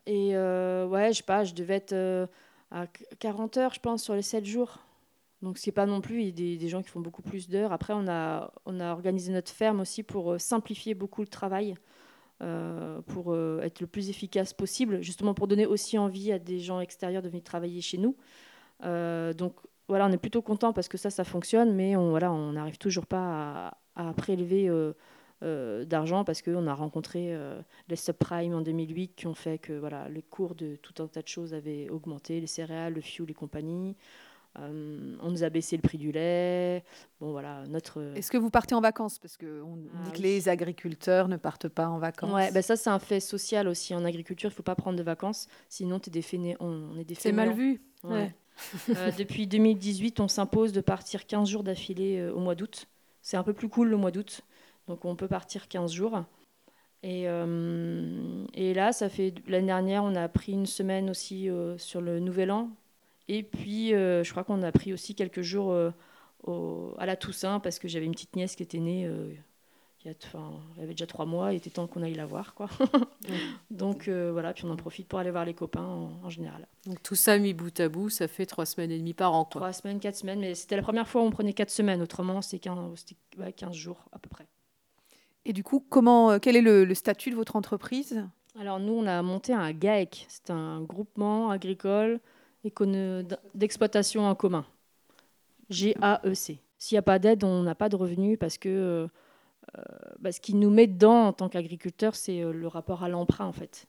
Et 0.07 0.37
ouais, 0.37 1.09
je 1.13 1.19
sais 1.19 1.23
pas, 1.23 1.45
je 1.45 1.55
devais 1.55 1.75
être 1.75 2.29
à 2.71 2.87
40 3.19 3.57
heures, 3.57 3.75
je 3.75 3.81
pense, 3.81 4.03
sur 4.05 4.15
les 4.15 4.23
7 4.23 4.45
jours. 4.45 4.79
Donc 5.43 5.59
c'est 5.59 5.73
pas 5.73 5.87
non 5.87 6.01
plus, 6.01 6.33
des, 6.33 6.69
gens 6.69 6.83
qui 6.83 6.91
font 6.91 7.01
beaucoup 7.01 7.23
plus 7.23 7.49
d'heures. 7.49 7.73
Après, 7.73 7.93
on 7.93 8.07
a, 8.09 8.53
on 8.67 8.79
a 8.79 8.93
organisé 8.93 9.33
notre 9.33 9.51
ferme 9.51 9.81
aussi 9.81 10.03
pour 10.03 10.41
simplifier 10.41 10.95
beaucoup 10.95 11.23
le 11.23 11.29
travail. 11.29 11.75
Pour 13.07 13.37
être 13.63 13.81
le 13.81 13.87
plus 13.87 14.11
efficace 14.11 14.53
possible, 14.53 15.03
justement 15.03 15.35
pour 15.35 15.49
donner 15.49 15.67
aussi 15.67 15.99
envie 15.99 16.33
à 16.33 16.39
des 16.39 16.59
gens 16.61 16.81
extérieurs 16.81 17.23
de 17.23 17.29
venir 17.29 17.43
travailler 17.43 17.81
chez 17.81 17.99
nous. 17.99 18.17
Euh, 18.85 19.33
donc 19.33 19.55
voilà, 19.89 20.07
on 20.07 20.13
est 20.13 20.19
plutôt 20.19 20.43
content 20.43 20.73
parce 20.73 20.89
que 20.89 20.99
ça, 20.99 21.11
ça 21.11 21.25
fonctionne, 21.25 21.75
mais 21.75 21.97
on 21.97 22.11
voilà, 22.11 22.33
on 22.33 22.53
n'arrive 22.53 22.79
toujours 22.79 23.07
pas 23.07 23.75
à, 23.97 24.13
prélever 24.15 24.71
d'argent 25.43 26.25
parce 26.25 26.43
qu'on 26.43 26.67
a 26.67 26.75
rencontré 26.75 27.37
les 27.89 27.97
subprimes 27.97 28.55
en 28.55 28.61
2008 28.61 29.15
qui 29.17 29.27
ont 29.27 29.35
fait 29.35 29.59
que 29.59 29.73
voilà, 29.73 30.09
les 30.09 30.23
cours 30.23 30.55
de 30.55 30.77
tout 30.77 31.03
un 31.03 31.09
tas 31.09 31.23
de 31.23 31.29
choses 31.29 31.55
avaient 31.55 31.89
augmenté, 31.89 32.41
les 32.41 32.47
céréales, 32.47 32.95
le 32.95 33.01
fuel 33.01 33.31
et 33.31 33.35
compagnie. 33.35 33.97
Euh, 34.59 35.17
on 35.23 35.31
nous 35.31 35.45
a 35.45 35.51
baissé 35.51 35.77
le 35.77 35.83
prix 35.83 35.99
du 35.99 36.11
lait. 36.11 36.83
Bon, 37.21 37.31
voilà, 37.31 37.65
notre... 37.69 38.03
Est-ce 38.17 38.31
que 38.31 38.37
vous 38.37 38.51
partez 38.51 38.75
en 38.75 38.81
vacances? 38.81 39.19
Parce 39.19 39.37
qu'on 39.37 39.77
dit 39.77 39.89
ah 39.95 40.11
que 40.11 40.19
les 40.19 40.49
agriculteurs 40.49 41.29
ne 41.29 41.37
partent 41.37 41.69
pas 41.69 41.89
en 41.89 41.99
vacances. 41.99 42.33
Ouais, 42.33 42.51
ben 42.51 42.63
ça, 42.63 42.77
c'est 42.77 42.91
un 42.91 42.99
fait 42.99 43.21
social 43.21 43.69
aussi. 43.69 43.95
En 43.95 44.05
agriculture, 44.05 44.49
il 44.49 44.53
ne 44.53 44.57
faut 44.57 44.63
pas 44.63 44.75
prendre 44.75 44.99
de 44.99 45.03
vacances. 45.03 45.47
Sinon, 45.69 45.99
es 45.99 46.11
des 46.11 46.57
on 46.59 46.99
est 46.99 47.05
des 47.05 47.15
C'est 47.15 47.33
mal 47.33 47.53
vu. 47.53 47.81
Euh, 48.91 49.11
depuis 49.17 49.47
2018, 49.47 50.21
on 50.21 50.29
s'impose 50.29 50.73
de 50.73 50.81
partir 50.81 51.27
15 51.27 51.49
jours 51.49 51.63
d'affilée 51.63 52.19
euh, 52.19 52.33
au 52.33 52.41
mois 52.41 52.55
d'août. 52.55 52.87
C'est 53.23 53.37
un 53.37 53.43
peu 53.43 53.53
plus 53.53 53.69
cool 53.69 53.89
le 53.89 53.97
mois 53.97 54.11
d'août. 54.11 54.43
Donc, 54.89 55.05
on 55.05 55.17
peut 55.17 55.29
partir 55.29 55.69
15 55.69 55.93
jours. 55.93 56.25
Et, 57.03 57.23
et 58.55 58.75
là, 58.75 58.93
ça 58.93 59.09
fait 59.09 59.33
l'année 59.47 59.69
dernière, 59.69 60.05
on 60.05 60.15
a 60.15 60.29
pris 60.29 60.53
une 60.53 60.67
semaine 60.67 61.09
aussi 61.09 61.49
sur 61.79 62.03
le 62.03 62.21
Nouvel 62.21 62.51
An 62.51 62.71
et 63.33 63.45
puis, 63.45 63.95
euh, 63.95 64.25
je 64.25 64.31
crois 64.33 64.43
qu'on 64.43 64.61
a 64.65 64.73
pris 64.73 64.93
aussi 64.93 65.15
quelques 65.15 65.43
jours 65.43 65.71
euh, 65.71 65.93
à 66.99 67.07
la 67.07 67.15
Toussaint 67.15 67.61
parce 67.61 67.79
que 67.79 67.87
j'avais 67.87 68.07
une 68.07 68.11
petite 68.11 68.35
nièce 68.35 68.57
qui 68.57 68.65
était 68.65 68.81
née. 68.81 69.09
Euh, 70.05 70.05
il 70.05 70.09
y 70.09 70.11
a, 70.11 70.41
elle 70.77 70.85
avait 70.85 70.93
déjà 70.95 71.07
trois 71.07 71.27
mois, 71.27 71.53
il 71.53 71.57
était 71.57 71.71
temps 71.71 71.87
qu'on 71.87 72.03
aille 72.03 72.15
la 72.15 72.27
voir. 72.27 72.55
Quoi. 72.55 72.69
Donc 73.71 74.09
voilà, 74.09 74.53
puis 74.53 74.65
on 74.65 74.71
en 74.71 74.77
profite 74.77 75.09
pour 75.09 75.19
aller 75.19 75.31
voir 75.31 75.45
les 75.45 75.55
copains 75.55 75.85
en, 76.23 76.29
général. 76.31 76.67
Donc 76.87 77.03
tout 77.03 77.15
ça 77.15 77.39
mis 77.39 77.55
bout 77.55 77.79
à 77.81 77.89
bout, 77.89 78.09
ça 78.09 78.29
fait 78.29 78.47
trois 78.47 78.67
semaines 78.67 78.91
et 78.91 78.99
demie 78.99 79.15
par 79.15 79.35
an. 79.35 79.45
Trois 79.45 79.73
semaines, 79.73 80.01
quatre 80.01 80.17
semaines, 80.17 80.41
mais 80.41 80.55
c'était 80.55 80.77
la 80.77 80.83
première 80.83 81.09
fois 81.09 81.23
où 81.23 81.25
on 81.25 81.31
prenait 81.31 81.53
quatre 81.53 81.71
semaines, 81.71 82.01
autrement 82.01 82.43
c'était 82.43 82.61
15, 82.61 83.05
15, 83.57 83.75
jours 83.75 84.05
à 84.13 84.19
peu 84.19 84.29
près. 84.29 84.47
Et 85.45 85.53
du 85.53 85.63
coup, 85.63 85.85
comment, 85.89 86.39
quel 86.39 86.57
est 86.57 86.63
le, 86.63 86.85
le 86.85 86.95
statut 86.95 87.31
de 87.31 87.37
votre 87.37 87.57
entreprise? 87.57 88.25
Alors 88.59 88.81
nous, 88.81 88.93
on 88.93 89.07
a 89.07 89.23
monté 89.23 89.53
un 89.53 89.73
GAEC, 89.73 90.27
c'est 90.29 90.51
un 90.51 90.83
groupement 90.83 91.51
agricole 91.51 92.21
d'exploitation 93.55 94.27
en 94.27 94.35
commun. 94.35 94.67
G-A-E-C. 95.71 96.59
S'il 96.79 96.95
n'y 96.95 96.99
a 96.99 97.03
pas 97.03 97.19
d'aide, 97.19 97.45
on 97.45 97.63
n'a 97.63 97.75
pas 97.75 97.89
de 97.89 97.97
revenus 97.97 98.39
parce 98.39 98.59
que 98.59 98.69
euh, 98.69 98.73
euh, 99.05 99.09
bah, 100.19 100.33
ce 100.33 100.41
qui 100.41 100.55
nous 100.55 100.71
met 100.71 100.87
dedans 100.87 101.29
en 101.29 101.33
tant 101.33 101.49
qu'agriculteur, 101.49 102.15
c'est 102.15 102.43
euh, 102.43 102.53
le 102.53 102.67
rapport 102.67 103.03
à 103.03 103.09
l'emprunt 103.09 103.47
en 103.47 103.53
fait. 103.53 103.87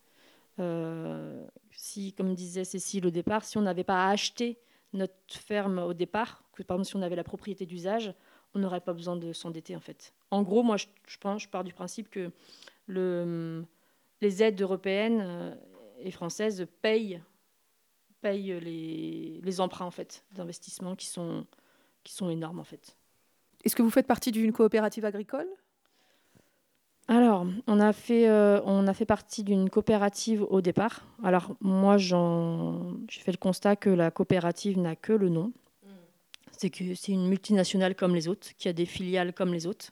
si, 1.72 2.14
comme 2.14 2.36
disait 2.36 2.64
Cécile 2.64 3.08
au 3.08 3.10
départ, 3.10 3.44
si 3.44 3.58
on 3.58 3.62
n'avait 3.62 3.84
pas 3.84 4.10
acheté 4.10 4.60
notre 4.94 5.14
ferme 5.30 5.80
au 5.80 5.94
départ, 5.94 6.44
que 6.54 6.64
par 6.64 6.86
si 6.86 6.96
on 6.96 7.02
avait 7.02 7.16
la 7.16 7.24
propriété 7.24 7.66
d'usage, 7.66 8.14
on 8.54 8.60
n'aurait 8.60 8.82
pas 8.82 8.94
besoin 8.94 9.16
de 9.16 9.34
s'endetter 9.34 9.76
en 9.76 9.80
fait. 9.80 10.14
En 10.30 10.44
gros, 10.44 10.64
moi 10.64 10.78
je, 10.78 11.18
pense, 11.20 11.44
je 11.44 11.48
pars 11.50 11.64
du 11.64 11.74
principe 11.74 12.10
que 12.10 12.32
le, 12.88 13.66
les 14.20 14.44
aides 14.44 14.62
européennes 14.62 15.58
et 16.00 16.12
françaises 16.12 16.68
payent 16.82 17.22
paye 18.22 18.60
les, 18.60 19.42
les 19.44 19.62
emprunts 19.62 19.86
en 19.86 19.92
fait, 19.92 20.24
d'investissement 20.32 20.96
qui 20.96 21.08
sont, 21.08 21.46
qui 22.04 22.14
sont 22.14 22.30
énormes 22.30 22.60
en 22.60 22.64
fait. 22.64 22.96
Est-ce 23.64 23.76
que 23.76 23.82
vous 23.82 23.90
faites 23.90 24.08
partie 24.08 24.32
d'une 24.32 24.54
coopérative 24.54 25.06
agricole? 25.06 25.48
Alors, 27.08 27.46
on 27.68 27.80
a 27.80 27.92
fait, 27.94 28.30
on 28.30 28.88
a 28.88 28.94
fait 28.94 29.06
partie 29.06 29.44
d'une 29.44 29.70
coopérative 29.70 30.44
au 30.44 30.62
départ. 30.62 31.06
Alors, 31.24 31.56
moi, 31.60 31.98
j'ai 31.98 32.16
fait 33.22 33.32
le 33.32 33.38
constat 33.38 33.76
que 33.76 33.90
la 33.90 34.12
coopérative 34.12 34.80
n'a 34.80 34.96
que 34.96 35.12
le 35.12 35.30
nom. 35.30 35.52
Mm. 35.84 35.90
C'est 36.52 36.70
que 36.70 36.96
c'est 36.96 37.12
une 37.12 37.28
multinationale 37.28 37.96
comme 37.96 38.16
les 38.16 38.28
autres, 38.28 38.50
qui 38.58 38.70
a 38.70 38.74
des 38.74 38.86
filiales 38.86 39.34
comme 39.34 39.54
les 39.54 39.68
autres. 39.68 39.92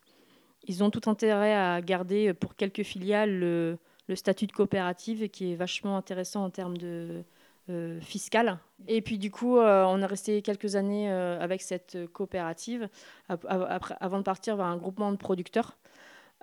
Ils 0.70 0.84
ont 0.84 0.92
tout 0.92 1.10
intérêt 1.10 1.56
à 1.56 1.82
garder 1.82 2.34
pour 2.34 2.56
quelques 2.56 2.84
filiales 2.84 3.40
le, 3.40 3.78
statut 4.16 4.46
de 4.46 4.52
coopérative 4.52 5.28
qui 5.30 5.52
est 5.52 5.56
vachement 5.56 5.98
intéressant 5.98 6.44
en 6.44 6.52
termes 6.52 6.78
de 6.78 7.24
euh, 7.70 8.00
fiscal. 8.02 8.60
Et 8.88 9.02
puis 9.02 9.18
du 9.18 9.32
coup, 9.32 9.58
euh, 9.58 9.84
on 9.86 10.02
est 10.02 10.06
resté 10.06 10.42
quelques 10.42 10.76
années 10.76 11.12
euh, 11.12 11.40
avec 11.40 11.62
cette 11.62 11.98
coopérative 12.14 12.90
avant 13.28 14.18
de 14.18 14.24
partir 14.24 14.56
vers 14.58 14.66
un 14.66 14.78
groupement 14.78 15.12
de 15.12 15.18
producteurs. 15.18 15.78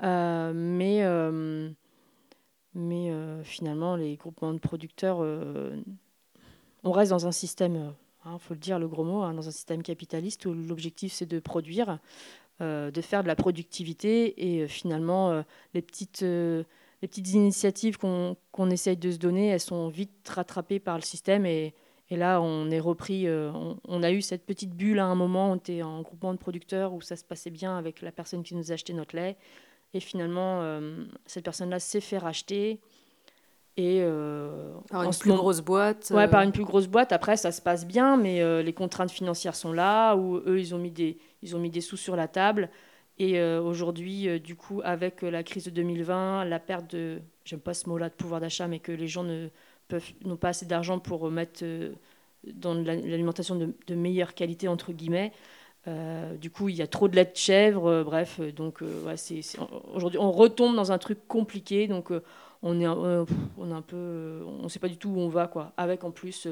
Mais 0.03 1.05
mais 2.75 3.11
finalement, 3.45 3.97
les 3.97 4.17
groupements 4.17 4.53
de 4.53 4.59
producteurs, 4.59 5.19
on 6.85 6.93
reste 6.93 7.11
dans 7.11 7.27
un 7.27 7.33
système, 7.33 7.95
il 8.25 8.29
hein, 8.29 8.39
faut 8.39 8.55
le 8.55 8.61
dire 8.61 8.79
le 8.79 8.89
gros 8.89 9.05
mot, 9.05 9.23
hein, 9.23 9.33
dans 9.33 9.49
un 9.49 9.53
système 9.53 9.83
capitaliste 9.83 10.45
où 10.47 10.53
l'objectif 10.53 11.13
c'est 11.13 11.27
de 11.27 11.39
produire, 11.41 11.99
de 12.61 13.01
faire 13.01 13.23
de 13.23 13.29
la 13.29 13.37
productivité 13.37 14.61
et 14.61 14.69
finalement 14.69 15.43
les 15.73 15.83
petites 15.83 16.25
les 17.03 17.09
petites 17.09 17.35
initiatives 17.35 17.99
qu'on 17.99 18.71
essaye 18.71 18.97
de 18.97 19.11
se 19.11 19.19
donner, 19.19 19.49
elles 19.49 19.61
sont 19.61 19.89
vite 19.89 20.29
rattrapées 20.29 20.81
par 20.81 20.97
le 20.97 21.03
système. 21.03 21.45
Et, 21.45 21.75
là, 22.11 22.41
on 22.41 22.71
est 22.71 22.81
repris. 22.81 23.27
Euh, 23.27 23.53
on, 23.87 24.03
a 24.03 24.11
eu 24.13 24.23
cette 24.23 24.47
petite 24.47 24.71
bulle 24.71 24.99
à 24.99 25.07
un 25.07 25.15
moment. 25.15 25.53
On 25.53 25.57
était 25.57 25.83
en 25.83 26.03
groupement 26.03 26.33
de 26.33 26.39
producteurs 26.39 26.93
où 26.93 27.01
ça 27.01 27.17
se 27.17 27.25
passait 27.25 27.51
bien 27.51 27.77
avec 27.77 28.01
la 28.01 28.13
personne 28.13 28.43
qui 28.43 28.55
nous 28.55 28.73
achetait 28.73 28.93
notre 28.93 29.17
lait. 29.17 29.37
Et 29.97 30.01
finalement, 30.01 30.61
euh, 30.63 31.05
cette 31.27 31.45
personne-là 31.45 31.81
s'est 31.81 32.01
fait 32.01 32.19
racheter. 32.19 32.81
Et 33.79 34.01
euh, 34.01 34.73
par 34.91 35.03
une 35.03 35.11
plus 35.11 35.33
grosse 35.33 35.61
boîte. 35.61 36.11
Ouais, 36.15 36.29
par 36.29 36.43
une 36.43 36.53
plus 36.53 36.65
grosse 36.65 36.87
boîte. 36.87 37.13
Après, 37.13 37.37
ça 37.37 37.53
se 37.53 37.61
passe 37.61 37.87
bien, 37.87 38.17
mais 38.17 38.63
les 38.63 38.73
contraintes 38.73 39.11
financières 39.11 39.55
sont 39.55 39.73
là. 39.73 40.15
Où 40.17 40.37
eux, 40.37 40.59
ils 40.59 40.75
ont 40.75 40.79
mis 40.79 40.91
des, 40.91 41.19
ils 41.43 41.55
ont 41.57 41.59
mis 41.59 41.71
des 41.71 41.83
sous 41.83 41.97
sur 41.97 42.17
la 42.17 42.27
table. 42.27 42.71
Et 43.19 43.39
euh, 43.39 43.63
aujourd'hui, 43.63 44.29
euh, 44.29 44.39
du 44.39 44.57
coup, 44.57 44.83
avec 44.85 45.25
euh, 45.25 45.31
la 45.31 45.43
crise 45.43 45.65
de 45.65 45.71
2020, 45.71 46.45
la 46.45 46.59
perte 46.59 46.91
de, 46.95 47.23
j'aime 47.45 47.61
pas 47.61 47.73
ce 47.73 47.89
mot-là, 47.89 48.11
de 48.11 48.15
pouvoir 48.15 48.41
d'achat, 48.41 48.69
mais 48.69 48.79
que 48.79 48.93
les 48.93 49.09
gens 49.09 49.25
ne 49.25 49.49
peuvent, 49.89 50.13
n'ont 50.25 50.37
pas 50.37 50.49
assez 50.51 50.67
d'argent 50.67 50.99
pour 50.99 51.31
mettre 51.31 51.65
dans 52.45 52.75
l'alimentation 52.75 53.57
de, 53.57 53.95
meilleure 53.95 54.35
qualité, 54.35 54.69
entre 54.69 54.93
guillemets. 54.93 55.33
Du 56.41 56.51
coup, 56.51 56.69
il 56.69 56.77
y 56.77 56.83
a 56.83 56.87
trop 56.87 57.09
de 57.09 57.17
lait 57.17 57.25
de 57.25 57.37
chèvre, 57.37 58.03
bref. 58.05 58.41
Donc, 58.41 58.83
c'est, 59.17 59.41
aujourd'hui, 59.95 60.19
on 60.19 60.33
retombe 60.33 60.75
dans 60.75 60.93
un 60.93 60.99
truc 60.99 61.27
compliqué. 61.29 61.87
Donc, 61.87 62.11
on 62.63 62.81
est, 62.81 62.87
on 62.87 63.71
est 63.71 63.75
un 63.75 63.83
peu, 63.83 64.43
on 64.47 64.65
ne 64.65 64.69
sait 64.69 64.79
pas 64.81 64.89
du 64.89 64.97
tout 64.97 65.11
où 65.11 65.21
on 65.21 65.29
va, 65.29 65.47
quoi. 65.47 65.73
Avec 65.77 66.05
en 66.05 66.11
plus 66.11 66.49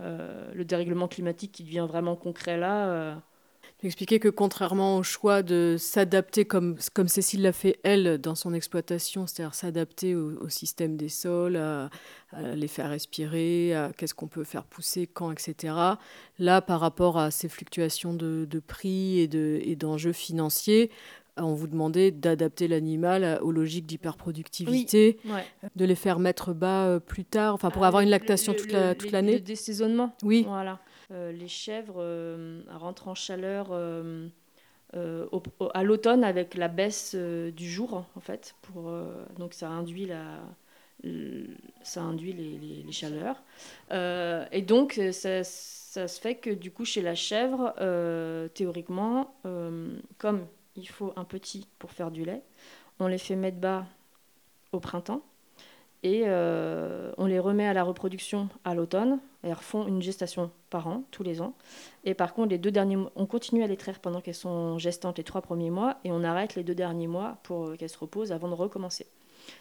le 0.00 0.64
dérèglement 0.64 1.08
climatique 1.08 1.52
qui 1.52 1.62
devient 1.62 1.86
vraiment 1.88 2.16
concret 2.16 2.56
là 2.56 3.20
expliquer 3.86 4.18
que 4.18 4.28
contrairement 4.28 4.98
au 4.98 5.02
choix 5.02 5.42
de 5.42 5.76
s'adapter 5.78 6.44
comme, 6.44 6.76
comme 6.94 7.08
Cécile 7.08 7.42
l'a 7.42 7.52
fait 7.52 7.78
elle 7.82 8.18
dans 8.18 8.34
son 8.34 8.54
exploitation, 8.54 9.26
c'est-à-dire 9.26 9.54
s'adapter 9.54 10.14
au, 10.14 10.48
système 10.48 10.96
des 10.96 11.08
sols, 11.08 11.56
à, 11.56 11.90
les 12.54 12.68
faire 12.68 12.90
respirer, 12.90 13.74
à 13.74 13.92
qu'est-ce 13.96 14.14
qu'on 14.14 14.28
peut 14.28 14.44
faire 14.44 14.64
pousser, 14.64 15.06
quand, 15.06 15.30
etc. 15.32 15.74
Là, 16.38 16.60
par 16.60 16.80
rapport 16.80 17.18
à 17.18 17.30
ces 17.30 17.48
fluctuations 17.48 18.14
de, 18.14 18.60
prix 18.66 19.20
et, 19.20 19.28
de, 19.28 19.60
et 19.62 19.76
d'enjeux 19.76 20.12
financiers, 20.12 20.90
on 21.36 21.54
vous 21.54 21.66
demandait 21.66 22.10
d'adapter 22.10 22.68
l'animal 22.68 23.38
aux 23.42 23.52
logiques 23.52 23.86
d'hyperproductivité, 23.86 25.18
de 25.76 25.84
les 25.84 25.94
faire 25.94 26.18
mettre 26.18 26.54
bas 26.54 26.86
euh, 26.86 27.00
plus 27.00 27.24
tard, 27.24 27.54
enfin 27.54 27.70
pour 27.70 27.84
avoir 27.84 28.02
une 28.02 28.08
lactation 28.08 28.54
toute, 28.54 28.72
la, 28.72 28.94
toute 28.94 29.12
l'année. 29.12 29.34
Le 29.34 29.40
désaisonnement. 29.40 30.14
Oui. 30.22 30.44
Voilà. 30.48 30.78
Euh, 31.12 31.30
les 31.32 31.48
chèvres 31.48 31.96
euh, 31.98 32.62
rentrent 32.70 33.08
en 33.08 33.14
chaleur 33.14 33.68
euh, 33.70 34.28
à 35.74 35.82
l'automne 35.84 36.24
avec 36.24 36.54
la 36.54 36.68
baisse 36.68 37.14
du 37.14 37.70
jour, 37.70 38.04
en 38.14 38.20
fait. 38.20 38.54
Donc 39.38 39.54
ça 39.54 39.68
induit 39.68 40.10
ça 41.82 42.02
induit 42.02 42.32
les, 42.32 42.92
chaleurs. 42.92 43.42
et 43.90 44.62
donc, 44.62 45.00
ça, 45.12 45.44
se 45.44 46.20
fait 46.20 46.36
que 46.36 46.50
du 46.50 46.70
coup, 46.70 46.84
chez 46.84 47.02
la 47.02 47.14
chèvre, 47.14 47.74
théoriquement, 48.54 49.34
comme 50.18 50.46
il 50.76 50.88
faut 50.88 51.12
un 51.16 51.24
petit 51.24 51.66
pour 51.78 51.90
faire 51.90 52.10
du 52.10 52.24
lait, 52.24 52.42
on 52.98 53.06
les 53.06 53.18
fait 53.18 53.36
mettre 53.36 53.58
bas 53.58 53.84
au 54.72 54.80
printemps 54.80 55.22
et 56.02 56.24
on 56.26 57.26
les 57.26 57.38
remet 57.38 57.66
à 57.66 57.74
la 57.74 57.82
reproduction 57.82 58.48
à 58.64 58.74
l'automne. 58.74 59.18
Elles 59.46 59.54
font 59.54 59.86
une 59.86 60.02
gestation 60.02 60.50
par 60.70 60.88
an, 60.88 61.04
tous 61.10 61.22
les 61.22 61.40
ans. 61.40 61.54
Et 62.04 62.14
par 62.14 62.34
contre, 62.34 62.50
les 62.50 62.58
deux 62.58 62.72
derniers 62.72 62.96
mois, 62.96 63.12
on 63.14 63.26
continue 63.26 63.62
à 63.62 63.66
les 63.66 63.76
traire 63.76 64.00
pendant 64.00 64.20
qu'elles 64.20 64.34
sont 64.34 64.78
gestantes 64.78 65.18
les 65.18 65.24
trois 65.24 65.40
premiers 65.40 65.70
mois 65.70 65.98
et 66.04 66.10
on 66.10 66.24
arrête 66.24 66.56
les 66.56 66.64
deux 66.64 66.74
derniers 66.74 67.06
mois 67.06 67.38
pour 67.42 67.76
qu'elles 67.76 67.88
se 67.88 67.98
reposent 67.98 68.32
avant 68.32 68.48
de 68.48 68.54
recommencer. 68.54 69.06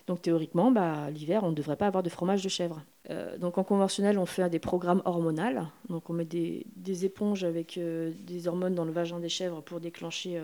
Donc 0.08 0.22
théoriquement, 0.22 0.72
bah, 0.72 1.10
l'hiver, 1.12 1.44
on 1.44 1.50
ne 1.50 1.56
devrait 1.56 1.76
pas 1.76 1.88
avoir 1.88 2.04
de 2.04 2.10
fromage 2.10 2.44
de 2.44 2.50
chèvre. 2.50 2.82
Euh, 3.12 3.38
donc 3.38 3.58
en 3.58 3.64
conventionnel, 3.64 4.18
on 4.18 4.26
fait 4.26 4.50
des 4.50 4.60
programmes 4.60 5.02
hormonaux. 5.06 5.68
Donc 5.90 6.10
on 6.10 6.14
met 6.14 6.26
des, 6.26 6.66
éponges 7.06 7.44
avec 7.44 7.78
euh, 7.78 8.12
des 8.22 8.48
hormones 8.48 8.74
dans 8.74 8.86
le 8.86 8.92
vagin 8.92 9.20
des 9.20 9.30
chèvres 9.30 9.62
pour 9.62 9.80
déclencher 9.80 10.42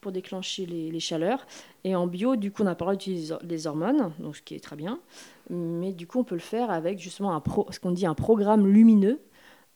pour 0.00 0.12
déclencher 0.12 0.66
les, 0.66 1.00
chaleurs. 1.00 1.46
Et 1.84 1.94
en 1.94 2.06
bio, 2.06 2.36
du 2.36 2.52
coup, 2.52 2.62
on 2.62 2.64
n'a 2.64 2.74
pas 2.74 2.90
d'utiliser 2.92 3.34
les 3.42 3.66
hormones, 3.66 4.12
donc 4.18 4.36
ce 4.36 4.42
qui 4.42 4.54
est 4.54 4.60
très 4.60 4.76
bien. 4.76 5.00
Mais 5.50 5.92
du 5.92 6.06
coup, 6.06 6.20
on 6.20 6.24
peut 6.24 6.34
le 6.34 6.40
faire 6.40 6.70
avec 6.70 6.98
justement 6.98 7.34
un 7.34 7.40
pro, 7.40 7.66
ce 7.70 7.80
qu'on 7.80 7.90
dit 7.90 8.06
un 8.06 8.14
programme 8.14 8.66
lumineux 8.66 9.20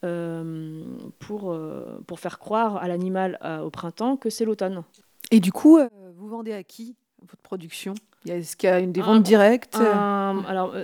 euh, 0.05 0.83
pour, 1.18 1.53
euh, 1.53 2.01
pour 2.07 2.21
faire 2.21 2.39
croire 2.39 2.77
à 2.77 2.89
l'animal 2.89 3.39
euh, 3.45 3.61
au 3.61 3.71
printemps 3.71 4.16
que 4.16 4.31
c'est 4.31 4.45
l'automne. 4.45 4.83
Et 5.31 5.41
du 5.41 5.53
coup, 5.53 5.79
vous 6.16 6.29
vendez 6.29 6.53
à 6.53 6.62
qui 6.62 6.97
votre 7.21 7.43
production? 7.43 7.95
Est-ce 8.27 8.57
qu'il 8.57 8.68
y 8.68 8.73
a 8.73 8.81
une 8.81 8.93
des 8.93 9.01
ventes 9.01 9.23
directes? 9.23 9.77
Alors, 9.77 10.75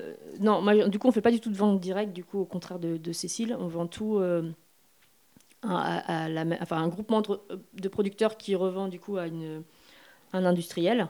non, 0.40 0.62
du 0.88 0.98
coup, 0.98 1.06
on 1.06 1.10
ne 1.10 1.14
fait 1.14 1.22
pas 1.22 1.30
du 1.30 1.40
tout 1.40 1.50
de 1.50 1.56
vente 1.56 1.80
directe, 1.80 2.12
du 2.12 2.24
coup, 2.24 2.40
au 2.40 2.44
contraire 2.44 2.78
de, 2.78 2.96
de 2.96 3.12
Cécile. 3.12 3.56
On 3.58 3.68
vend 3.68 3.86
tout 3.86 4.20
à, 5.68 6.28
la, 6.28 6.44
enfin, 6.60 6.78
un 6.78 6.88
groupement 6.88 7.22
de, 7.22 7.88
producteurs 7.88 8.36
qui 8.36 8.54
revend 8.54 8.88
du 8.88 9.00
coup 9.00 9.16
à 9.16 9.26
une, 9.26 9.62
un 10.32 10.44
industriel. 10.44 11.08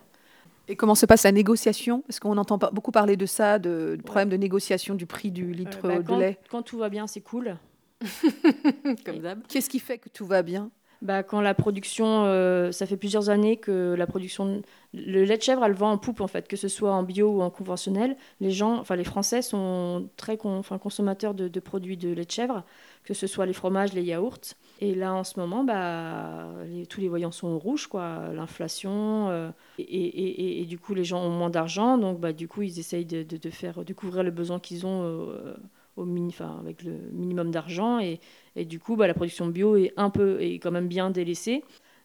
Et 0.69 0.77
comment 0.77 0.95
se 0.95 1.07
passe 1.07 1.23
la 1.23 1.33
négociation? 1.33 2.03
Parce 2.03 2.19
qu'on 2.19 2.37
entend 2.39 2.59
pas 2.59 2.71
beaucoup 2.71 2.91
parler 2.91 3.17
de 3.17 3.27
ça, 3.27 3.59
de, 3.59 3.99
problème 4.05 4.29
de 4.29 4.37
négociation 4.37 4.95
du 4.95 5.07
prix 5.07 5.31
du 5.31 5.53
litre 5.53 5.83
bah, 5.83 6.01
de 6.01 6.15
lait. 6.15 6.39
Quand 6.51 6.63
tout 6.63 6.79
va 6.79 6.89
bien, 6.89 7.07
c'est 7.07 7.21
cool. 7.21 7.57
Comme 9.05 9.21
d'hab. 9.21 9.47
Qu'est-ce 9.49 9.71
qui 9.71 9.79
fait 9.79 9.99
que 9.99 10.09
tout 10.09 10.27
va 10.27 10.43
bien? 10.43 10.71
Bah, 11.03 11.23
quand 11.23 11.41
la 11.41 11.55
production, 11.55 12.25
euh, 12.25 12.73
ça 12.73 12.87
fait 12.87 12.97
plusieurs 12.97 13.29
années 13.29 13.57
que 13.57 13.95
la 13.97 14.07
production, 14.07 14.63
le 14.95 15.25
lait 15.25 15.37
de 15.37 15.43
chèvre, 15.43 15.65
elle 15.65 15.73
vend 15.73 15.93
en 15.93 15.99
poupe 15.99 16.21
en 16.21 16.27
fait, 16.27 16.49
que 16.49 16.57
ce 16.57 16.69
soit 16.69 16.93
en 16.93 17.03
bio 17.03 17.29
ou 17.29 17.43
en 17.43 17.51
conventionnel. 17.51 18.17
Les 18.41 18.51
gens, 18.51 18.79
enfin 18.79 18.97
les 18.97 19.05
Français 19.05 19.43
sont 19.43 20.09
très 20.17 20.37
consommateurs 20.37 21.35
de, 21.35 21.61
produits 21.61 21.97
de 21.97 22.09
lait 22.09 22.25
de 22.25 22.31
chèvre, 22.31 22.65
que 23.05 23.15
ce 23.15 23.27
soit 23.27 23.47
les 23.47 23.53
fromages, 23.53 23.93
les 23.93 24.03
yaourts. 24.03 24.55
Et 24.81 24.95
là, 24.95 25.15
en 25.15 25.25
ce 25.25 25.39
moment, 25.39 25.65
bah, 25.65 26.49
tous 26.89 27.01
les 27.01 27.09
voyants 27.09 27.33
sont 27.33 27.59
rouges, 27.59 27.87
quoi. 27.87 28.33
L'inflation, 28.35 29.29
euh, 29.31 29.51
et, 29.79 30.65
du 30.67 30.79
coup, 30.79 30.95
les 30.95 31.05
gens 31.05 31.23
ont 31.23 31.31
moins 31.31 31.51
d'argent, 31.51 31.99
donc 31.99 32.21
bah, 32.21 32.33
du 32.33 32.49
coup, 32.49 32.63
ils 32.63 32.79
essayent 32.79 33.07
de, 33.07 33.51
faire, 33.51 33.85
de 33.85 33.93
couvrir 33.93 34.23
le 34.23 34.31
besoin 34.31 34.61
qu'ils 34.61 34.87
ont. 34.87 35.03
Euh, 35.05 35.57
au 35.97 36.05
mini, 36.05 36.35
avec 36.61 36.83
le 36.83 36.93
minimum 37.13 37.51
d'argent 37.51 37.99
et, 37.99 38.21
et, 38.55 38.65
du 38.65 38.79
coup 38.79 38.97
bah, 38.97 39.07
la 39.07 39.15
production 39.15 39.47
bio 39.47 39.77
est 39.77 39.93
un 39.97 40.11
peu 40.11 40.41
est 40.41 40.59
quand 40.59 40.71
même 40.71 40.89
bien 40.89 41.11
délaissée. 41.11 41.65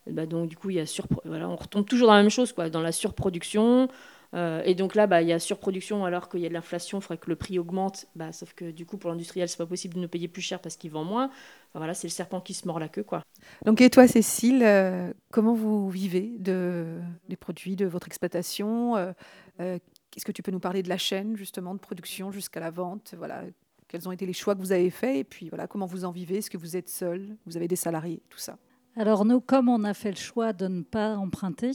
Bah, 0.09 0.25
donc 0.25 0.49
du 0.49 0.57
coup 0.57 0.69
il 0.71 0.77
y 0.77 0.79
a 0.79 0.85
sur, 0.85 1.05
voilà, 1.25 1.47
on 1.47 1.55
retombe 1.55 1.85
toujours 1.85 2.07
dans 2.07 2.15
la 2.15 2.21
même 2.21 2.31
chose 2.31 2.53
quoi 2.53 2.69
dans 2.69 2.81
la 2.81 2.91
surproduction. 2.91 3.87
Euh, 4.33 4.61
et 4.63 4.75
donc 4.75 4.95
là 4.95 5.07
bah, 5.07 5.21
il 5.21 5.27
y 5.27 5.33
a 5.33 5.39
surproduction 5.39 6.05
alors 6.05 6.29
qu'il 6.29 6.39
y 6.39 6.45
a 6.45 6.49
de 6.49 6.53
l'inflation 6.53 6.99
il 6.99 7.01
faudrait 7.01 7.17
que 7.17 7.29
le 7.29 7.35
prix 7.35 7.59
augmente. 7.59 8.07
Bah, 8.15 8.31
sauf 8.31 8.53
que 8.53 8.71
du 8.71 8.85
coup 8.85 8.97
pour 8.97 9.09
l'industriel 9.11 9.49
c'est 9.49 9.57
pas 9.57 9.65
possible 9.65 9.95
de 9.95 9.99
nous 9.99 10.07
payer 10.07 10.29
plus 10.29 10.41
cher 10.41 10.59
parce 10.59 10.77
qu'il 10.77 10.89
vend 10.89 11.03
moins. 11.03 11.29
Voilà 11.73 11.93
c'est 11.93 12.07
le 12.07 12.11
serpent 12.11 12.39
qui 12.39 12.53
se 12.53 12.65
mord 12.65 12.79
la 12.79 12.87
queue 12.87 13.03
quoi. 13.03 13.23
Donc 13.65 13.81
et 13.81 13.89
toi 13.89 14.07
Cécile 14.07 14.63
euh, 14.63 15.11
comment 15.31 15.53
vous 15.53 15.89
vivez 15.89 16.31
de, 16.39 16.97
des 17.27 17.35
produits 17.35 17.75
de 17.75 17.85
votre 17.85 18.07
exploitation? 18.07 18.95
Euh, 18.95 19.11
Est-ce 19.59 20.25
que 20.25 20.31
tu 20.31 20.41
peux 20.41 20.51
nous 20.51 20.59
parler 20.59 20.81
de 20.81 20.89
la 20.89 20.97
chaîne 20.97 21.35
justement 21.35 21.73
de 21.73 21.79
production 21.79 22.31
jusqu'à 22.31 22.61
la 22.61 22.71
vente? 22.71 23.13
Voilà, 23.17 23.43
quels 23.91 24.07
ont 24.07 24.13
été 24.13 24.25
les 24.25 24.31
choix 24.31 24.55
que 24.55 24.61
vous 24.61 24.71
avez 24.71 24.89
faits 24.89 25.17
et 25.17 25.23
puis 25.25 25.49
voilà, 25.49 25.67
comment 25.67 25.85
vous 25.85 26.05
en 26.05 26.11
vivez 26.11 26.37
Est-ce 26.37 26.49
que 26.49 26.57
vous 26.57 26.77
êtes 26.77 26.87
seul 26.87 27.35
Vous 27.45 27.57
avez 27.57 27.67
des 27.67 27.75
salariés 27.75 28.23
Tout 28.29 28.37
ça. 28.37 28.57
Alors 28.95 29.25
nous, 29.25 29.41
comme 29.41 29.67
on 29.67 29.83
a 29.83 29.93
fait 29.93 30.11
le 30.11 30.17
choix 30.17 30.53
de 30.53 30.69
ne 30.69 30.81
pas 30.81 31.17
emprunter, 31.17 31.73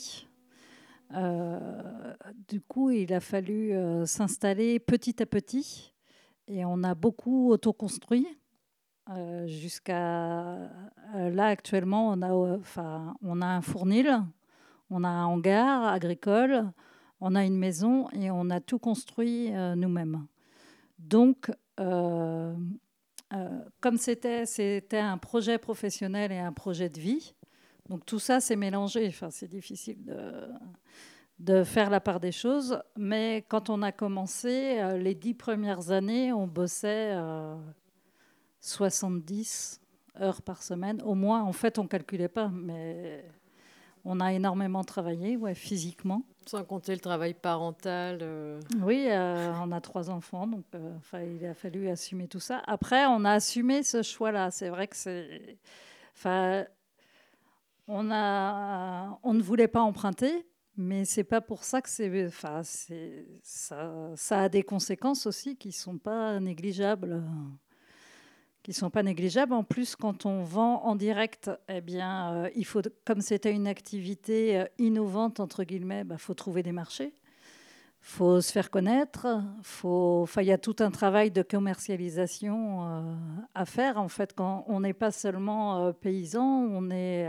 euh, 1.12 2.14
du 2.48 2.62
coup, 2.62 2.88
il 2.88 3.12
a 3.12 3.20
fallu 3.20 3.72
euh, 3.72 4.06
s'installer 4.06 4.78
petit 4.78 5.22
à 5.22 5.26
petit 5.26 5.92
et 6.48 6.64
on 6.64 6.82
a 6.84 6.94
beaucoup 6.94 7.50
autoconstruit. 7.50 8.26
Euh, 9.10 9.46
jusqu'à 9.46 10.68
là 11.14 11.46
actuellement 11.46 12.08
on 12.08 12.22
a 12.22 12.32
enfin 12.58 13.14
on 13.22 13.40
a 13.40 13.46
un 13.46 13.60
fournil 13.60 14.20
on 14.90 15.04
a 15.04 15.08
un 15.08 15.26
hangar 15.26 15.84
agricole 15.84 16.72
on 17.20 17.36
a 17.36 17.44
une 17.44 17.56
maison 17.56 18.10
et 18.10 18.32
on 18.32 18.50
a 18.50 18.58
tout 18.58 18.80
construit 18.80 19.52
nous-mêmes. 19.76 20.26
Donc, 20.98 21.52
comme 21.76 22.78
c'était 23.98 24.46
un 24.92 25.18
projet 25.18 25.58
professionnel 25.58 26.32
et 26.32 26.38
un 26.38 26.52
projet 26.52 26.88
de 26.88 27.00
vie, 27.00 27.34
donc 27.88 28.04
tout 28.04 28.18
ça, 28.18 28.40
c'est 28.40 28.56
mélangé. 28.56 29.06
Enfin, 29.08 29.30
c'est 29.30 29.48
difficile 29.48 29.98
de, 31.38 31.64
faire 31.64 31.90
la 31.90 32.00
part 32.00 32.20
des 32.20 32.32
choses. 32.32 32.80
Mais 32.96 33.44
quand 33.48 33.70
on 33.70 33.82
a 33.82 33.92
commencé, 33.92 34.80
euh, 34.80 34.98
les 34.98 35.14
dix 35.14 35.34
premières 35.34 35.90
années, 35.90 36.32
on 36.32 36.46
bossait 36.46 37.14
70 38.60 39.80
euh, 40.20 40.24
heures 40.24 40.42
par 40.42 40.62
semaine. 40.62 41.00
Au 41.02 41.14
moins, 41.14 41.42
en 41.42 41.52
fait, 41.52 41.78
on 41.78 41.84
ne 41.84 41.88
calculait 41.88 42.28
pas, 42.28 42.48
mais 42.48 43.24
on 44.04 44.20
a 44.20 44.32
énormément 44.32 44.82
travaillé, 44.82 45.36
ouais, 45.36 45.54
physiquement. 45.54 46.22
Sans 46.46 46.64
compter 46.64 46.92
le 46.92 47.00
travail 47.00 47.34
parental. 47.34 48.18
Euh. 48.22 48.60
Oui, 48.82 49.08
on 49.10 49.72
a 49.72 49.80
trois 49.80 50.10
enfants, 50.10 50.46
donc 50.46 50.64
il 51.14 51.44
a 51.44 51.54
fallu 51.54 51.88
assumer 51.88 52.28
tout 52.28 52.40
ça. 52.40 52.62
Après, 52.66 53.04
on 53.06 53.24
a 53.24 53.32
assumé 53.32 53.82
ce 53.82 54.02
choix-là. 54.02 54.50
C'est 54.50 54.68
vrai 54.68 54.86
que 54.86 54.96
c'est... 54.96 55.58
On, 57.88 58.10
a, 58.10 59.18
on 59.22 59.34
ne 59.34 59.42
voulait 59.42 59.68
pas 59.68 59.80
emprunter, 59.80 60.46
mais 60.76 61.04
c'est 61.04 61.24
pas 61.24 61.40
pour 61.40 61.64
ça 61.64 61.80
que 61.80 61.88
c'est, 61.88 62.10
ça, 63.42 64.10
ça 64.14 64.40
a 64.42 64.48
des 64.48 64.62
conséquences 64.62 65.26
aussi 65.26 65.56
qui 65.56 65.72
sont 65.72 65.98
pas 65.98 66.40
négligeables, 66.40 67.22
qui 68.66 68.72
sont 68.72 68.90
pas 68.90 69.04
négligeables. 69.04 69.52
En 69.52 69.62
plus, 69.62 69.94
quand 69.94 70.26
on 70.26 70.42
vend 70.42 70.82
en 70.82 70.96
direct, 70.96 71.52
eh 71.68 71.80
bien, 71.80 72.32
euh, 72.32 72.50
il 72.56 72.64
faut, 72.64 72.82
comme 73.04 73.20
c'était 73.20 73.52
une 73.52 73.68
activité 73.68 74.58
euh, 74.58 74.64
innovante 74.78 75.38
entre 75.38 75.62
guillemets, 75.62 76.00
il 76.00 76.04
bah, 76.08 76.18
faut 76.18 76.34
trouver 76.34 76.64
des 76.64 76.72
marchés 76.72 77.14
faut 78.00 78.40
se 78.40 78.52
faire 78.52 78.70
connaître, 78.70 79.26
il 79.82 80.44
y 80.44 80.52
a 80.52 80.58
tout 80.58 80.76
un 80.78 80.92
travail 80.92 81.32
de 81.32 81.42
commercialisation 81.42 82.84
euh, 82.84 83.14
à 83.52 83.64
faire. 83.64 83.98
En 83.98 84.06
fait, 84.06 84.32
quand 84.32 84.64
on 84.68 84.78
n'est 84.78 84.92
pas 84.92 85.10
seulement 85.10 85.92
paysan, 85.92 86.68
on 86.70 86.88
est, 86.90 87.28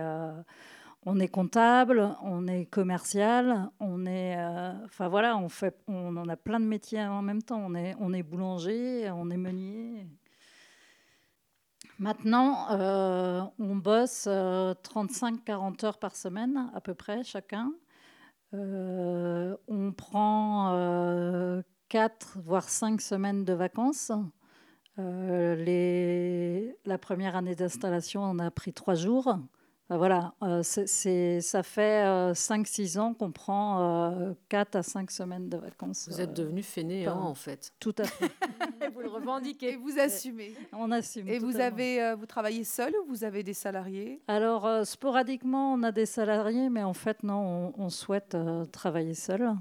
on 1.03 1.19
est 1.19 1.29
comptable, 1.29 2.15
on 2.21 2.47
est 2.47 2.65
commercial, 2.65 3.71
on 3.79 4.05
est, 4.05 4.37
enfin 4.85 5.07
voilà, 5.07 5.35
on 5.37 5.49
fait, 5.49 5.75
on 5.87 6.15
en 6.15 6.29
a 6.29 6.37
plein 6.37 6.59
de 6.59 6.65
métiers 6.65 7.01
en 7.01 7.23
même 7.23 7.41
temps. 7.41 7.63
On 7.65 7.73
est, 7.73 7.95
on 7.99 8.13
est 8.13 8.21
boulanger, 8.21 9.09
on 9.09 9.31
est 9.31 9.37
meunier. 9.37 10.05
Maintenant, 11.99 12.67
on 13.59 13.75
bosse 13.75 14.27
35-40 14.27 15.85
heures 15.85 15.97
par 15.97 16.15
semaine 16.15 16.69
à 16.73 16.81
peu 16.81 16.93
près 16.93 17.23
chacun. 17.23 17.71
Euh, 18.53 19.55
on 19.67 19.91
prend 19.91 20.73
euh, 20.73 21.61
quatre, 21.89 22.37
voire 22.39 22.69
cinq 22.69 23.01
semaines 23.01 23.43
de 23.43 23.53
vacances. 23.53 24.11
Euh, 24.99 26.71
la 26.85 26.97
première 26.97 27.35
année 27.35 27.55
d'installation, 27.55 28.23
on 28.23 28.39
a 28.39 28.49
pris 28.51 28.73
trois 28.73 28.95
jours. 28.95 29.37
Voilà, 29.89 30.33
c'est, 30.63 31.41
ça 31.41 31.63
fait 31.63 32.03
5-6 32.33 32.99
ans 32.99 33.13
qu'on 33.13 33.31
prend 33.31 34.35
4 34.49 34.75
à 34.75 34.83
5 34.83 35.11
semaines 35.11 35.49
de 35.49 35.57
vacances. 35.57 36.09
Vous 36.09 36.21
êtes 36.21 36.33
devenu 36.33 36.63
fainéant 36.63 37.21
en 37.21 37.35
fait. 37.35 37.73
Tout 37.79 37.95
à 37.97 38.03
fait. 38.03 38.29
vous 38.93 39.01
le 39.01 39.09
revendiquez. 39.09 39.73
Et 39.73 39.75
vous 39.77 39.97
assumez. 39.99 40.53
On 40.73 40.91
assume. 40.91 41.27
Et 41.27 41.39
vous, 41.39 41.59
avez, 41.59 42.15
vous 42.17 42.25
travaillez 42.25 42.63
seul 42.63 42.93
ou 43.01 43.07
vous 43.07 43.23
avez 43.23 43.43
des 43.43 43.53
salariés? 43.53 44.21
Alors, 44.27 44.85
sporadiquement, 44.85 45.73
on 45.73 45.83
a 45.83 45.91
des 45.91 46.05
salariés, 46.05 46.69
mais 46.69 46.83
en 46.83 46.93
fait, 46.93 47.23
non, 47.23 47.73
on, 47.77 47.83
on 47.85 47.89
souhaite 47.89 48.35
travailler 48.71 49.13
seul. 49.13 49.53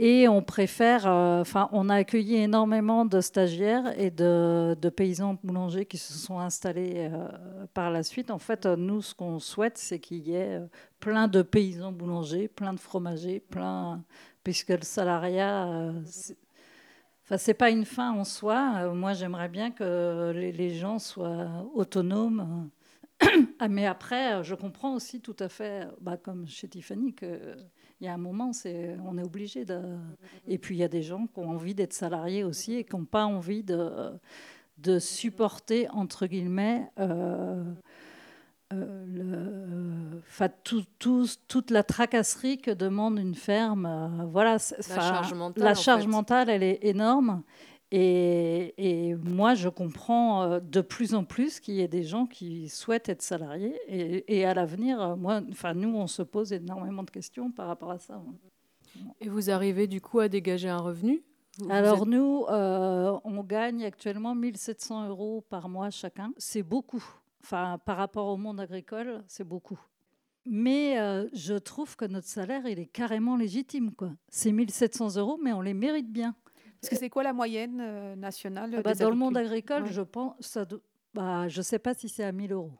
Et 0.00 0.28
on 0.28 0.42
préfère, 0.42 1.08
euh, 1.08 1.40
enfin, 1.40 1.68
on 1.72 1.88
a 1.88 1.96
accueilli 1.96 2.36
énormément 2.36 3.04
de 3.04 3.20
stagiaires 3.20 3.98
et 3.98 4.12
de, 4.12 4.76
paysans 4.96 5.36
boulangers 5.42 5.86
qui 5.86 5.98
se 5.98 6.12
sont 6.12 6.38
installés 6.38 7.10
euh, 7.12 7.26
par 7.74 7.90
la 7.90 8.04
suite. 8.04 8.30
En 8.30 8.38
fait, 8.38 8.64
nous, 8.66 9.02
ce 9.02 9.12
qu'on 9.12 9.40
souhaite, 9.40 9.76
c'est 9.76 9.98
qu'il 9.98 10.18
y 10.18 10.34
ait 10.34 10.58
euh, 10.60 10.66
plein 11.00 11.26
de 11.26 11.42
paysans 11.42 11.90
boulangers, 11.90 12.46
plein 12.46 12.72
de 12.72 12.78
fromagers, 12.78 13.40
plein, 13.40 14.04
puisque 14.44 14.68
le 14.68 14.82
salariat, 14.82 15.92
enfin, 17.24 17.36
c'est 17.36 17.54
pas 17.54 17.70
une 17.70 17.84
fin 17.84 18.12
en 18.12 18.24
soi. 18.24 18.94
moi, 18.94 19.14
j'aimerais 19.14 19.48
bien 19.48 19.72
que 19.72 20.30
les, 20.32 20.70
gens 20.74 20.98
soient 20.98 21.68
autonomes. 21.74 22.70
Ah, 23.58 23.66
mais 23.66 23.86
après, 23.86 24.44
je 24.44 24.54
comprends 24.54 24.94
aussi 24.94 25.20
tout 25.20 25.34
à 25.40 25.48
fait, 25.48 25.88
bah, 26.00 26.16
comme 26.16 26.46
chez 26.46 26.68
Tiffany, 26.68 27.14
que 27.14 27.56
il 28.00 28.06
y 28.06 28.08
a 28.08 28.14
un 28.14 28.18
moment, 28.18 28.52
c'est, 28.52 28.96
on 29.06 29.18
est 29.18 29.24
obligé 29.24 29.64
de. 29.64 29.80
Et 30.46 30.58
puis 30.58 30.76
il 30.76 30.78
y 30.78 30.84
a 30.84 30.88
des 30.88 31.02
gens 31.02 31.26
qui 31.26 31.40
ont 31.40 31.50
envie 31.50 31.74
d'être 31.74 31.92
salariés 31.92 32.44
aussi 32.44 32.74
et 32.74 32.84
qui 32.84 32.94
n'ont 32.94 33.04
pas 33.04 33.24
envie 33.24 33.64
de, 33.64 34.12
de 34.78 34.98
supporter, 34.98 35.88
entre 35.90 36.26
guillemets, 36.26 36.88
euh, 37.00 37.64
euh, 38.72 40.20
tout, 40.62 40.84
toute 41.48 41.70
la 41.70 41.82
tracasserie 41.82 42.58
que 42.58 42.70
demande 42.70 43.18
une 43.18 43.34
ferme. 43.34 43.86
Euh, 43.86 44.24
voilà, 44.26 44.58
la 44.88 45.00
charge 45.00 45.34
mentale. 45.34 45.64
La 45.64 45.74
charge 45.74 46.06
mentale, 46.06 46.50
elle 46.50 46.62
est 46.62 46.78
énorme. 46.82 47.42
Et, 47.90 49.16
moi, 49.22 49.54
je 49.54 49.68
comprends 49.68 50.42
euh, 50.42 50.60
de 50.60 50.80
plus 50.80 51.14
en 51.14 51.24
plus 51.24 51.60
qu'il 51.60 51.74
y 51.74 51.80
ait 51.80 51.88
des 51.88 52.02
gens 52.02 52.26
qui 52.26 52.68
souhaitent 52.68 53.08
être 53.08 53.22
salariés. 53.22 53.78
Et, 53.88 54.44
à 54.44 54.54
l'avenir, 54.54 55.00
euh, 55.00 55.16
moi, 55.16 55.40
enfin, 55.50 55.74
nous, 55.74 55.94
on 55.94 56.06
se 56.06 56.22
pose 56.22 56.52
énormément 56.52 57.02
de 57.02 57.10
questions 57.10 57.50
par 57.50 57.66
rapport 57.66 57.90
à 57.90 57.98
ça. 57.98 58.22
Et 59.20 59.28
vous 59.28 59.50
arrivez 59.50 59.86
du 59.86 60.00
coup 60.00 60.20
à 60.20 60.28
dégager 60.28 60.68
un 60.68 60.78
revenu? 60.78 61.22
Alors 61.70 62.06
nous, 62.06 62.44
euh, 62.48 63.18
on 63.24 63.42
gagne 63.42 63.84
actuellement 63.84 64.32
1700 64.32 65.08
euros 65.08 65.44
par 65.48 65.68
mois 65.68 65.90
chacun. 65.90 66.32
C'est 66.36 66.62
beaucoup. 66.62 67.04
Enfin, 67.42 67.78
par 67.84 67.96
rapport 67.96 68.28
au 68.28 68.36
monde 68.36 68.60
agricole, 68.60 69.24
c'est 69.26 69.42
beaucoup. 69.42 69.78
Mais 70.46 70.96
je 71.32 71.54
trouve 71.54 71.96
que 71.96 72.04
notre 72.04 72.28
salaire, 72.28 72.66
il 72.66 72.78
est 72.78 72.86
carrément 72.86 73.36
légitime. 73.36 73.92
Quoi. 73.92 74.12
C'est 74.28 74.52
1700 74.52 75.16
euros, 75.16 75.38
mais 75.42 75.52
on 75.52 75.60
les 75.60 75.74
mérite 75.74 76.10
bien. 76.10 76.34
Parce 76.80 76.90
que 76.90 76.96
c'est 76.96 77.10
quoi 77.10 77.22
la 77.22 77.32
moyenne 77.32 77.80
euh, 77.80 78.16
nationale 78.16 78.74
ah 78.76 78.82
bah, 78.82 78.94
Dans 78.94 79.10
le 79.10 79.16
monde 79.16 79.36
agricole, 79.36 79.86
je 79.86 80.02
pense, 80.02 80.34
ça, 80.40 80.64
bah, 81.12 81.48
je 81.48 81.58
ne 81.58 81.62
sais 81.62 81.78
pas 81.78 81.94
si 81.94 82.08
c'est 82.08 82.24
à 82.24 82.32
1000 82.32 82.52
euros. 82.52 82.72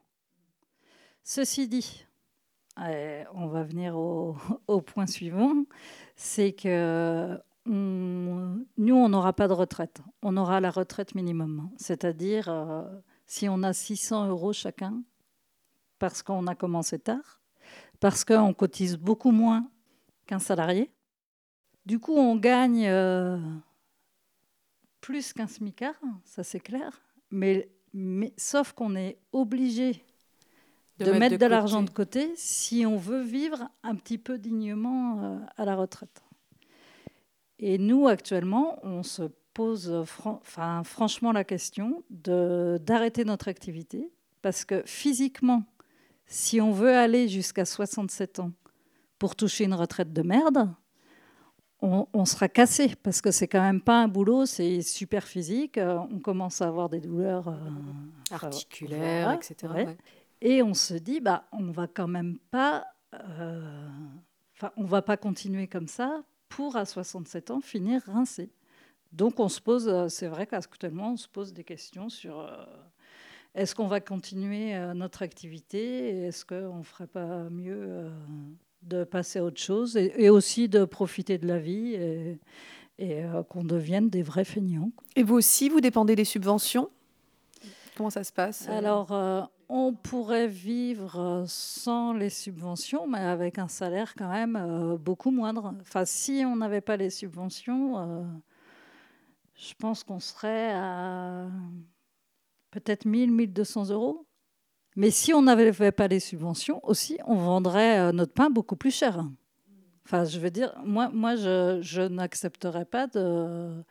Ceci 1.24 1.68
dit, 1.68 2.06
on 2.76 3.48
va 3.48 3.62
venir 3.64 3.96
au, 4.68 4.80
point 4.82 5.06
suivant, 5.06 5.64
c'est 6.16 6.52
que 6.52 7.38
nous, 7.66 8.94
on 8.94 9.08
n'aura 9.08 9.32
pas 9.32 9.48
de 9.48 9.52
retraite. 9.52 10.00
On 10.22 10.36
aura 10.36 10.60
la 10.60 10.70
retraite 10.70 11.14
minimum. 11.14 11.70
C'est-à-dire, 11.76 12.48
euh, 12.48 12.84
si 13.26 13.48
on 13.48 13.62
a 13.62 13.72
600 13.72 14.28
euros 14.28 14.52
chacun, 14.52 15.02
parce 15.98 16.22
qu'on 16.22 16.46
a 16.46 16.54
commencé 16.54 16.98
tard, 16.98 17.42
parce 18.00 18.24
qu'on 18.24 18.54
cotise 18.54 18.96
beaucoup 18.96 19.32
moins 19.32 19.68
qu'un 20.26 20.38
salarié, 20.38 20.90
du 21.84 21.98
coup, 21.98 22.14
on 22.14 22.36
gagne... 22.36 22.86
Euh, 22.86 23.38
plus 25.00 25.32
qu'un 25.32 25.46
SMICAR, 25.46 25.94
ça 26.24 26.42
c'est 26.42 26.60
clair, 26.60 27.02
mais, 27.30 27.68
mais 27.92 28.32
sauf 28.36 28.72
qu'on 28.72 28.96
est 28.96 29.18
obligé 29.32 30.04
de, 30.98 31.12
mettre, 31.12 31.38
de, 31.38 31.46
l'argent 31.46 31.82
de 31.82 31.90
côté 31.90 32.32
si 32.36 32.84
on 32.84 32.96
veut 32.96 33.22
vivre 33.22 33.68
un 33.82 33.94
petit 33.94 34.18
peu 34.18 34.38
dignement 34.38 35.22
euh, 35.22 35.38
à 35.56 35.64
la 35.64 35.76
retraite. 35.76 36.22
Et 37.60 37.78
nous, 37.78 38.08
actuellement, 38.08 38.78
on 38.84 39.02
se 39.02 39.22
pose 39.54 39.90
enfin, 39.90 40.82
franchement 40.84 41.32
la 41.32 41.44
question 41.44 42.04
d'arrêter 42.10 43.24
notre 43.24 43.48
activité 43.48 44.12
parce 44.42 44.64
que 44.64 44.82
physiquement, 44.86 45.64
si 46.26 46.60
on 46.60 46.70
veut 46.70 46.94
aller 46.94 47.26
jusqu'à 47.26 47.64
67 47.64 48.38
ans 48.38 48.52
pour 49.18 49.34
toucher 49.34 49.64
une 49.64 49.74
retraite 49.74 50.12
de 50.12 50.22
merde, 50.22 50.70
on, 51.80 52.24
sera 52.24 52.48
cassé 52.48 52.94
parce 53.02 53.20
que 53.20 53.30
c'est 53.30 53.46
quand 53.46 53.60
même 53.60 53.80
pas 53.80 54.02
un 54.02 54.08
boulot, 54.08 54.46
c'est 54.46 54.82
super 54.82 55.24
physique. 55.24 55.78
Euh, 55.78 55.98
on 56.10 56.18
commence 56.18 56.60
à 56.60 56.68
avoir 56.68 56.88
des 56.88 57.00
douleurs 57.00 57.48
euh, 57.48 57.58
articulaires, 58.30 59.32
etc. 59.32 59.96
Et 60.40 60.62
on 60.62 60.74
se 60.74 60.94
dit, 60.94 61.20
bah, 61.20 61.44
on 61.52 61.70
va 61.70 61.86
quand 61.86 62.08
même 62.08 62.38
pas, 62.50 62.86
euh, 63.14 63.88
on 64.76 64.84
va 64.84 65.02
pas 65.02 65.16
continuer 65.16 65.68
comme 65.68 65.88
ça 65.88 66.22
pour 66.48 66.76
à 66.76 66.84
67 66.84 67.50
ans 67.50 67.60
finir 67.60 68.02
rincé. 68.06 68.50
Donc 69.12 69.40
on 69.40 69.48
se 69.48 69.60
pose, 69.60 70.08
c'est 70.08 70.28
vrai 70.28 70.46
qu'actuellement 70.46 71.12
on 71.12 71.16
se 71.16 71.28
pose 71.28 71.52
des 71.52 71.64
questions 71.64 72.08
sur 72.08 72.46
est-ce 73.54 73.74
qu'on 73.74 73.86
va 73.86 74.00
continuer 74.00 74.76
notre 74.94 75.22
activité, 75.22 76.24
est-ce 76.26 76.44
qu'on 76.44 76.82
ferait 76.82 77.06
pas 77.06 77.48
mieux 77.48 78.10
de 78.88 79.04
passer 79.04 79.38
à 79.38 79.44
autre 79.44 79.60
chose 79.60 79.96
et, 79.96 80.30
aussi 80.30 80.68
de 80.68 80.84
profiter 80.84 81.38
de 81.38 81.46
la 81.46 81.58
vie 81.58 81.94
et, 81.94 82.38
et 82.98 83.24
euh, 83.24 83.42
qu'on 83.42 83.64
devienne 83.64 84.10
des 84.10 84.22
vrais 84.22 84.44
feignants. 84.44 84.90
Et 85.16 85.22
vous 85.22 85.34
aussi, 85.34 85.68
vous 85.68 85.80
dépendez 85.80 86.16
des 86.16 86.24
subventions? 86.24 86.90
Comment 87.98 88.10
ça 88.10 88.22
se 88.22 88.32
passe 88.32 88.68
Alors, 88.68 89.10
euh, 89.10 89.42
on 89.68 89.92
pourrait 89.92 90.46
vivre 90.46 91.44
sans 91.48 92.12
les 92.12 92.30
subventions, 92.30 93.08
mais 93.08 93.18
avec 93.18 93.58
un 93.58 93.66
salaire 93.66 94.14
quand 94.16 94.28
même 94.28 94.54
euh, 94.54 94.96
beaucoup 94.96 95.32
moindre. 95.32 95.74
Enfin, 95.80 96.04
si 96.04 96.44
on 96.46 96.54
n'avait 96.54 96.80
pas 96.80 96.96
les 96.96 97.10
subventions, 97.10 97.98
euh, 97.98 98.22
je 99.56 99.74
pense 99.74 100.04
qu'on 100.04 100.20
serait 100.20 100.72
à 100.74 101.48
peut-être 102.70 103.04
1000, 103.04 103.32
1200 103.32 103.90
euros. 103.90 104.27
Mais 104.98 105.10
si 105.10 105.32
on 105.32 105.42
n'avait 105.42 105.92
pas 105.92 106.08
les 106.08 106.18
subventions 106.18 106.80
aussi, 106.82 107.18
on 107.24 107.36
vendrait 107.36 108.12
notre 108.12 108.32
pain 108.32 108.50
beaucoup 108.50 108.74
plus 108.76 108.90
cher. 108.90 109.24
Enfin, 110.04 110.24
je 110.24 110.40
veux 110.40 110.50
dire, 110.50 110.74
moi, 110.84 111.08
moi 111.12 111.36
je, 111.36 111.78
je 111.82 112.02
n'accepterais 112.02 112.84
pas 112.84 113.06
de 113.06 113.84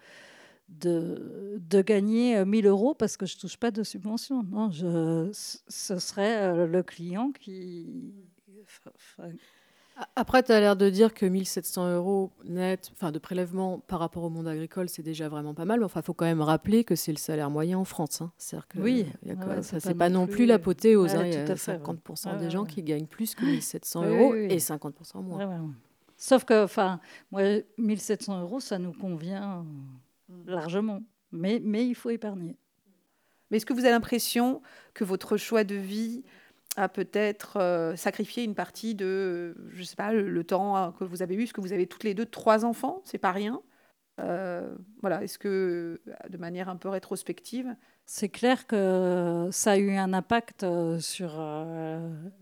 de, 0.70 1.62
de 1.62 1.82
gagner 1.82 2.44
1000 2.44 2.66
euh, 2.66 2.70
euros 2.72 2.94
parce 2.94 3.18
que 3.18 3.26
je 3.26 3.36
ne 3.36 3.40
touche 3.40 3.58
pas 3.58 3.72
de 3.72 3.84
subvention. 3.84 4.44
Non, 4.44 4.70
ce 4.72 6.00
serait 6.00 6.42
euh, 6.42 6.68
le 6.68 6.84
client 6.84 7.32
qui. 7.32 8.14
Après, 10.16 10.44
tu 10.44 10.52
as 10.52 10.60
l'air 10.60 10.76
de 10.76 10.90
dire 10.90 11.14
que 11.14 11.26
1700 11.26 11.96
euros 11.96 12.32
net, 12.46 12.92
enfin 12.94 13.12
de 13.12 13.18
prélèvement 13.18 13.80
par 13.80 14.00
rapport 14.00 14.24
au 14.24 14.30
monde 14.30 14.48
agricole, 14.48 14.90
c'est 14.90 15.02
déjà 15.02 15.28
vraiment 15.28 15.56
pas 15.56 15.66
mal. 15.66 15.84
Enfin, 15.84 16.02
il 16.02 16.04
faut 16.04 16.14
quand 16.14 16.26
même 16.26 16.42
rappeler 16.42 16.84
que 16.84 16.96
c'est 16.96 17.12
le 17.12 17.18
salaire 17.18 17.50
moyen 17.50 17.80
en 17.80 17.84
France. 17.84 18.22
Hein. 18.22 18.32
Que, 18.70 18.80
oui, 18.80 19.08
ça 19.62 19.80
c'est 19.80 19.96
pas, 19.96 20.10
non 20.10 20.28
plus 20.28 20.46
l'apothéose. 20.46 21.14
Ouais, 21.14 21.20
hein. 21.20 21.26
Il 21.26 21.34
y 21.34 21.38
a 21.38 21.56
50% 21.56 22.38
des 22.38 22.52
gens 22.52 22.66
qui 22.66 22.84
gagnent 22.84 23.08
plus 23.08 23.34
que 23.34 23.44
1700 23.44 24.06
euros 24.06 24.36
et 24.36 24.58
50% 24.58 25.24
moins. 25.24 25.74
Sauf 26.16 26.46
que, 26.46 26.64
enfin, 26.64 27.00
moi, 27.32 27.42
1700 27.78 28.42
euros, 28.42 28.60
ça 28.60 28.78
nous 28.78 28.94
convient 28.94 29.66
largement. 30.46 31.02
Mais, 31.32 31.60
mais 31.64 31.88
il 31.88 31.96
faut 31.96 32.10
épargner. 32.10 32.56
Mais 33.50 33.58
est-ce 33.58 33.66
que 33.66 33.74
vous 33.74 33.82
avez 33.82 33.92
l'impression 33.92 34.62
que 34.94 35.04
votre 35.04 35.38
choix 35.38 35.64
de 35.64 35.76
vie 35.76 36.24
a 36.78 36.90
peut-être 36.90 37.58
euh, 37.58 37.96
sacrifié 37.96 38.44
une 38.44 38.56
partie 38.56 38.96
de, 38.96 39.56
je 39.70 39.84
sais 39.84 39.96
pas, 39.96 40.14
le, 40.14 40.44
temps 40.44 40.78
hein, 40.78 40.94
que 40.98 41.04
vous 41.04 41.22
avez 41.22 41.36
eu, 41.36 41.40
parce 41.40 41.54
que 41.54 41.62
vous 41.62 41.74
avez 41.74 41.88
toutes 41.88 42.04
les 42.04 42.14
deux 42.14 42.26
trois 42.26 42.64
enfants, 42.64 43.02
c'est 43.04 43.18
pas 43.18 43.32
rien. 43.32 43.62
Euh, 44.20 44.76
voilà, 45.02 45.24
est-ce 45.24 45.38
que, 45.38 46.02
de 46.30 46.38
manière 46.38 46.70
un 46.70 46.76
peu 46.76 46.90
rétrospective, 46.90 47.76
c'est 48.06 48.30
clair 48.30 48.66
que 48.66 49.50
ça 49.52 49.72
a 49.74 49.78
eu 49.78 49.92
un 49.92 50.14
impact 50.14 50.64
euh, 50.64 51.00
sur 51.00 51.38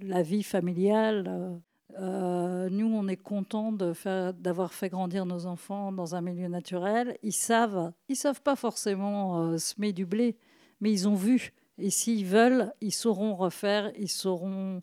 la 0.02 0.22
vie 0.22 0.44
familiale. 0.44 1.60
Euh, 2.00 2.70
nous, 2.70 2.88
on 2.88 3.08
est 3.08 3.18
content 3.18 3.72
d'avoir 3.72 4.74
fait 4.74 4.90
grandir 4.90 5.26
nos 5.26 5.46
enfants 5.46 5.92
dans 5.92 6.16
un 6.16 6.22
milieu 6.22 6.48
naturel. 6.48 7.18
Ils 7.24 7.32
savent, 7.32 7.92
ils 8.10 8.16
savent 8.16 8.42
pas 8.42 8.56
forcément 8.56 9.40
euh, 9.40 9.58
semer 9.58 9.94
du 9.94 10.06
blé, 10.06 10.38
mais 10.82 10.92
ils 10.92 11.08
ont 11.08 11.16
vu. 11.16 11.54
Et 11.78 11.90
s'ils 11.90 12.26
veulent, 12.26 12.74
ils 12.82 12.94
sauront 12.94 13.36
refaire, 13.36 13.92
ils 13.98 14.10
sauront, 14.10 14.82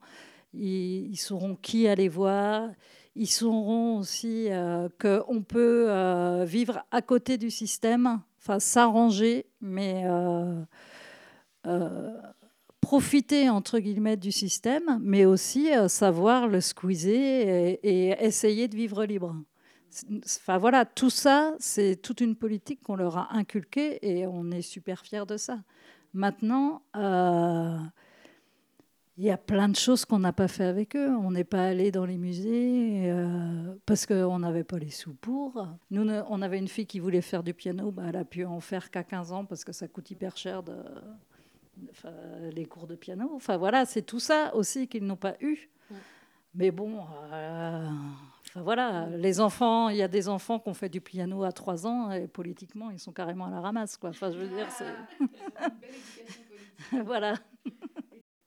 ils, 0.53 1.17
sauront 1.17 1.57
qui 1.57 1.89
aller 1.89 2.09
voir. 2.09 2.71
Ils 3.15 3.29
sauront 3.29 3.99
aussi 3.99 4.51
euh, 4.51 4.89
qu'on 5.01 5.43
peut 5.43 5.87
euh, 5.89 6.45
vivre 6.45 6.85
à 6.91 7.03
côté 7.03 7.39
du 7.39 7.51
système, 7.51 8.21
enfin 8.39 8.59
s'arranger, 8.59 9.47
mais 9.61 10.05
profiter 12.83 13.49
entre 13.49 13.79
guillemets 13.79 14.19
du 14.19 14.33
système, 14.33 14.99
mais 15.01 15.25
aussi 15.25 15.75
euh, 15.75 15.89
savoir 15.89 16.49
le 16.49 16.61
squeezer 16.61 17.79
et, 17.83 18.09
essayer 18.21 18.69
de 18.69 18.77
vivre 18.77 19.07
libre. 19.07 19.35
Enfin 20.27 20.59
voilà, 20.59 20.85
tout 20.85 21.09
ça, 21.09 21.55
c'est 21.59 21.97
toute 21.97 22.21
une 22.21 22.37
politique 22.37 22.83
qu'on 22.83 22.97
leur 22.97 23.17
a 23.17 23.35
inculquée 23.35 23.99
et 24.03 24.27
on 24.27 24.51
est 24.51 24.63
super 24.63 25.01
fiers 25.01 25.25
de 25.27 25.37
ça. 25.39 25.59
Maintenant, 26.15 26.83
euh, 26.97 27.79
il 29.17 29.25
y 29.25 29.31
a 29.31 29.37
plein 29.39 29.69
de 29.69 29.77
choses 29.77 30.05
qu'on 30.05 30.19
n'a 30.19 30.33
pas 30.33 30.49
fait 30.49 30.65
avec 30.65 30.97
eux. 30.97 31.11
On 31.11 31.31
n'est 31.31 31.45
pas 31.45 31.65
allé 31.65 31.91
dans 31.91 32.05
les 32.05 32.19
musées 32.19 33.11
euh, 33.11 33.75
parce 33.87 34.07
qu'on 34.07 34.39
n'avait 34.39 34.65
pas 34.65 34.79
les 34.79 34.91
sous 34.91 35.15
pour. 35.15 35.67
Nous, 35.91 36.09
on 36.29 36.43
avait 36.43 36.59
une 36.59 36.69
fille 36.69 36.87
qui 36.87 36.99
voulait 36.99 37.21
faire 37.21 37.43
du 37.43 37.55
piano, 37.55 37.91
bah, 37.91 38.05
elle 38.09 38.17
a 38.17 38.25
pu 38.25 38.45
en 38.45 38.61
faire 38.61 38.91
qu'à 38.91 39.05
15 39.05 39.33
ans 39.33 39.45
parce 39.45 39.65
que 39.65 39.73
ça 39.73 39.89
coûte 39.89 40.11
hyper 40.11 40.37
cher 40.37 40.63
de, 40.63 40.77
les 42.53 42.65
cours 42.67 42.87
de 42.87 42.95
piano. 42.95 43.31
Enfin 43.35 43.57
voilà, 43.57 43.85
c'est 43.85 44.03
tout 44.03 44.21
ça 44.21 44.55
aussi 44.55 44.89
qu'ils 44.89 45.05
n'ont 45.05 45.17
pas 45.17 45.37
eu. 45.41 45.69
Mais 46.55 46.71
bon, 46.71 47.01
euh, 47.33 47.89
enfin 48.53 48.63
voilà, 48.63 49.09
les 49.17 49.41
enfants, 49.41 49.89
il 49.89 49.97
y 49.97 50.03
a 50.03 50.09
des 50.09 50.29
enfants 50.29 50.59
qui 50.59 50.69
ont 50.69 50.75
fait 50.75 50.91
du 50.91 51.01
piano 51.01 51.43
à 51.43 51.53
3 51.53 51.87
ans 51.87 52.11
et 52.11 52.29
politiquement, 52.29 52.91
ils 52.91 52.99
sont 52.99 53.13
carrément 53.13 53.47
à 53.47 53.51
la 53.51 53.61
ramasse. 53.61 53.97
Quoi. 53.97 54.11
Enfin, 54.11 54.31
je 54.31 54.37
veux 54.37 54.49
dire, 54.49 54.67
c'est. 54.71 54.93
voilà. 57.05 57.35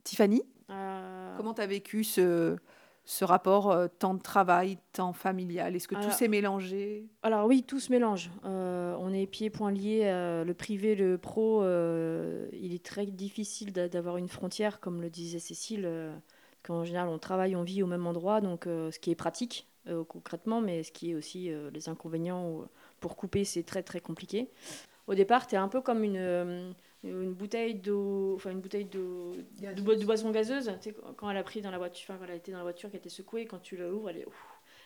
Tiffany, 0.04 0.44
euh... 0.70 1.36
comment 1.38 1.56
tu 1.56 1.62
as 1.62 1.66
vécu 1.66 2.04
ce, 2.04 2.56
ce 3.04 3.26
rapport 3.26 3.72
euh, 3.72 3.88
temps 3.88 4.14
de 4.14 4.22
travail, 4.22 4.78
temps 4.94 5.12
familial? 5.12 5.76
Est-ce 5.76 5.88
que 5.88 5.96
tout 5.96 6.12
s'est 6.12 6.28
mélangé? 6.28 7.08
Alors 7.24 7.48
oui, 7.48 7.64
tout 7.64 7.80
se 7.80 7.92
mélange. 7.92 8.30
Euh, 8.44 8.96
on 9.00 9.12
est 9.12 9.26
pieds 9.26 9.50
poings 9.50 9.72
liés. 9.72 10.02
Euh, 10.04 10.44
le 10.44 10.54
privé, 10.54 10.94
le 10.94 11.18
pro, 11.18 11.64
il 11.64 12.76
est 12.76 12.86
très 12.86 13.08
difficile 13.08 13.74
d'avoir 13.74 14.18
une 14.18 14.30
frontière, 14.30 14.80
comme 14.80 15.02
le 15.02 15.10
disait 15.10 15.40
Cécile, 15.40 15.90
qu'en 16.62 16.84
général 16.84 17.10
on 17.10 17.18
travaille, 17.18 17.56
on 17.56 17.64
vit 17.64 17.82
au 17.82 17.88
même 17.88 18.06
endroit, 18.06 18.40
donc 18.40 18.66
ce 18.66 19.00
qui 19.00 19.10
est 19.10 19.16
pratique 19.16 19.68
concrètement, 20.08 20.62
mais 20.62 20.84
ce 20.84 20.92
qui 20.92 21.12
est 21.12 21.16
aussi 21.16 21.52
les 21.74 21.90
inconvénients 21.90 22.68
pour 23.00 23.16
couper, 23.16 23.44
c'est 23.44 23.64
très 23.64 23.84
très 23.84 24.00
compliqué. 24.00 24.50
Au 25.08 25.14
départ, 25.14 25.46
tu 25.46 25.56
es 25.56 25.58
un 25.58 25.68
peu 25.68 25.82
comme 25.82 26.04
une 26.04 26.74
une 27.06 27.34
bouteille 27.34 27.76
d'eau, 27.76 28.34
enfin 28.36 28.52
une 28.52 28.62
bouteille 28.62 28.86
d'eau, 28.86 29.34
de, 29.62 30.06
boisson 30.06 30.32
gazeuse, 30.32 30.72
tu 30.82 30.90
sais, 30.90 30.96
quand 31.18 31.30
elle 31.30 31.38
a 31.38 31.44
pris 31.44 31.62
dans 31.62 31.72
la 31.72 31.78
voiture, 31.78 32.16
quand 32.20 32.26
elle 32.28 32.36
été 32.36 32.52
dans 32.52 32.58
la 32.58 32.64
voiture, 32.64 32.90
qui 32.90 32.98
été 32.98 33.10
secouée, 33.10 33.46
quand 33.46 33.62
tu 33.62 33.78
l'ouvres, 33.78 34.10
elle 34.10 34.18
est, 34.18 34.26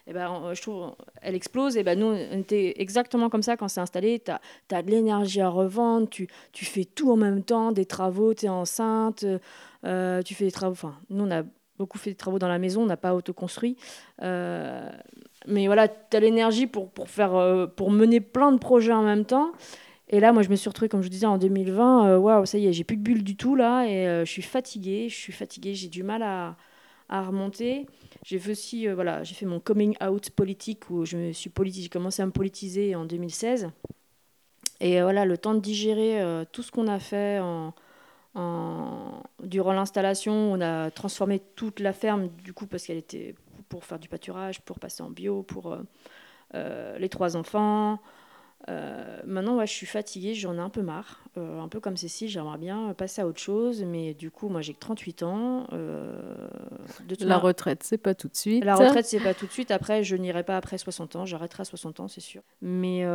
et 0.08 0.12
eh 0.12 0.14
ben, 0.14 0.54
je 0.56 0.62
trouve, 0.62 0.95
elle 1.22 1.36
explose. 1.36 1.78
Et 1.78 1.84
ben, 1.84 2.00
nous, 2.00 2.08
on 2.08 2.39
était 2.39 2.82
exactement 2.82 3.30
comme 3.30 3.43
ça 3.43 3.58
quand 3.58 3.68
c'est 3.68 3.82
installé. 3.82 4.20
Tu 4.20 4.32
as, 4.32 4.82
de 4.82 4.89
l'énergie 4.89 5.41
à 5.41 5.50
revendre, 5.50 6.10
tu, 6.10 6.28
tu 6.52 6.66
fais 6.66 6.86
tout 6.86 7.12
en 7.12 7.16
même 7.16 7.43
temps, 7.43 7.72
des 7.72 7.86
travaux, 7.86 8.34
tu 8.34 8.47
es 8.47 8.50
enceinte, 8.50 9.24
euh, 9.86 10.22
tu 10.24 10.34
fais 10.34 10.45
des 10.45 10.52
travaux. 10.52 10.72
Enfin, 10.72 10.97
nous, 11.10 11.26
on 11.26 11.32
a 11.32 11.43
beaucoup 11.80 11.97
fait 11.97 12.11
des 12.11 12.15
travaux 12.15 12.38
dans 12.38 12.47
la 12.47 12.59
maison, 12.59 12.84
on 12.84 12.86
n'a 12.86 12.97
pas 12.97 13.15
autoconstruit. 13.15 13.77
Euh, 14.21 14.88
mais 15.47 15.65
voilà, 15.65 15.88
tu 15.88 16.15
as 16.15 16.19
l'énergie 16.19 16.67
pour, 16.67 16.91
pour, 16.91 17.07
euh, 17.19 17.65
pour 17.65 17.89
mener 17.89 18.19
plein 18.19 18.51
de 18.51 18.59
projets 18.59 18.93
en 18.93 19.01
même 19.01 19.25
temps. 19.25 19.53
Et 20.09 20.19
là, 20.19 20.34
moi, 20.34 20.43
je 20.43 20.49
me 20.49 20.55
suis 20.55 20.67
retrouvée, 20.69 20.89
comme 20.89 21.01
je 21.01 21.07
disais, 21.07 21.25
en 21.25 21.38
2020. 21.38 22.09
Euh, 22.09 22.17
waouh, 22.17 22.45
ça 22.45 22.57
y 22.57 22.67
est, 22.67 22.73
j'ai 22.73 22.84
plus 22.84 22.97
de 22.97 23.01
bulle 23.01 23.23
du 23.23 23.36
tout 23.36 23.55
là, 23.55 23.86
et 23.86 24.07
euh, 24.07 24.25
je 24.25 24.32
suis 24.32 24.41
fatiguée. 24.41 25.07
Je 25.09 25.15
suis 25.15 25.34
fatiguée, 25.34 25.73
j'ai 25.73 25.88
du 25.88 26.03
mal 26.03 26.21
à, 26.21 26.57
à 27.07 27.21
remonter. 27.21 27.86
J'ai 28.25 28.38
fait 28.38 28.51
aussi, 28.51 28.88
voilà, 28.88 29.23
j'ai 29.23 29.36
fait 29.36 29.45
mon 29.45 29.59
coming 29.59 29.95
out 30.03 30.30
politique 30.32 30.89
où 30.89 31.05
je 31.05 31.17
me 31.17 31.32
suis 31.32 31.51
j'ai 31.71 31.89
commencé 31.89 32.21
à 32.21 32.25
me 32.25 32.32
politiser 32.32 32.95
en 32.95 33.05
2016. 33.05 33.71
Et 34.82 35.01
voilà, 35.01 35.25
le 35.25 35.38
temps 35.38 35.53
de 35.53 35.59
digérer 35.59 36.21
tout 36.51 36.63
ce 36.63 36.71
qu'on 36.71 36.88
a 36.88 36.99
fait 36.99 37.39
en, 37.39 37.73
en, 38.36 39.23
durant 39.43 39.73
l'installation, 39.73 40.34
on 40.34 40.61
a 40.61 40.91
transformé 40.91 41.39
toute 41.55 41.80
la 41.80 41.93
ferme 41.93 42.30
du 42.43 42.53
coup 42.53 42.67
parce 42.67 42.84
qu'elle 42.86 42.97
était 42.97 43.36
pour 43.69 43.86
faire 43.86 43.99
du 43.99 44.07
pâturage, 44.07 44.61
pour 44.61 44.80
passer 44.80 45.03
en 45.03 45.09
bio, 45.09 45.43
pour 45.43 45.77
les 46.53 47.09
trois 47.09 47.38
enfants. 47.38 47.99
Euh, 48.67 49.19
maintenant, 49.25 49.57
ouais, 49.57 49.65
je 49.65 49.71
suis 49.71 49.86
fatiguée, 49.86 50.34
j'en 50.34 50.55
ai 50.55 50.59
un 50.59 50.69
peu 50.69 50.82
marre. 50.82 51.23
Euh, 51.38 51.61
un 51.61 51.69
peu 51.69 51.80
comme 51.80 51.95
Cécile, 51.95 52.27
j'aimerais 52.27 52.57
bien 52.57 52.93
passer 52.93 53.21
à 53.21 53.27
autre 53.27 53.39
chose, 53.39 53.84
mais 53.84 54.13
du 54.13 54.32
coup, 54.32 54.49
moi 54.49 54.61
j'ai 54.61 54.73
que 54.73 54.80
38 54.80 55.23
ans. 55.23 55.67
Euh, 55.71 56.47
la 57.21 57.38
retraite, 57.38 57.84
c'est 57.84 57.97
pas 57.97 58.15
tout 58.15 58.27
de 58.27 58.36
suite. 58.36 58.63
La 58.63 58.75
retraite, 58.75 59.05
c'est 59.05 59.21
pas 59.21 59.34
tout 59.34 59.45
de 59.45 59.51
suite. 59.51 59.71
Après, 59.71 60.03
je 60.03 60.15
n'irai 60.15 60.43
pas 60.43 60.57
après 60.57 60.77
60 60.77 61.15
ans, 61.15 61.25
j'arrêterai 61.25 61.61
à 61.61 61.65
60 61.65 62.01
ans, 62.01 62.07
c'est 62.07 62.21
sûr. 62.21 62.41
Mais, 62.61 63.05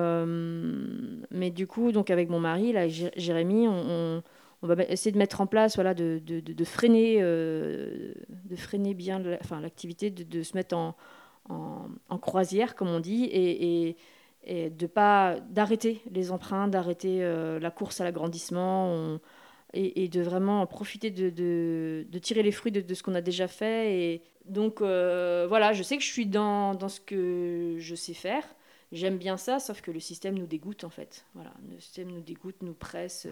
mais 1.30 1.50
du 1.50 1.66
coup, 1.66 1.92
donc 1.92 2.10
avec 2.10 2.30
mon 2.30 2.40
mari, 2.40 2.72
là, 2.72 2.88
Jérémy, 2.88 3.68
on, 3.68 3.84
on, 3.88 4.22
va 4.66 4.82
essayer 4.84 5.12
de 5.12 5.18
mettre 5.18 5.40
en 5.40 5.46
place, 5.46 5.74
voilà, 5.74 5.94
de, 5.94 6.20
de, 6.24 6.40
de, 6.40 6.64
freiner, 6.64 7.20
de 7.20 8.56
freiner 8.56 8.94
bien 8.94 9.22
l'activité, 9.60 10.10
de, 10.10 10.42
se 10.42 10.56
mettre 10.56 10.76
en, 10.76 10.96
en, 11.48 12.18
croisière, 12.18 12.74
comme 12.74 12.88
on 12.88 13.00
dit, 13.00 13.24
et, 13.24 13.96
et 14.46 14.70
de 14.70 14.86
pas 14.86 15.36
d'arrêter 15.50 16.00
les 16.10 16.30
emprunts, 16.30 16.68
d'arrêter 16.68 17.22
euh, 17.22 17.58
la 17.58 17.70
course 17.70 18.00
à 18.00 18.04
l'agrandissement 18.04 19.18
et, 19.72 20.08
de 20.08 20.22
vraiment 20.22 20.66
profiter 20.66 21.10
de, 21.10 21.30
de, 21.30 22.18
tirer 22.18 22.42
les 22.42 22.52
fruits 22.52 22.70
de, 22.70 22.94
ce 22.94 23.02
qu'on 23.02 23.14
a 23.14 23.20
déjà 23.20 23.48
fait. 23.48 23.98
Et 23.98 24.22
donc 24.44 24.80
euh, 24.80 25.46
voilà, 25.48 25.72
je 25.72 25.82
sais 25.82 25.96
que 25.96 26.02
je 26.02 26.12
suis 26.12 26.26
dans, 26.26 26.74
dans 26.74 26.88
ce 26.88 27.00
que 27.00 27.76
je 27.78 27.94
sais 27.94 28.14
faire. 28.14 28.44
J'aime 28.92 29.18
bien 29.18 29.36
ça, 29.36 29.58
sauf 29.58 29.80
que 29.80 29.90
le 29.90 29.98
système 29.98 30.38
nous 30.38 30.46
dégoûte 30.46 30.84
en 30.84 30.90
fait. 30.90 31.24
Voilà, 31.34 31.52
le 31.68 31.80
système 31.80 32.12
nous 32.12 32.20
dégoûte, 32.20 32.56
nous 32.62 32.74
presse. 32.74 33.26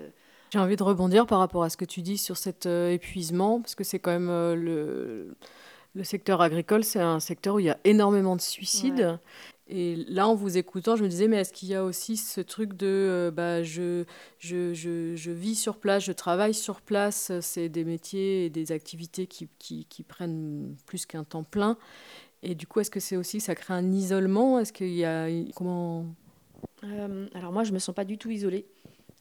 Euh. 0.55 0.59
J'ai 0.59 0.59
envie 0.59 0.77
de 0.77 0.83
rebondir 0.83 1.27
par 1.27 1.39
rapport 1.39 1.63
à 1.63 1.71
ce 1.71 1.77
que 1.77 1.85
tu 1.85 2.03
dis 2.03 2.19
sur 2.19 2.37
cet 2.37 2.67
épuisement, 2.67 3.61
parce 3.61 3.75
que 3.75 3.85
c'est 3.85 3.99
quand 3.99 4.13
même 4.13 4.55
le, 4.55 5.37
le 5.95 6.05
secteur 6.05 6.41
agricole, 6.41 6.85
c'est 6.85 7.01
un 7.01 7.21
secteur 7.21 7.57
où 7.57 7.59
il 7.59 7.67
y 7.67 7.71
a 7.71 7.79
énormément 7.85 8.37
de 8.37 8.41
suicides. 8.41 9.19
Et 9.69 9.97
là, 10.09 10.29
en 10.29 10.35
vous 10.35 10.59
écoutant, 10.59 10.97
je 10.97 11.03
me 11.03 11.09
disais, 11.09 11.29
mais 11.29 11.39
est-ce 11.39 11.53
qu'il 11.53 11.69
y 11.69 11.75
a 11.75 11.83
aussi 11.83 12.19
ce 12.19 12.43
truc 12.43 12.75
de 12.75 12.87
euh, 12.87 13.31
bah, 13.31 13.63
je, 13.63 14.05
je, 14.39 14.75
je, 14.75 15.15
je, 15.17 15.31
vis 15.31 15.55
sur 15.55 15.79
place, 15.79 16.05
je 16.05 16.13
travaille 16.13 16.53
sur 16.53 16.83
place, 16.83 17.33
c'est 17.41 17.71
des 17.71 17.85
métiers 17.85 18.45
et 18.45 18.51
des 18.51 18.73
activités 18.73 19.27
qui, 19.27 19.49
qui, 19.59 19.87
qui 19.87 20.03
prennent 20.03 20.77
plus 20.85 21.07
qu'un 21.07 21.25
temps 21.25 21.45
plein. 21.45 21.79
Et 22.43 22.55
du 22.55 22.67
coup, 22.67 22.81
est-ce 22.81 22.91
que 22.91 23.01
c'est 23.01 23.17
aussi, 23.17 23.41
ça 23.41 23.55
crée 23.55 23.73
un 23.73 23.93
isolement? 23.93 24.59
Est-ce 24.59 24.75
qu'il 24.75 24.93
y 24.93 25.05
a. 25.05 25.29
Comment? 25.55 26.07
Euh, 26.85 27.29
alors, 27.35 27.53
moi, 27.53 27.63
je 27.65 27.71
ne 27.71 27.75
me 27.75 27.79
sens 27.79 27.95
pas 27.95 28.05
du 28.05 28.19
tout 28.19 28.31
isolée. 28.31 28.67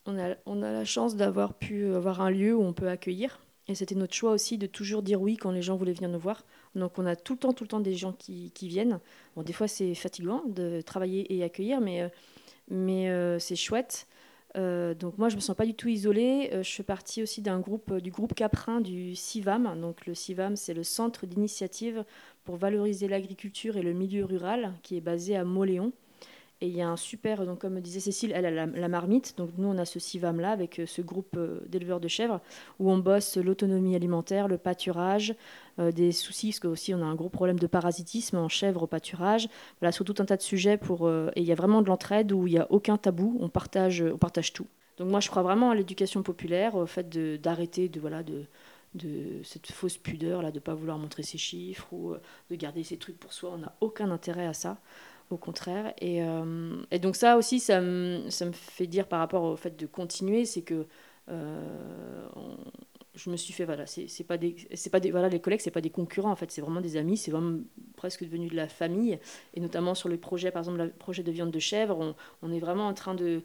On 0.05 0.17
a, 0.17 0.71
la 0.71 0.85
chance 0.85 1.15
d'avoir 1.15 1.53
pu 1.53 1.93
avoir 1.93 2.21
un 2.21 2.31
lieu 2.31 2.55
où 2.55 2.63
on 2.63 2.73
peut 2.73 2.89
accueillir. 2.89 3.39
Et 3.67 3.75
c'était 3.75 3.95
notre 3.95 4.13
choix 4.13 4.31
aussi 4.31 4.57
de 4.57 4.67
toujours 4.67 5.03
dire 5.03 5.21
oui 5.21 5.37
quand 5.37 5.51
les 5.51 5.61
gens 5.61 5.75
voulaient 5.75 5.93
venir 5.93 6.09
nous 6.09 6.19
voir. 6.19 6.43
Donc 6.75 6.97
on 6.97 7.05
a 7.05 7.15
tout 7.15 7.33
le 7.33 7.39
temps, 7.39 7.53
tout 7.53 7.63
le 7.63 7.67
temps 7.69 7.79
des 7.79 7.93
gens 7.93 8.13
qui, 8.13 8.51
qui 8.51 8.67
viennent. 8.67 8.99
Bon, 9.35 9.43
des 9.43 9.53
fois 9.53 9.67
c'est 9.67 9.93
fatigant 9.93 10.43
de 10.47 10.81
travailler 10.81 11.33
et 11.33 11.43
accueillir, 11.43 11.79
mais, 11.79 12.01
euh, 12.01 12.09
euh, 12.71 13.39
c'est 13.39 13.55
chouette. 13.55 14.07
Euh, 14.57 14.93
donc 14.93 15.17
moi 15.17 15.29
je 15.29 15.35
me 15.35 15.41
sens 15.41 15.55
pas 15.55 15.65
du 15.65 15.73
tout 15.73 15.87
isolée. 15.87 16.49
je 16.51 16.69
fais 16.69 16.83
partie 16.83 17.23
aussi 17.23 17.41
d'un 17.41 17.59
groupe, 17.59 17.93
du 17.93 18.11
groupe 18.11 18.33
Caprin 18.33 18.81
du 18.81 19.15
CIVAM. 19.15 19.79
Donc 19.79 20.05
le 20.07 20.15
CIVAM 20.15 20.55
c'est 20.55 20.73
le 20.73 20.83
Centre 20.83 21.25
d'initiative 21.25 22.03
pour 22.43 22.57
valoriser 22.57 23.07
l'agriculture 23.07 23.77
et 23.77 23.83
le 23.83 23.93
milieu 23.93 24.25
rural 24.25 24.73
qui 24.83 24.97
est 24.97 25.01
basé 25.01 25.35
à 25.35 25.45
Moléon. 25.45 25.93
Et 26.63 26.67
il 26.67 26.77
y 26.77 26.81
a 26.83 26.87
un 26.87 26.95
super, 26.95 27.43
donc 27.47 27.57
comme 27.57 27.79
disait 27.79 27.99
Cécile, 27.99 28.31
elle 28.35 28.45
a 28.45 28.67
la, 28.67 28.87
marmite. 28.87 29.35
Donc 29.35 29.49
nous, 29.57 29.67
on 29.67 29.79
a 29.79 29.85
ce 29.85 29.97
CIVAM-là 29.97 30.51
avec 30.51 30.79
euh, 30.79 30.85
ce 30.85 31.01
groupe 31.01 31.35
euh, 31.35 31.59
d'éleveurs 31.67 31.99
de 31.99 32.07
chèvres 32.07 32.39
où 32.79 32.91
on 32.91 32.99
bosse 32.99 33.37
l'autonomie 33.37 33.95
alimentaire, 33.95 34.47
le 34.47 34.59
pâturage, 34.59 35.33
euh, 35.79 35.91
des 35.91 36.11
soucis, 36.11 36.49
parce 36.49 36.59
qu'aussi 36.59 36.93
on 36.93 37.01
a 37.01 37.05
un 37.05 37.15
gros 37.15 37.29
problème 37.29 37.57
de 37.57 37.65
parasitisme 37.65 38.37
en 38.37 38.47
chèvre 38.47 38.83
au 38.83 38.87
pâturage. 38.87 39.49
Voilà, 39.79 39.91
sur 39.91 40.05
tout 40.05 40.13
un 40.19 40.25
tas 40.25 40.37
de 40.37 40.43
sujets. 40.43 40.77
Pour, 40.77 41.09
et 41.09 41.31
il 41.35 41.43
y 41.43 41.51
a 41.51 41.55
vraiment 41.55 41.81
de 41.81 41.87
l'entraide 41.87 42.31
où 42.31 42.45
il 42.45 42.53
n'y 42.53 42.59
a 42.59 42.71
aucun 42.71 42.97
tabou, 42.97 43.37
on 43.39 43.49
partage, 43.49 44.03
on 44.03 44.19
partage 44.19 44.53
tout. 44.53 44.67
Donc 44.97 45.09
moi, 45.09 45.19
je 45.19 45.29
crois 45.31 45.41
vraiment 45.41 45.71
à 45.71 45.75
l'éducation 45.75 46.21
populaire, 46.21 46.75
au 46.75 46.85
fait 46.85 47.09
d'arrêter 47.41 47.89
de, 47.89 47.99
voilà, 47.99 48.21
de, 48.21 48.43
de 48.93 49.41
cette 49.43 49.71
fausse 49.71 49.97
pudeur 49.97 50.43
là 50.43 50.51
de 50.51 50.59
pas 50.59 50.75
vouloir 50.75 50.97
montrer 50.99 51.23
ses 51.23 51.37
chiffres 51.37 51.91
ou 51.91 52.13
de 52.49 52.55
garder 52.55 52.83
ses 52.83 52.97
trucs 52.97 53.17
pour 53.17 53.31
soi 53.31 53.51
on 53.53 53.59
n'a 53.59 53.73
aucun 53.79 54.11
intérêt 54.11 54.45
à 54.45 54.53
ça 54.53 54.77
au 55.31 55.37
contraire. 55.37 55.93
Et, 55.99 56.23
euh, 56.23 56.81
et, 56.91 56.99
donc 56.99 57.15
ça 57.15 57.37
aussi, 57.37 57.59
ça 57.59 57.81
me, 57.81 58.29
fait 58.53 58.87
dire 58.87 59.07
par 59.07 59.19
rapport 59.19 59.43
au 59.43 59.55
fait 59.55 59.77
de 59.77 59.85
continuer, 59.85 60.45
c'est 60.45 60.61
que 60.61 60.85
euh, 61.29 62.27
je 63.15 63.29
me 63.29 63.37
suis 63.37 63.53
fait, 63.53 63.65
voilà, 63.65 63.85
c'est 63.85 64.23
pas 64.23 64.37
des, 64.37 64.55
c'est 64.73 64.89
pas 64.89 64.99
des, 64.99 65.11
voilà, 65.11 65.29
les 65.29 65.39
collègues, 65.39 65.59
c'est 65.61 65.71
pas 65.71 65.81
des 65.81 65.89
concurrents, 65.89 66.31
en 66.31 66.35
fait, 66.35 66.51
c'est 66.51 66.61
vraiment 66.61 66.81
des 66.81 66.97
amis, 66.97 67.17
c'est 67.17 67.31
vraiment 67.31 67.59
presque 67.95 68.23
devenu 68.23 68.47
de 68.47 68.55
la 68.55 68.67
famille. 68.67 69.19
Et 69.53 69.59
notamment 69.59 69.95
sur 69.95 70.09
le 70.09 70.17
projet, 70.17 70.51
par 70.51 70.61
exemple, 70.61 70.77
le 70.77 70.89
projet 70.89 71.23
de 71.23 71.31
viande 71.31 71.51
de 71.51 71.59
chèvre, 71.59 72.15
on, 72.41 72.51
est 72.51 72.59
vraiment 72.59 72.87
en 72.87 72.93
train 72.93 73.15
de, 73.15 73.43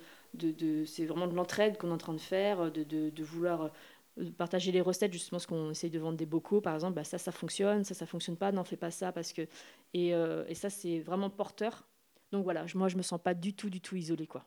c'est 0.86 1.04
vraiment 1.04 1.26
de 1.26 1.34
l'entraide 1.34 1.78
qu'on 1.78 1.88
est 1.88 1.92
en 1.92 1.98
train 1.98 2.14
de 2.14 2.20
faire, 2.20 2.70
de 2.70 3.22
vouloir 3.22 3.70
partager 4.36 4.72
les 4.72 4.80
recettes, 4.80 5.12
justement, 5.12 5.38
ce 5.38 5.46
qu'on 5.46 5.70
essaye 5.70 5.90
de 5.90 5.98
vendre 5.98 6.16
des 6.16 6.26
bocaux, 6.26 6.60
par 6.60 6.74
exemple, 6.74 6.94
bah, 6.94 7.04
ça, 7.04 7.18
ça 7.18 7.32
fonctionne, 7.32 7.84
ça, 7.84 7.94
ça 7.94 8.06
fonctionne 8.06 8.36
pas, 8.36 8.52
n'en 8.52 8.64
fais 8.64 8.76
pas 8.76 8.90
ça, 8.90 9.12
parce 9.12 9.32
que... 9.32 9.42
Et, 9.94 10.14
euh, 10.14 10.44
et 10.48 10.54
ça, 10.54 10.70
c'est 10.70 11.00
vraiment 11.00 11.30
porteur. 11.30 11.86
Donc 12.32 12.44
voilà, 12.44 12.64
moi, 12.74 12.88
je 12.88 12.96
me 12.96 13.02
sens 13.02 13.20
pas 13.22 13.34
du 13.34 13.54
tout, 13.54 13.70
du 13.70 13.80
tout 13.80 13.96
isolée, 13.96 14.26
quoi. 14.26 14.44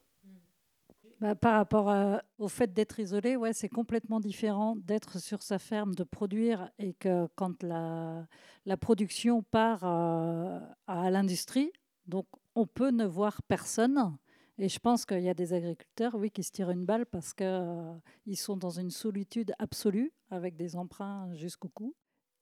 Bah, 1.22 1.36
par 1.36 1.55
rapport 1.55 2.22
au 2.38 2.47
fait 2.47 2.74
d'être 2.74 2.99
isolé, 2.99 3.36
ouais, 3.36 3.51
c'est 3.51 3.67
complètement 3.67 4.22
différent 4.22 4.78
d'être 4.78 5.20
sur 5.20 5.41
sa 5.43 5.59
ferme, 5.59 5.93
de 5.93 6.03
produire, 6.05 6.72
et 6.80 6.93
que 6.93 7.28
quand 7.36 7.61
la, 7.61 8.26
la 8.65 8.78
production 8.78 9.43
part 9.43 9.84
euh, 9.84 10.59
à 10.88 11.11
l'industrie, 11.11 11.74
donc 12.07 12.26
on 12.55 12.65
peut 12.65 12.91
ne 12.91 13.05
voir 13.05 13.41
personne, 13.43 14.17
et 14.60 14.70
je 14.70 14.78
pense 14.78 15.05
qu'il 15.05 15.22
y 15.22 15.30
a 15.30 15.34
des 15.34 15.53
agriculteurs, 15.53 16.16
oui, 16.16 16.30
qui 16.30 16.43
se 16.43 16.51
tirent 16.51 16.70
une 16.70 16.86
balle 16.86 17.05
parce 17.05 17.34
qu'ils 17.34 17.47
euh, 17.47 18.36
sont 18.36 18.57
dans 18.57 18.70
une 18.70 18.91
solitude 18.91 19.53
absolue, 19.57 20.12
avec 20.30 20.57
des 20.57 20.76
emprunts 20.76 21.34
jusqu'au 21.34 21.70
cou. 21.70 21.95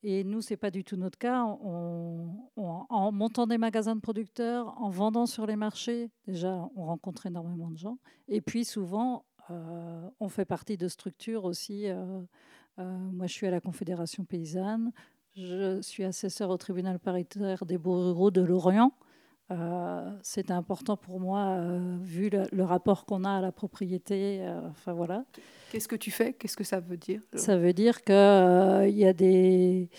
Et 0.04 0.24
nous, 0.24 0.42
ce 0.42 0.54
n'est 0.54 0.58
pas 0.58 0.72
du 0.72 0.84
tout 0.84 0.96
notre 0.96 1.18
cas. 1.18 1.44
en 1.44 3.12
montant 3.12 3.48
des 3.48 3.58
magasins 3.58 3.96
de 3.96 4.02
producteurs, 4.02 4.80
en 4.82 4.90
vendant 4.90 5.26
sur 5.26 5.46
les 5.46 5.56
marchés, 5.56 6.12
déjà, 6.26 6.70
on 6.76 6.86
rencontre 6.86 7.28
énormément 7.28 7.70
de 7.72 7.78
gens. 7.78 7.98
Et 8.28 8.42
puis, 8.42 8.66
souvent, 8.66 9.26
euh, 9.50 10.10
on 10.20 10.30
fait 10.30 10.46
partie 10.46 10.78
de 10.78 10.88
structures 10.88 11.46
aussi. 11.46 11.88
Euh, 11.88 12.22
moi, 12.78 13.28
je 13.28 13.34
suis 13.34 13.48
à 13.48 13.52
la 13.52 13.62
Confédération 13.62 14.26
paysanne. 14.26 14.92
Je 15.36 15.82
suis 15.82 16.04
assesseur 16.04 16.50
au 16.50 16.58
tribunal 16.58 17.00
paritaire 17.00 17.66
des 17.66 17.78
beaux 17.78 18.06
ruraux 18.06 18.32
de 18.32 18.42
Lorient. 18.42 18.92
Euh, 19.50 20.12
c'est 20.24 20.52
important 20.52 20.98
pour 20.98 21.20
moi, 21.20 21.56
euh, 21.58 21.98
vu 22.02 22.30
le, 22.30 22.64
rapport 22.64 23.06
qu'on 23.06 23.24
a 23.24 23.38
à 23.38 23.42
la 23.42 23.52
propriété. 23.52 24.40
Euh, 24.42 24.60
enfin 24.70 24.94
voilà. 24.94 25.24
Qu'est-ce 25.72 25.88
que 25.88 25.96
tu 25.96 26.12
fais? 26.12 26.34
Qu'est-ce 26.34 26.58
que 26.58 26.64
ça 26.64 26.80
veut 26.80 26.98
dire 26.98 27.22
Ça 27.34 27.58
veut 27.58 27.74
dire 27.74 28.04
qu'il 28.04 28.14
y 28.14 29.06
a 29.06 29.14
des, 29.14 29.90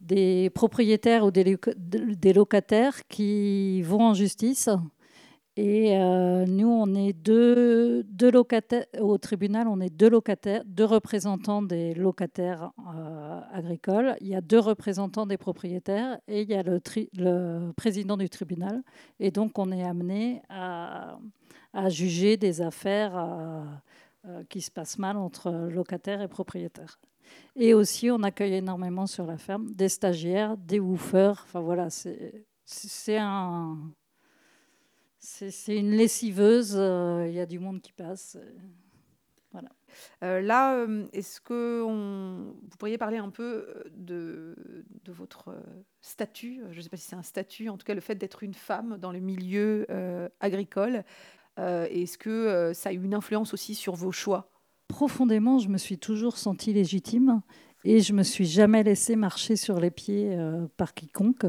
des 0.00 0.50
propriétaires 0.50 1.24
ou 1.24 1.30
des, 1.30 1.58
des 1.76 2.32
locataires 2.32 3.06
qui 3.08 3.82
vont 3.82 4.00
en 4.00 4.14
justice 4.14 4.70
et 5.60 5.98
euh, 5.98 6.46
nous, 6.46 6.68
on 6.68 6.94
est 6.94 7.12
deux, 7.12 8.04
locataires 8.32 8.86
au 9.00 9.18
tribunal, 9.18 9.66
on 9.66 9.80
est 9.80 9.90
deux 9.90 10.06
représentants 10.84 11.62
des 11.62 11.94
locataires 11.94 12.70
euh, 12.94 13.40
agricoles. 13.52 14.14
Il 14.20 14.28
y 14.28 14.36
a 14.36 14.40
deux 14.40 14.60
représentants 14.60 15.26
des 15.26 15.36
propriétaires 15.36 16.20
et 16.28 16.42
il 16.42 16.48
y 16.48 16.54
a 16.54 16.62
le, 16.62 17.72
président 17.72 18.16
du 18.16 18.28
tribunal. 18.28 18.84
Et 19.18 19.32
donc, 19.32 19.58
on 19.58 19.72
est 19.72 19.82
amené 19.82 20.42
à, 20.48 21.18
à 21.72 21.88
juger 21.88 22.36
des 22.36 22.60
affaires 22.60 23.16
euh, 23.16 24.44
qui 24.48 24.60
se 24.60 24.70
passent 24.70 25.00
mal 25.00 25.16
entre 25.16 25.50
locataires 25.50 26.22
et 26.22 26.28
propriétaires. 26.28 27.00
Et 27.56 27.74
aussi, 27.74 28.12
on 28.12 28.22
accueille 28.22 28.54
énormément 28.54 29.08
sur 29.08 29.26
la 29.26 29.38
ferme 29.38 29.72
des 29.72 29.88
stagiaires, 29.88 30.56
des 30.56 30.78
woofers. 30.78 31.42
Enfin 31.44 31.58
voilà, 31.58 31.88
c'est 31.90 33.16
un 33.18 33.76
c'est 35.28 35.76
une 35.76 35.90
lessiveuse, 35.90 36.74
euh, 36.76 37.26
il 37.28 37.34
y 37.34 37.40
a 37.40 37.46
du 37.46 37.58
monde 37.58 37.82
qui 37.82 37.92
passe. 37.92 38.36
Euh, 38.40 38.50
voilà. 39.52 39.68
Euh, 40.22 40.40
là, 40.40 40.86
est-ce 41.12 41.40
que 41.40 41.82
on, 41.86 42.54
vous 42.62 42.76
pourriez 42.78 42.98
parler 42.98 43.18
un 43.18 43.30
peu 43.30 43.66
de, 43.94 44.56
de 45.04 45.12
votre 45.12 45.54
statut? 46.00 46.62
Je 46.70 46.78
ne 46.78 46.82
sais 46.82 46.88
pas 46.88 46.96
si 46.96 47.06
c'est 47.08 47.16
un 47.16 47.22
statut, 47.22 47.68
en 47.68 47.76
tout 47.76 47.84
cas 47.84 47.94
le 47.94 48.00
fait 48.00 48.14
d'être 48.14 48.42
une 48.42 48.54
femme 48.54 48.98
dans 48.98 49.12
le 49.12 49.20
milieu 49.20 49.86
agricole. 50.40 51.04
est-ce 51.56 52.18
que 52.18 52.72
ça 52.74 52.90
a 52.90 52.92
eu 52.92 53.02
une 53.02 53.14
influence 53.14 53.54
aussi 53.54 53.74
sur 53.74 53.94
vos 53.94 54.12
choix? 54.12 54.50
Profondément, 54.88 55.58
je 55.58 55.68
me 55.68 55.78
suis 55.78 55.98
toujours 55.98 56.36
sentie 56.36 56.72
légitime 56.72 57.40
et 57.84 58.00
je 58.00 58.12
me 58.12 58.22
suis 58.22 58.46
jamais 58.46 58.82
laissée 58.82 59.16
marcher 59.16 59.56
sur 59.56 59.80
les 59.80 59.90
pieds 59.90 60.36
par 60.76 60.94
quiconque. 60.94 61.46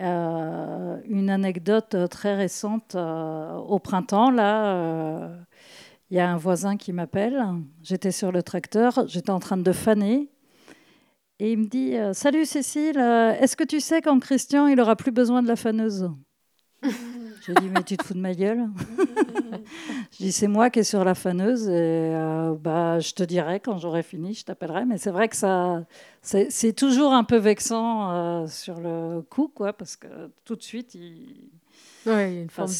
Euh, 0.00 0.98
une 1.04 1.28
anecdote 1.28 1.94
très 2.08 2.34
récente 2.34 2.94
euh, 2.94 3.54
au 3.56 3.78
printemps, 3.78 4.30
là, 4.30 4.74
euh, 4.74 5.36
il 6.10 6.16
y 6.16 6.20
a 6.20 6.30
un 6.30 6.38
voisin 6.38 6.76
qui 6.76 6.92
m'appelle. 6.92 7.44
J'étais 7.82 8.10
sur 8.10 8.32
le 8.32 8.42
tracteur, 8.42 9.06
j'étais 9.08 9.30
en 9.30 9.40
train 9.40 9.58
de 9.58 9.72
faner. 9.72 10.30
Et 11.38 11.52
il 11.52 11.58
me 11.58 11.66
dit 11.66 11.96
Salut 12.12 12.44
Cécile, 12.44 12.98
est-ce 12.98 13.56
que 13.56 13.64
tu 13.64 13.80
sais 13.80 14.02
quand 14.02 14.18
Christian 14.20 14.66
il 14.66 14.80
aura 14.80 14.96
plus 14.96 15.12
besoin 15.12 15.42
de 15.42 15.48
la 15.48 15.56
faneuse? 15.56 16.10
J'ai 17.50 17.66
dit 17.66 17.70
Mais 17.74 17.82
tu 17.82 17.96
te 17.96 18.04
fous 18.04 18.14
de 18.14 18.20
ma 18.20 18.34
gueule 18.34 18.68
Je 20.12 20.16
dis 20.18 20.32
C'est 20.32 20.48
moi 20.48 20.70
qui 20.70 20.80
est 20.80 20.84
sur 20.84 21.04
la 21.04 21.14
faneuse 21.14 21.68
et 21.68 22.14
bah, 22.60 23.00
je 23.00 23.12
te 23.12 23.22
dirai 23.22 23.60
quand 23.60 23.78
j'aurai 23.78 24.02
fini, 24.02 24.34
je 24.34 24.44
t'appellerai. 24.44 24.84
Mais 24.84 24.98
c'est 24.98 25.10
vrai 25.10 25.28
que 25.28 25.36
ça, 25.36 25.84
c'est 26.22 26.72
toujours 26.72 27.12
un 27.12 27.24
peu 27.24 27.36
vexant 27.36 28.10
euh, 28.10 28.46
sur 28.46 28.80
le 28.80 29.22
coup, 29.22 29.50
quoi, 29.54 29.72
parce 29.72 29.96
que 29.96 30.08
tout 30.44 30.56
de 30.56 30.62
suite, 30.62 30.94
il. 30.94 31.48
y 32.06 32.10
a 32.10 32.26
une 32.28 32.50
forme. 32.50 32.70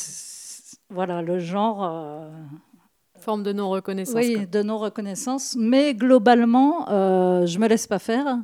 voilà, 0.91 1.23
le 1.23 1.39
genre. 1.39 1.85
Euh, 1.85 2.29
forme 3.21 3.43
de 3.43 3.53
non-reconnaissance. 3.53 4.15
Oui, 4.15 4.47
de 4.47 4.63
non-reconnaissance. 4.63 5.57
Mais 5.59 5.95
globalement, 5.95 6.89
euh, 6.89 7.47
je 7.47 7.59
me 7.59 7.69
laisse 7.69 7.87
pas 7.87 7.99
faire. 7.99 8.39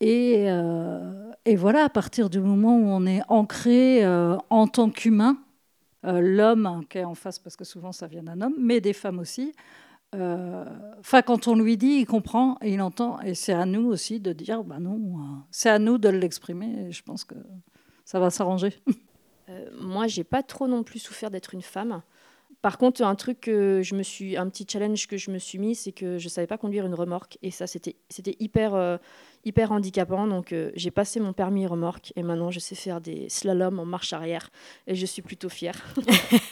Et, 0.00 0.46
euh, 0.48 1.19
et, 1.44 1.56
voilà, 1.56 1.84
à 1.84 1.88
partir 1.88 2.30
du 2.30 2.40
moment 2.40 2.76
où 2.76 2.86
on 2.86 3.06
est 3.06 3.22
ancré 3.28 4.06
en 4.06 4.66
tant 4.66 4.90
qu'humain, 4.90 5.38
l'homme 6.02 6.84
qui 6.88 6.98
est 6.98 7.04
en 7.04 7.14
face, 7.14 7.38
parce 7.38 7.56
que 7.56 7.64
souvent 7.64 7.92
ça 7.92 8.06
vient 8.06 8.22
d'un 8.22 8.40
homme, 8.40 8.54
mais 8.58 8.80
des 8.80 8.92
femmes 8.92 9.18
aussi, 9.18 9.52
euh, 10.14 10.64
enfin, 10.98 11.22
quand 11.22 11.46
on 11.46 11.54
lui 11.54 11.76
dit, 11.76 11.98
il 12.00 12.06
comprend 12.06 12.58
et 12.62 12.72
il 12.72 12.80
entend. 12.80 13.20
Et 13.20 13.34
c'est 13.34 13.52
à 13.52 13.66
nous 13.66 13.86
aussi 13.86 14.20
de 14.20 14.32
dire, 14.32 14.64
bah 14.64 14.78
non, 14.78 14.96
euh, 14.96 15.36
c'est 15.50 15.70
à 15.70 15.78
nous 15.78 15.98
de 15.98 16.08
l'exprimer. 16.08 16.86
Et 16.86 16.92
je 16.92 17.02
pense 17.02 17.24
que 17.24 17.34
ça 18.04 18.20
va 18.20 18.30
s'arranger. 18.30 18.74
Euh, 19.48 19.68
moi, 19.80 20.06
j'ai 20.06 20.22
pas 20.22 20.44
trop 20.44 20.68
non 20.68 20.84
plus 20.84 21.00
souffert 21.00 21.28
d'être 21.28 21.54
une 21.54 21.62
femme. 21.62 22.02
Par 22.62 22.78
contre, 22.78 23.02
un 23.02 23.16
truc 23.16 23.40
que 23.40 23.80
je 23.82 23.96
me 23.96 24.04
suis, 24.04 24.36
un 24.36 24.48
petit 24.48 24.64
challenge 24.70 25.08
que 25.08 25.16
je 25.16 25.32
me 25.32 25.38
suis 25.38 25.58
mis, 25.58 25.74
c'est 25.74 25.90
que 25.90 26.18
je 26.18 26.28
savais 26.28 26.46
pas 26.46 26.56
conduire 26.56 26.86
une 26.86 26.94
remorque. 26.94 27.36
Et 27.42 27.50
ça, 27.50 27.66
c'était, 27.66 27.96
c'était 28.08 28.36
hyper, 28.38 29.00
hyper 29.44 29.72
handicapant. 29.72 30.26
Donc 30.26 30.54
j'ai 30.74 30.90
passé 30.90 31.20
mon 31.20 31.32
permis 31.32 31.66
remorque 31.66 32.12
et 32.16 32.22
maintenant 32.22 32.50
je 32.50 32.60
sais 32.60 32.74
faire 32.74 33.00
des 33.00 33.28
slaloms 33.28 33.78
en 33.78 33.84
marche 33.84 34.12
arrière 34.12 34.50
et 34.86 34.94
je 34.94 35.06
suis 35.06 35.22
plutôt 35.22 35.48
fière. 35.48 35.82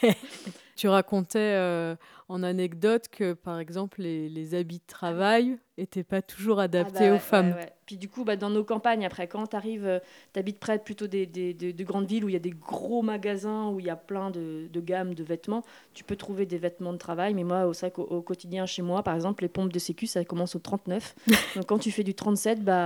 Tu 0.78 0.86
racontais 0.86 1.54
euh, 1.56 1.96
en 2.28 2.44
anecdote 2.44 3.08
que, 3.08 3.32
par 3.32 3.58
exemple, 3.58 4.00
les, 4.00 4.54
habits 4.54 4.78
de 4.78 4.86
travail 4.86 5.58
n'étaient 5.76 6.04
pas 6.04 6.22
toujours 6.22 6.60
adaptés 6.60 7.06
ah 7.06 7.10
bah 7.10 7.16
aux 7.16 7.18
femmes. 7.18 7.56
Puis 7.84 7.96
du 7.96 8.08
coup, 8.08 8.22
bah, 8.22 8.36
dans 8.36 8.48
nos 8.48 8.62
campagnes, 8.62 9.04
après, 9.04 9.26
quand 9.26 9.48
tu 9.48 9.56
arrives, 9.56 9.84
euh, 9.84 9.98
tu 10.32 10.38
habites 10.38 10.60
près 10.60 10.78
plutôt 10.78 11.08
des, 11.08 11.26
de 11.26 11.84
grandes 11.84 12.06
villes 12.06 12.24
où 12.24 12.28
il 12.28 12.34
y 12.34 12.36
a 12.36 12.38
des 12.38 12.52
gros 12.52 13.02
magasins, 13.02 13.70
où 13.70 13.80
il 13.80 13.86
y 13.86 13.90
a 13.90 13.96
plein 13.96 14.30
de, 14.30 14.68
gammes 14.76 15.14
de 15.14 15.24
vêtements, 15.24 15.64
tu 15.94 16.04
peux 16.04 16.14
trouver 16.14 16.46
des 16.46 16.58
vêtements 16.58 16.92
de 16.92 16.98
travail. 16.98 17.34
Mais 17.34 17.42
moi, 17.42 17.68
c'est 17.74 17.86
vrai 17.86 17.90
qu'au 17.90 18.22
quotidien, 18.22 18.64
chez 18.64 18.82
moi, 18.82 19.02
par 19.02 19.16
exemple, 19.16 19.42
les 19.42 19.48
pompes 19.48 19.72
de 19.72 19.80
sécu, 19.80 20.06
ça 20.06 20.24
commence 20.24 20.54
au 20.54 20.60
39. 20.60 21.16
Donc 21.56 21.66
quand 21.66 21.78
tu 21.78 21.90
fais 21.90 22.04
du 22.04 22.14
37, 22.14 22.62
bah... 22.62 22.77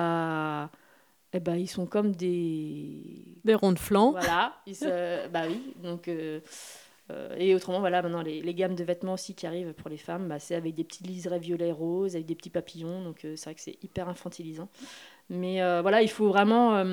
Eh 1.34 1.40
ben, 1.40 1.56
ils 1.56 1.68
sont 1.68 1.86
comme 1.86 2.12
des... 2.14 3.38
Des 3.44 3.54
ronds 3.54 3.72
de 3.72 3.78
flanc. 3.78 4.12
Voilà. 4.12 4.54
bah 5.32 5.44
oui. 5.48 5.74
Donc, 5.82 6.08
euh, 6.08 6.40
euh, 7.10 7.34
et 7.36 7.54
autrement, 7.54 7.80
voilà, 7.80 8.02
maintenant, 8.02 8.22
les, 8.22 8.54
gammes 8.54 8.74
de 8.74 8.84
vêtements 8.84 9.14
aussi 9.14 9.34
qui 9.34 9.46
arrivent 9.46 9.72
pour 9.74 9.90
les 9.90 9.96
femmes, 9.96 10.28
bah, 10.28 10.38
c'est 10.38 10.54
avec 10.54 10.74
des 10.74 10.84
petits 10.84 11.04
liserés 11.04 11.38
violets 11.38 11.72
roses, 11.72 12.14
avec 12.14 12.26
des 12.26 12.34
petits 12.34 12.50
papillons. 12.50 13.02
Donc, 13.02 13.24
euh, 13.24 13.34
c'est 13.36 13.44
vrai 13.44 13.54
que 13.54 13.60
c'est 13.60 13.82
hyper 13.82 14.08
infantilisant. 14.08 14.68
Mais 15.30 15.62
euh, 15.62 15.82
voilà, 15.82 16.02
il 16.02 16.10
faut 16.10 16.28
vraiment 16.28 16.84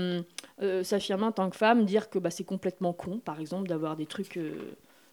s'affirmer 0.84 1.26
en 1.26 1.32
tant 1.32 1.50
que 1.50 1.58
femme, 1.58 1.86
dire 1.86 2.10
que 2.10 2.20
bah, 2.20 2.32
c'est 2.32 2.44
complètement 2.44 2.94
con, 2.94 3.20
par 3.20 3.40
exemple, 3.40 3.68
d'avoir 3.68 3.96
des 3.96 4.06
trucs, 4.06 4.40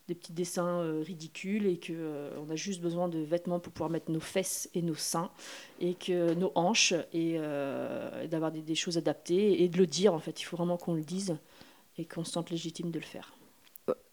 des 0.08 0.14
petits 0.14 0.32
dessins 0.32 1.02
ridicules 1.02 1.66
et 1.66 1.78
qu'on 1.80 2.48
a 2.48 2.56
juste 2.56 2.80
besoin 2.80 3.08
de 3.08 3.18
vêtements 3.18 3.58
pour 3.58 3.72
pouvoir 3.72 3.90
mettre 3.90 4.10
nos 4.10 4.20
fesses 4.20 4.70
et 4.74 4.82
nos 4.82 4.94
seins 4.94 5.30
et 5.80 5.94
que 5.94 6.34
nos 6.34 6.52
hanches 6.54 6.94
et, 7.12 7.38
d'avoir 8.28 8.52
des, 8.52 8.62
des 8.62 8.74
choses 8.74 8.98
adaptées 8.98 9.62
et 9.62 9.68
de 9.68 9.78
le 9.78 9.86
dire, 9.86 10.14
en 10.14 10.20
fait. 10.20 10.40
Il 10.40 10.44
faut 10.44 10.56
vraiment 10.56 10.76
qu'on 10.76 10.94
le 10.94 11.02
dise 11.02 11.36
et 11.98 12.04
qu'on 12.04 12.24
se 12.24 12.32
sente 12.32 12.50
légitime 12.50 12.90
de 12.90 12.98
le 12.98 13.04
faire. 13.04 13.36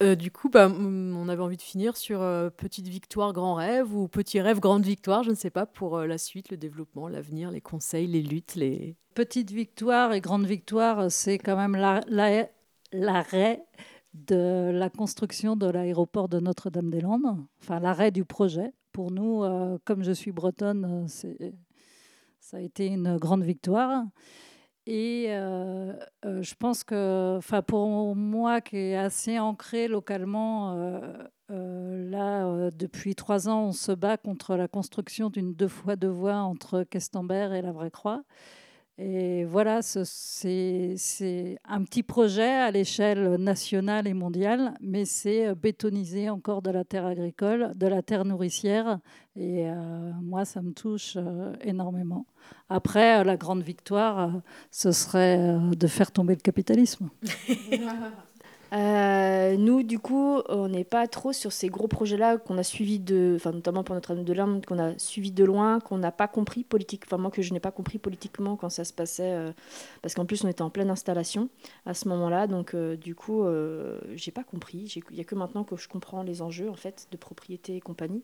Euh, 0.02 0.14
du 0.14 0.30
coup, 0.30 0.48
bah, 0.48 0.68
on 0.70 1.28
avait 1.28 1.42
envie 1.42 1.56
de 1.56 1.62
finir 1.62 1.96
sur 1.96 2.22
euh, 2.22 2.48
petite 2.50 2.86
victoire, 2.86 3.32
grand 3.32 3.54
rêve 3.54 3.94
ou 3.94 4.06
petit 4.06 4.40
rêve, 4.40 4.60
grande 4.60 4.84
victoire, 4.84 5.24
je 5.24 5.30
ne 5.30 5.34
sais 5.34 5.50
pas, 5.50 5.66
pour 5.66 5.96
euh, 5.96 6.06
la 6.06 6.18
suite, 6.18 6.50
le 6.50 6.56
développement, 6.56 7.08
l'avenir, 7.08 7.50
les 7.50 7.60
conseils, 7.60 8.06
les 8.06 8.22
luttes. 8.22 8.54
Les... 8.54 8.96
Petite 9.14 9.50
victoire 9.50 10.12
et 10.12 10.20
grande 10.20 10.46
victoire, 10.46 11.10
c'est 11.10 11.38
quand 11.38 11.56
même 11.56 11.76
l'arrêt 12.92 13.64
de 14.14 14.70
la 14.72 14.88
construction 14.90 15.56
de 15.56 15.66
l'aéroport 15.66 16.28
de 16.28 16.40
Notre-Dame-des-Landes, 16.40 17.36
enfin 17.60 17.80
l'arrêt 17.80 18.10
du 18.10 18.24
projet. 18.24 18.72
Pour 18.92 19.10
nous, 19.10 19.42
comme 19.84 20.04
je 20.04 20.12
suis 20.12 20.30
bretonne, 20.30 21.06
ça 21.08 22.58
a 22.58 22.60
été 22.60 22.86
une 22.86 23.16
grande 23.16 23.42
victoire. 23.42 24.04
Et 24.86 25.26
euh, 25.28 25.94
euh, 26.26 26.42
je 26.42 26.54
pense 26.54 26.84
que, 26.84 27.36
enfin, 27.38 27.62
pour 27.62 28.14
moi 28.14 28.60
qui 28.60 28.76
est 28.76 28.96
assez 28.96 29.38
ancré 29.38 29.88
localement, 29.88 30.74
euh, 31.50 32.10
là, 32.10 32.70
depuis 32.70 33.14
trois 33.14 33.48
ans, 33.48 33.68
on 33.68 33.72
se 33.72 33.92
bat 33.92 34.18
contre 34.18 34.56
la 34.56 34.68
construction 34.68 35.30
d'une 35.30 35.54
deux 35.54 35.68
fois 35.68 35.96
deux 35.96 36.08
voies 36.08 36.36
entre 36.36 36.82
Questembert 36.82 37.54
et 37.54 37.62
la 37.62 37.72
Vraie 37.72 37.90
Croix. 37.90 38.24
Et 38.96 39.44
voilà, 39.44 39.82
c'est 39.82 40.94
un 41.64 41.82
petit 41.82 42.04
projet 42.04 42.48
à 42.48 42.70
l'échelle 42.70 43.34
nationale 43.40 44.06
et 44.06 44.14
mondiale, 44.14 44.74
mais 44.80 45.04
c'est 45.04 45.48
euh, 45.48 45.56
bétoniser 45.56 46.30
encore 46.30 46.62
de 46.62 46.70
la 46.70 46.84
terre 46.84 47.04
agricole, 47.04 47.72
de 47.74 47.88
la 47.88 48.02
terre 48.02 48.24
nourricière. 48.24 49.00
Et 49.34 49.68
euh, 49.68 50.12
moi, 50.22 50.44
ça 50.44 50.62
me 50.62 50.72
touche 50.72 51.14
euh, 51.16 51.52
énormément. 51.62 52.24
Après, 52.68 53.24
la 53.24 53.36
grande 53.36 53.62
victoire, 53.62 54.40
ce 54.70 54.92
serait 54.92 55.58
de 55.58 55.86
faire 55.88 56.12
tomber 56.12 56.34
le 56.34 56.40
capitalisme. 56.40 57.10
Euh, 58.74 59.56
nous, 59.56 59.84
du 59.84 60.00
coup, 60.00 60.40
on 60.48 60.66
n'est 60.68 60.82
pas 60.84 61.06
trop 61.06 61.32
sur 61.32 61.52
ces 61.52 61.68
gros 61.68 61.86
projets-là 61.86 62.38
qu'on 62.38 62.58
a 62.58 62.64
suivis 62.64 62.98
de, 62.98 63.34
enfin, 63.36 63.52
notamment 63.52 63.84
pour 63.84 63.94
notre 63.94 64.10
année 64.10 64.24
de 64.24 64.32
l'Inde, 64.32 64.66
qu'on 64.66 64.80
a 64.80 64.98
suivi 64.98 65.30
de 65.30 65.44
loin, 65.44 65.78
qu'on 65.78 65.98
n'a 65.98 66.10
pas 66.10 66.26
compris 66.26 66.64
politiquement, 66.64 67.06
enfin, 67.14 67.22
moi 67.22 67.30
que 67.30 67.40
je 67.40 67.52
n'ai 67.52 67.60
pas 67.60 67.70
compris 67.70 67.98
politiquement 67.98 68.56
quand 68.56 68.70
ça 68.70 68.84
se 68.84 68.92
passait, 68.92 69.32
euh, 69.32 69.52
parce 70.02 70.14
qu'en 70.14 70.26
plus 70.26 70.42
on 70.44 70.48
était 70.48 70.62
en 70.62 70.70
pleine 70.70 70.90
installation 70.90 71.50
à 71.86 71.94
ce 71.94 72.08
moment-là, 72.08 72.48
donc 72.48 72.74
euh, 72.74 72.96
du 72.96 73.14
coup, 73.14 73.44
j'ai 74.14 74.32
pas 74.32 74.44
compris. 74.44 74.92
Il 74.96 75.14
n'y 75.14 75.20
a 75.20 75.24
que 75.24 75.36
maintenant 75.36 75.62
que 75.62 75.76
je 75.76 75.88
comprends 75.88 76.22
les 76.24 76.42
enjeux 76.42 76.68
en 76.68 76.74
fait 76.76 77.06
de 77.12 77.16
propriété 77.16 77.76
et 77.76 77.80
compagnie. 77.80 78.22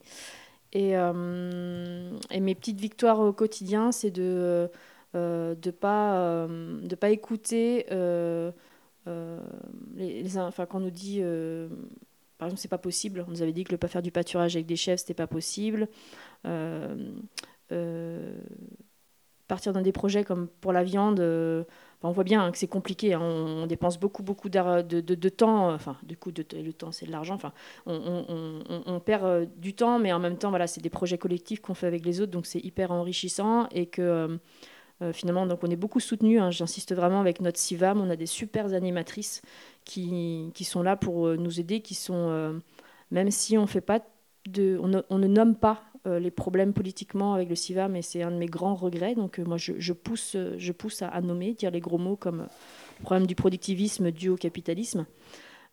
Et, 0.73 0.93
et 0.93 2.41
mes 2.41 2.55
petites 2.55 2.81
victoires 2.81 3.21
au 3.21 3.33
quotidien, 3.33 3.93
c'est 3.93 4.11
de 4.11 4.69
de 5.15 5.71
pas 5.71 6.47
de 6.49 6.95
pas 6.97 7.11
écouter 7.11 7.87
euh, 9.07 9.41
les, 9.95 10.39
enfin, 10.39 10.67
quand 10.67 10.79
on 10.79 10.83
nous 10.83 10.91
dit, 10.91 11.19
euh, 11.21 11.69
par 12.39 12.47
exemple, 12.49 12.61
c'est 12.61 12.69
pas 12.69 12.79
possible, 12.79 13.25
on 13.27 13.31
nous 13.31 13.43
avait 13.43 13.53
dit 13.53 13.65
que 13.65 13.73
le 13.73 13.79
pas 13.79 13.89
faire 13.89 14.03
du 14.03 14.11
pâturage 14.11 14.57
avec 14.57 14.67
des 14.67 14.77
chèvres, 14.77 14.99
c'était 14.99 15.15
pas 15.15 15.27
possible. 15.27 15.89
Euh, 16.47 17.11
partir 19.47 19.73
dans 19.73 19.81
des 19.81 19.93
projets 19.93 20.23
comme 20.23 20.47
pour 20.61 20.73
la 20.73 20.85
viande, 20.85 21.21
on 22.03 22.13
voit 22.13 22.25
bien 22.25 22.45
hein, 22.45 22.53
que 22.53 22.59
c'est 22.59 22.69
compliqué. 22.69 23.15
Hein. 23.15 23.21
on, 23.21 23.67
dépense 23.67 23.99
beaucoup, 23.99 24.23
beaucoup 24.23 24.49
de, 24.49 24.83
de, 24.83 25.29
temps. 25.29 25.73
Enfin, 25.73 25.97
du 26.05 26.17
coup, 26.17 26.31
le 26.31 26.73
temps, 26.73 26.93
c'est 26.93 27.07
de 27.07 27.11
l'argent. 27.11 27.35
Enfin, 27.35 27.53
on, 27.85 28.63
on, 28.87 29.01
perd 29.01 29.49
du 29.59 29.75
temps, 29.75 29.99
mais 29.99 30.13
en 30.13 30.21
même 30.21 30.37
temps, 30.37 30.51
voilà, 30.51 30.67
c'est 30.67 30.81
des 30.81 30.91
projets 30.91 31.19
collectifs 31.19 31.61
qu'on 31.61 31.75
fait 31.75 31.89
avec 31.89 32.05
les 32.05 32.21
autres, 32.21 32.31
donc 32.31 32.47
c'est 32.47 32.61
hyper 32.61 32.93
enrichissant 32.93 33.69
et 33.71 33.87
que 33.87 34.39
euh, 35.03 35.13
finalement, 35.13 35.47
donc 35.47 35.61
on 35.63 35.71
est 35.71 35.77
beaucoup 35.77 36.01
soutenu. 36.01 36.39
Hein, 36.39 36.51
j'insiste 36.51 36.95
vraiment 36.95 37.21
avec 37.21 37.41
notre 37.41 37.59
CIVAM. 37.59 38.01
On 38.01 38.11
a 38.11 38.17
des 38.17 38.27
super 38.27 38.73
animatrices 38.75 39.43
qui, 39.85 40.51
qui 40.55 40.65
sont 40.65 40.83
là 40.83 40.97
pour 40.97 41.27
euh, 41.27 41.37
nous 41.37 41.59
aider, 41.59 41.81
qui 41.81 41.95
sont, 41.95 42.15
euh, 42.15 42.53
même 43.11 43.31
si 43.31 43.57
on 43.57 43.67
fait 43.67 43.81
pas 43.81 44.01
on 44.57 44.89
ne, 44.89 45.27
nomme 45.27 45.55
pas 45.55 45.83
les 46.07 46.31
problèmes 46.31 46.73
politiquement 46.73 47.35
avec 47.35 47.51
le 47.51 47.55
CIVAM, 47.55 47.95
et 47.95 48.01
c'est 48.01 48.23
un 48.23 48.31
de 48.31 48.37
mes 48.37 48.47
grands 48.47 48.75
regrets. 48.75 49.15
Donc 49.15 49.39
moi, 49.39 49.59
je, 49.59 49.93
pousse, 49.93 50.35
je 50.57 50.73
pousse 50.73 51.03
à, 51.03 51.21
nommer, 51.21 51.53
dire 51.53 51.71
les 51.71 51.81
gros 51.81 51.99
mots 51.99 52.17
comme 52.17 52.47
problème 53.03 53.27
du 53.27 53.35
productivisme 53.35 54.11
dû 54.11 54.31
au 54.31 54.37
capitalisme. 54.37 55.05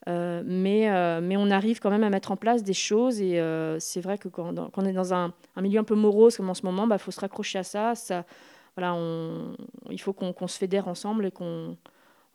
mais, 0.06 1.20
mais 1.22 1.36
on 1.38 1.50
arrive 1.50 1.80
quand 1.80 1.88
même 1.88 2.04
à 2.04 2.10
mettre 2.10 2.30
en 2.30 2.36
place 2.36 2.62
des 2.62 2.74
choses 2.74 3.22
et 3.22 3.42
c'est 3.78 4.02
vrai 4.02 4.18
que 4.18 4.28
quand, 4.28 4.54
on 4.76 4.84
est 4.84 4.92
dans 4.92 5.14
un, 5.14 5.32
milieu 5.56 5.80
un 5.80 5.84
peu 5.84 5.94
morose 5.94 6.36
comme 6.36 6.50
en 6.50 6.54
ce 6.54 6.66
moment, 6.66 6.84
il 6.84 6.90
bah, 6.90 6.98
faut 6.98 7.10
se 7.10 7.20
raccrocher 7.20 7.60
à 7.60 7.64
ça 7.64 7.94
voilà, 8.78 8.94
on, 8.94 9.56
il 9.90 10.00
faut 10.00 10.12
qu'on 10.12 10.46
se 10.46 10.56
fédère 10.56 10.86
ensemble 10.86 11.26
et 11.26 11.32
qu'on 11.32 11.76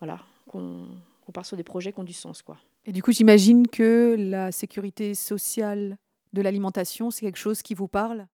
voilà, 0.02 0.20
qu'on 0.50 0.90
part 1.34 1.46
sur 1.46 1.56
des 1.56 1.64
projets 1.64 1.94
qui 1.94 2.02
ont 2.02 2.04
du 2.04 2.12
sens. 2.12 2.42
Quoi. 2.42 2.58
Et 2.86 2.92
du 2.92 3.02
coup, 3.02 3.14
j'imagine 3.14 3.66
que 3.66 4.18
la 4.20 4.52
sécurité 4.52 5.14
sociale 5.16 5.98
de 6.34 6.42
l'alimentation, 6.42 7.12
c'est 7.12 7.22
quelque 7.22 7.38
chose 7.38 7.62
qui 7.62 7.76
vous 7.76 7.88
parle? 7.88 8.28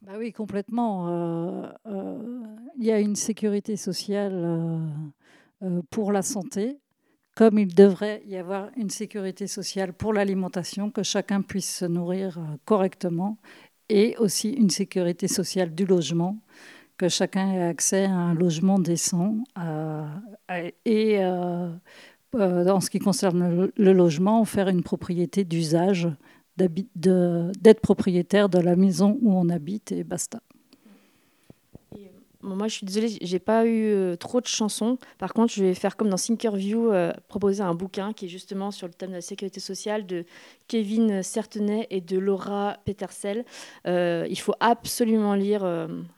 Bah 0.00 0.12
Oui, 0.16 0.32
complètement. 0.32 1.08
Euh, 1.10 1.68
euh, 1.88 2.42
il 2.78 2.86
y 2.86 2.90
a 2.90 3.00
une 3.00 3.16
sécurité 3.16 3.76
sociale 3.76 4.88
euh, 5.62 5.82
pour 5.90 6.10
la 6.10 6.22
santé, 6.22 6.78
comme 7.36 7.58
il 7.58 7.74
devrait 7.74 8.22
y 8.24 8.36
avoir 8.36 8.70
une 8.78 8.88
sécurité 8.88 9.46
sociale 9.46 9.92
pour 9.92 10.14
l'alimentation, 10.14 10.90
que 10.90 11.02
chacun 11.02 11.42
puisse 11.42 11.80
se 11.80 11.84
nourrir 11.84 12.40
correctement, 12.64 13.36
et 13.90 14.16
aussi 14.16 14.48
une 14.52 14.70
sécurité 14.70 15.28
sociale 15.28 15.74
du 15.74 15.84
logement 15.84 16.38
que 16.96 17.08
chacun 17.08 17.52
ait 17.52 17.62
accès 17.62 18.04
à 18.04 18.14
un 18.14 18.34
logement 18.34 18.78
décent. 18.78 19.36
Euh, 19.58 20.06
et 20.84 21.18
euh, 21.24 21.70
euh, 22.34 22.68
en 22.68 22.80
ce 22.80 22.90
qui 22.90 22.98
concerne 22.98 23.70
le, 23.76 23.92
logement, 23.92 24.44
faire 24.44 24.68
une 24.68 24.82
propriété 24.82 25.44
d'usage, 25.44 26.08
d'être 26.56 27.80
propriétaire 27.80 28.48
de 28.48 28.58
la 28.58 28.76
maison 28.76 29.18
où 29.22 29.32
on 29.32 29.48
habite 29.48 29.92
et 29.92 30.04
basta 30.04 30.40
moi, 32.42 32.68
je 32.68 32.74
suis 32.74 32.86
désolée, 32.86 33.18
j'ai 33.20 33.38
pas 33.38 33.64
eu 33.66 33.92
euh, 33.92 34.16
trop 34.16 34.40
de 34.40 34.46
chansons. 34.46 34.98
Par 35.18 35.32
contre, 35.32 35.52
je 35.52 35.62
vais 35.62 35.74
faire 35.74 35.96
comme 35.96 36.08
dans 36.08 36.16
Thinkerview, 36.16 36.92
euh, 36.92 37.12
proposer 37.28 37.62
un 37.62 37.74
bouquin 37.74 38.12
qui 38.12 38.26
est 38.26 38.28
justement 38.28 38.70
sur 38.70 38.88
le 38.88 38.92
thème 38.92 39.10
de 39.10 39.16
la 39.16 39.20
sécurité 39.20 39.60
sociale 39.60 40.06
de 40.06 40.24
Kevin 40.66 41.22
Certenay 41.22 41.86
et 41.90 42.00
de 42.00 42.18
Laura 42.18 42.76
Petersel. 42.84 43.44
Euh, 43.86 44.26
il 44.28 44.38
faut 44.38 44.54
absolument 44.60 45.34
lire 45.34 45.62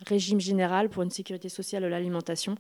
Régime 0.06 0.40
général 0.40 0.88
pour 0.88 1.02
une 1.02 1.10
sécurité 1.10 1.48
sociale 1.48 1.82
de 1.82 1.88
l'alimentation. 1.88 2.56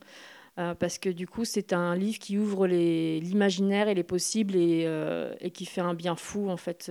parce 0.56 0.98
que 0.98 1.08
du 1.08 1.26
coup, 1.26 1.44
c'est 1.44 1.72
un 1.72 1.96
livre 1.96 2.18
qui 2.18 2.38
ouvre 2.38 2.66
l'imaginaire 2.66 3.88
et 3.88 3.94
les 3.94 4.04
possibles 4.04 4.56
et, 4.56 5.50
qui 5.52 5.66
fait 5.66 5.80
un 5.80 5.94
bien 5.94 6.16
fou, 6.16 6.48
en 6.48 6.56
fait, 6.56 6.90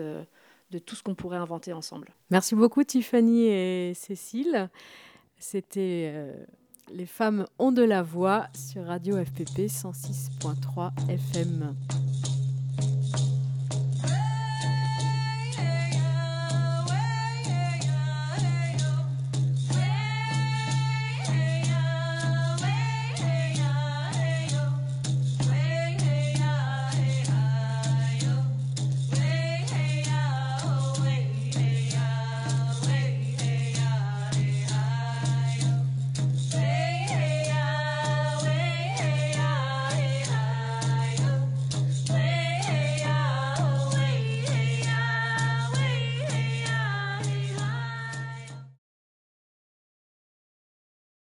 de 0.71 0.80
tout 0.80 0.95
ce 0.95 1.03
qu'on 1.03 1.15
pourrait 1.15 1.38
inventer 1.38 1.74
ensemble. 1.74 2.09
Merci 2.30 2.55
beaucoup, 2.55 2.84
Tiffany 2.84 3.47
et 3.47 3.93
Cécile. 3.93 4.69
C'était 5.38 6.13
les 6.91 7.05
femmes 7.05 7.45
ont 7.59 7.71
de 7.71 7.84
la 7.84 8.03
voix 8.03 8.47
sur 8.53 8.86
Radio 8.86 9.17
FPP 9.17 9.67
106.3 9.67 10.91
FM. 11.09 11.75